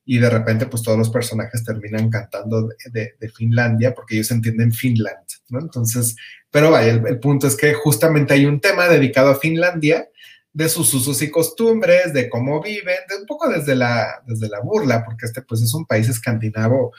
y 0.05 0.19
de 0.19 0.29
repente 0.29 0.67
pues 0.67 0.83
todos 0.83 0.99
los 0.99 1.11
personajes 1.11 1.65
terminan 1.65 2.11
cantando 2.11 2.69
de, 2.91 3.15
Finlandia 3.35 3.95
porque 3.95 4.17
ellos 4.17 4.31
entienden 4.31 4.73
Finland, 4.73 5.27
¿no? 5.49 5.61
Entonces, 5.61 6.17
pero 6.51 6.71
vaya, 6.71 6.93
el, 6.93 7.21
punto 7.21 7.47
es 7.47 7.57
que 7.57 7.73
justamente 7.75 8.35
hay 8.35 8.47
un 8.47 8.61
tema 8.61 8.89
dedicado 8.89 9.31
a 9.31 9.39
Finlandia, 9.39 10.09
de 10.53 10.69
sus 10.69 10.93
usos 10.93 11.23
y 11.23 11.31
costumbres, 11.31 12.13
de 12.13 12.29
cómo 12.29 12.61
viven, 12.61 12.99
de 13.09 13.17
un 13.17 13.27
poco 13.27 13.49
desde 13.49 13.75
la, 13.75 14.23
desde 14.27 14.49
la 14.49 14.61
burla, 14.61 15.03
porque 15.05 15.27
este 15.27 15.43
pues 15.43 15.63
es 15.63 15.73
un 15.73 15.87
país 15.87 16.09
escandinavo 16.09 16.93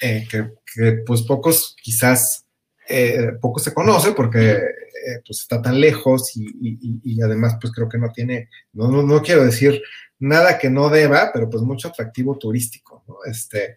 eh, 0.00 0.26
que, 0.28 0.92
pues 1.06 1.22
pocos 1.22 1.76
quizás, 1.80 2.46
eh, 2.90 3.32
poco 3.40 3.60
se 3.60 3.72
conoce 3.72 4.12
porque 4.12 4.50
eh, 4.50 5.22
pues 5.24 5.40
está 5.40 5.62
tan 5.62 5.80
lejos 5.80 6.36
y, 6.36 6.44
y, 6.60 7.00
y, 7.04 7.22
además 7.22 7.56
pues 7.60 7.72
creo 7.72 7.88
que 7.88 7.98
no 7.98 8.10
tiene, 8.10 8.48
no, 8.72 8.88
no, 8.88 9.02
no, 9.04 9.22
quiero 9.22 9.44
decir 9.44 9.80
nada 10.18 10.58
que 10.58 10.68
no 10.70 10.90
deba, 10.90 11.30
pero 11.32 11.48
pues 11.48 11.62
mucho 11.62 11.88
atractivo 11.88 12.36
turístico, 12.36 13.04
¿no? 13.06 13.18
Este, 13.24 13.76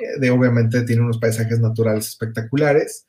eh, 0.00 0.18
de 0.18 0.30
obviamente 0.30 0.82
tiene 0.82 1.02
unos 1.02 1.18
paisajes 1.18 1.60
naturales 1.60 2.08
espectaculares, 2.08 3.06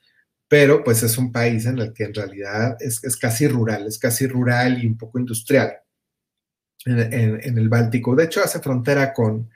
pero 0.47 0.83
pues 0.83 1.01
es 1.01 1.17
un 1.17 1.31
país 1.31 1.65
en 1.65 1.79
el 1.79 1.93
que 1.93 2.03
en 2.03 2.13
realidad 2.13 2.77
es, 2.79 3.03
es 3.03 3.17
casi 3.17 3.47
rural, 3.47 3.87
es 3.87 3.97
casi 3.97 4.27
rural 4.27 4.83
y 4.83 4.87
un 4.87 4.97
poco 4.97 5.19
industrial. 5.19 5.79
en, 6.85 7.57
el 7.57 7.69
Báltico. 7.69 8.15
De 8.15 8.25
hecho, 8.25 8.41
hace 8.43 8.59
frontera 8.59 9.13
con, 9.13 9.49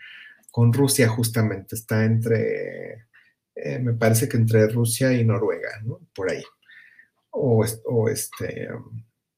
con 0.51 0.73
Rusia 0.73 1.07
justamente. 1.07 1.75
Está 1.75 2.03
entre, 2.03 3.05
eh, 3.55 3.79
me 3.79 3.93
parece 3.93 4.27
que 4.27 4.37
entre 4.37 4.67
Rusia 4.67 5.13
y 5.13 5.23
Noruega, 5.23 5.81
¿no? 5.83 5.99
Por 6.13 6.31
ahí. 6.31 6.43
O, 7.31 7.63
este, 8.09 8.69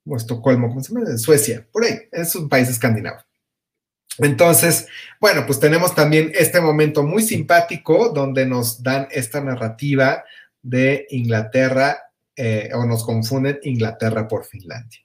o 0.05 0.15
Estocolmo, 0.15 0.69
¿cómo 0.69 0.81
se 0.81 0.93
llama? 0.93 1.17
Suecia, 1.17 1.67
por 1.71 1.85
ahí. 1.85 1.97
Es 2.11 2.35
un 2.35 2.49
país 2.49 2.69
escandinavo. 2.69 3.19
Entonces, 4.17 4.87
bueno, 5.19 5.45
pues 5.45 5.59
tenemos 5.59 5.93
también 5.93 6.31
este 6.35 6.61
momento 6.61 7.03
muy 7.03 7.21
simpático 7.21 8.09
donde 8.09 8.45
nos 8.45 8.81
dan 8.81 9.07
esta 9.11 9.41
narrativa 9.41 10.23
de 10.61 11.05
Inglaterra 11.09 11.97
eh, 12.35 12.69
o 12.73 12.85
nos 12.85 13.03
confunden 13.03 13.59
Inglaterra 13.63 14.27
por 14.27 14.45
Finlandia. 14.45 15.01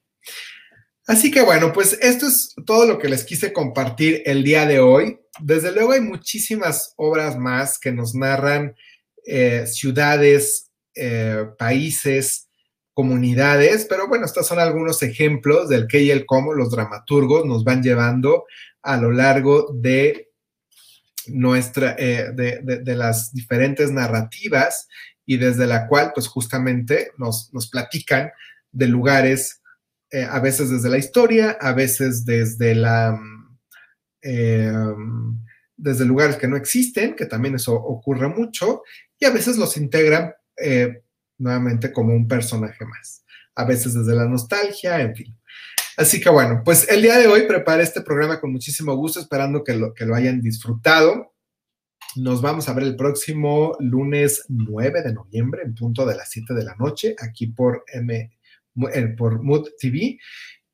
Así 1.06 1.30
que 1.30 1.42
bueno, 1.42 1.72
pues 1.72 1.98
esto 2.00 2.28
es 2.28 2.54
todo 2.64 2.86
lo 2.86 2.98
que 2.98 3.08
les 3.08 3.24
quise 3.24 3.52
compartir 3.52 4.22
el 4.26 4.44
día 4.44 4.64
de 4.64 4.78
hoy. 4.78 5.18
Desde 5.40 5.72
luego 5.72 5.92
hay 5.92 6.00
muchísimas 6.00 6.94
obras 6.96 7.36
más 7.36 7.78
que 7.78 7.90
nos 7.90 8.14
narran 8.14 8.76
eh, 9.24 9.66
ciudades, 9.66 10.70
eh, 10.94 11.46
países, 11.58 12.48
comunidades, 12.92 13.86
pero 13.88 14.08
bueno, 14.08 14.26
estos 14.26 14.46
son 14.46 14.58
algunos 14.58 15.02
ejemplos 15.02 15.68
del 15.68 15.86
qué 15.86 16.02
y 16.02 16.10
el 16.10 16.26
cómo 16.26 16.52
los 16.52 16.70
dramaturgos 16.70 17.46
nos 17.46 17.64
van 17.64 17.82
llevando 17.82 18.44
a 18.82 18.96
lo 18.96 19.12
largo 19.12 19.72
de 19.72 20.28
nuestra, 21.28 21.94
eh, 21.98 22.32
de, 22.34 22.94
las 22.96 23.32
diferentes 23.32 23.92
narrativas 23.92 24.88
y 25.24 25.36
desde 25.36 25.66
la 25.66 25.86
cual, 25.86 26.12
pues 26.14 26.26
justamente 26.26 27.12
nos, 27.16 27.52
nos 27.52 27.68
platican 27.68 28.32
de 28.72 28.88
lugares, 28.88 29.62
a 30.28 30.40
veces 30.40 30.70
desde 30.70 30.88
la 30.88 30.98
historia, 30.98 31.56
a 31.60 31.72
veces 31.72 32.24
desde 32.24 32.74
la... 32.74 33.18
Eh, 34.22 34.72
desde 35.80 36.04
lugares 36.04 36.36
que 36.36 36.46
no 36.46 36.56
existen, 36.56 37.16
que 37.16 37.26
también 37.26 37.54
eso 37.54 37.74
ocurre 37.74 38.28
mucho, 38.28 38.82
y 39.20 39.26
a 39.26 39.30
veces 39.30 39.56
los 39.56 39.76
integran 39.76 40.32
nuevamente 41.38 41.92
como 41.92 42.14
un 42.14 42.26
personaje 42.28 42.84
más, 42.84 43.24
a 43.54 43.64
veces 43.64 43.94
desde 43.94 44.14
la 44.14 44.26
nostalgia, 44.26 45.00
en 45.00 45.14
fin. 45.14 45.40
Así 45.96 46.20
que 46.20 46.30
bueno, 46.30 46.62
pues 46.64 46.88
el 46.88 47.02
día 47.02 47.18
de 47.18 47.26
hoy 47.26 47.42
preparé 47.46 47.82
este 47.82 48.00
programa 48.00 48.40
con 48.40 48.52
muchísimo 48.52 48.94
gusto, 48.94 49.20
esperando 49.20 49.64
que 49.64 49.74
lo, 49.74 49.92
que 49.92 50.06
lo 50.06 50.14
hayan 50.14 50.40
disfrutado. 50.40 51.34
Nos 52.16 52.40
vamos 52.40 52.68
a 52.68 52.72
ver 52.72 52.84
el 52.84 52.96
próximo 52.96 53.76
lunes 53.80 54.44
9 54.48 55.02
de 55.02 55.12
noviembre 55.12 55.62
en 55.62 55.74
punto 55.74 56.06
de 56.06 56.16
las 56.16 56.30
7 56.30 56.54
de 56.54 56.64
la 56.64 56.74
noche 56.76 57.14
aquí 57.18 57.48
por, 57.48 57.84
M, 57.92 58.30
eh, 58.92 59.06
por 59.16 59.42
Mood 59.42 59.68
TV. 59.78 60.18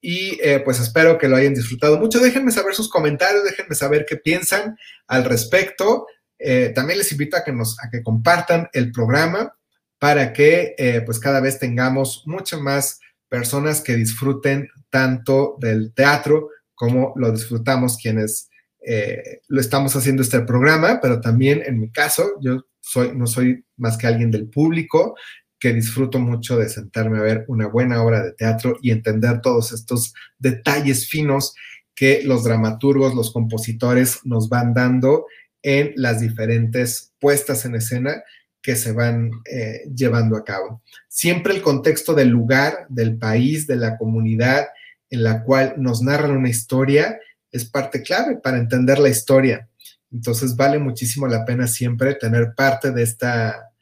Y 0.00 0.38
eh, 0.40 0.60
pues 0.64 0.78
espero 0.78 1.18
que 1.18 1.28
lo 1.28 1.36
hayan 1.36 1.54
disfrutado 1.54 1.98
mucho. 1.98 2.20
Déjenme 2.20 2.52
saber 2.52 2.74
sus 2.74 2.88
comentarios, 2.88 3.44
déjenme 3.44 3.74
saber 3.74 4.06
qué 4.08 4.16
piensan 4.16 4.76
al 5.08 5.24
respecto. 5.24 6.06
Eh, 6.38 6.72
también 6.74 6.98
les 6.98 7.12
invito 7.12 7.36
a 7.36 7.44
que, 7.44 7.52
nos, 7.52 7.76
a 7.82 7.90
que 7.90 8.02
compartan 8.02 8.68
el 8.72 8.92
programa 8.92 9.54
para 9.98 10.34
que 10.34 11.02
pues 11.06 11.18
cada 11.18 11.40
vez 11.40 11.58
tengamos 11.58 12.22
mucho 12.26 12.60
más 12.60 13.00
personas 13.30 13.80
que 13.80 13.96
disfruten 13.96 14.68
tanto 14.90 15.56
del 15.58 15.94
teatro 15.94 16.50
como 16.76 17.14
lo 17.16 17.32
disfrutamos 17.32 17.96
quienes 17.96 18.50
eh, 18.88 19.40
lo 19.48 19.60
estamos 19.60 19.96
haciendo 19.96 20.22
este 20.22 20.40
programa, 20.42 21.00
pero 21.02 21.20
también 21.20 21.62
en 21.66 21.80
mi 21.80 21.90
caso, 21.90 22.22
yo 22.40 22.66
soy, 22.80 23.16
no 23.16 23.26
soy 23.26 23.64
más 23.76 23.98
que 23.98 24.06
alguien 24.06 24.30
del 24.30 24.48
público 24.48 25.16
que 25.58 25.72
disfruto 25.72 26.20
mucho 26.20 26.56
de 26.56 26.68
sentarme 26.68 27.18
a 27.18 27.22
ver 27.22 27.44
una 27.48 27.66
buena 27.66 28.00
obra 28.02 28.22
de 28.22 28.32
teatro 28.32 28.76
y 28.80 28.92
entender 28.92 29.40
todos 29.40 29.72
estos 29.72 30.14
detalles 30.38 31.08
finos 31.08 31.54
que 31.96 32.22
los 32.22 32.44
dramaturgos, 32.44 33.14
los 33.14 33.32
compositores 33.32 34.20
nos 34.24 34.48
van 34.48 34.74
dando 34.74 35.26
en 35.66 35.92
las 35.96 36.20
diferentes 36.20 37.12
puestas 37.18 37.64
en 37.64 37.74
escena 37.74 38.22
que 38.62 38.76
se 38.76 38.92
van 38.92 39.32
eh, 39.50 39.80
llevando 39.92 40.36
a 40.36 40.44
cabo. 40.44 40.80
Siempre 41.08 41.54
el 41.54 41.60
contexto 41.60 42.14
del 42.14 42.28
lugar, 42.28 42.86
del 42.88 43.18
país, 43.18 43.66
de 43.66 43.74
la 43.74 43.98
comunidad 43.98 44.68
en 45.10 45.24
la 45.24 45.42
cual 45.42 45.74
nos 45.76 46.02
narran 46.02 46.36
una 46.36 46.48
historia 46.48 47.18
es 47.50 47.64
parte 47.64 48.02
clave 48.02 48.36
para 48.36 48.58
entender 48.58 49.00
la 49.00 49.08
historia. 49.08 49.68
Entonces 50.12 50.54
vale 50.54 50.78
muchísimo 50.78 51.26
la 51.26 51.44
pena 51.44 51.66
siempre 51.66 52.14
tener 52.14 52.54
parte 52.54 52.92
de 52.92 53.02
esta, 53.02 53.72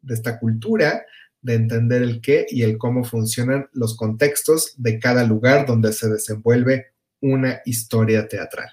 de 0.00 0.14
esta 0.14 0.38
cultura, 0.38 1.04
de 1.42 1.54
entender 1.56 2.00
el 2.02 2.22
qué 2.22 2.46
y 2.48 2.62
el 2.62 2.78
cómo 2.78 3.04
funcionan 3.04 3.68
los 3.72 3.98
contextos 3.98 4.72
de 4.78 4.98
cada 4.98 5.24
lugar 5.24 5.66
donde 5.66 5.92
se 5.92 6.08
desenvuelve 6.08 6.94
una 7.20 7.60
historia 7.66 8.28
teatral. 8.28 8.70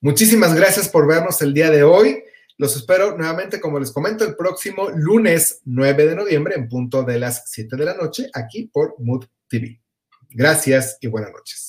Muchísimas 0.00 0.54
gracias 0.54 0.88
por 0.88 1.08
vernos 1.08 1.42
el 1.42 1.52
día 1.52 1.70
de 1.70 1.82
hoy. 1.82 2.22
Los 2.56 2.76
espero 2.76 3.16
nuevamente, 3.16 3.60
como 3.60 3.80
les 3.80 3.90
comento, 3.90 4.24
el 4.24 4.36
próximo 4.36 4.90
lunes 4.90 5.60
9 5.64 6.06
de 6.06 6.14
noviembre 6.14 6.54
en 6.54 6.68
punto 6.68 7.02
de 7.02 7.18
las 7.18 7.50
7 7.50 7.76
de 7.76 7.84
la 7.84 7.94
noche 7.94 8.30
aquí 8.32 8.70
por 8.72 8.94
Mood 8.98 9.26
TV. 9.48 9.80
Gracias 10.30 10.98
y 11.00 11.08
buenas 11.08 11.32
noches. 11.32 11.66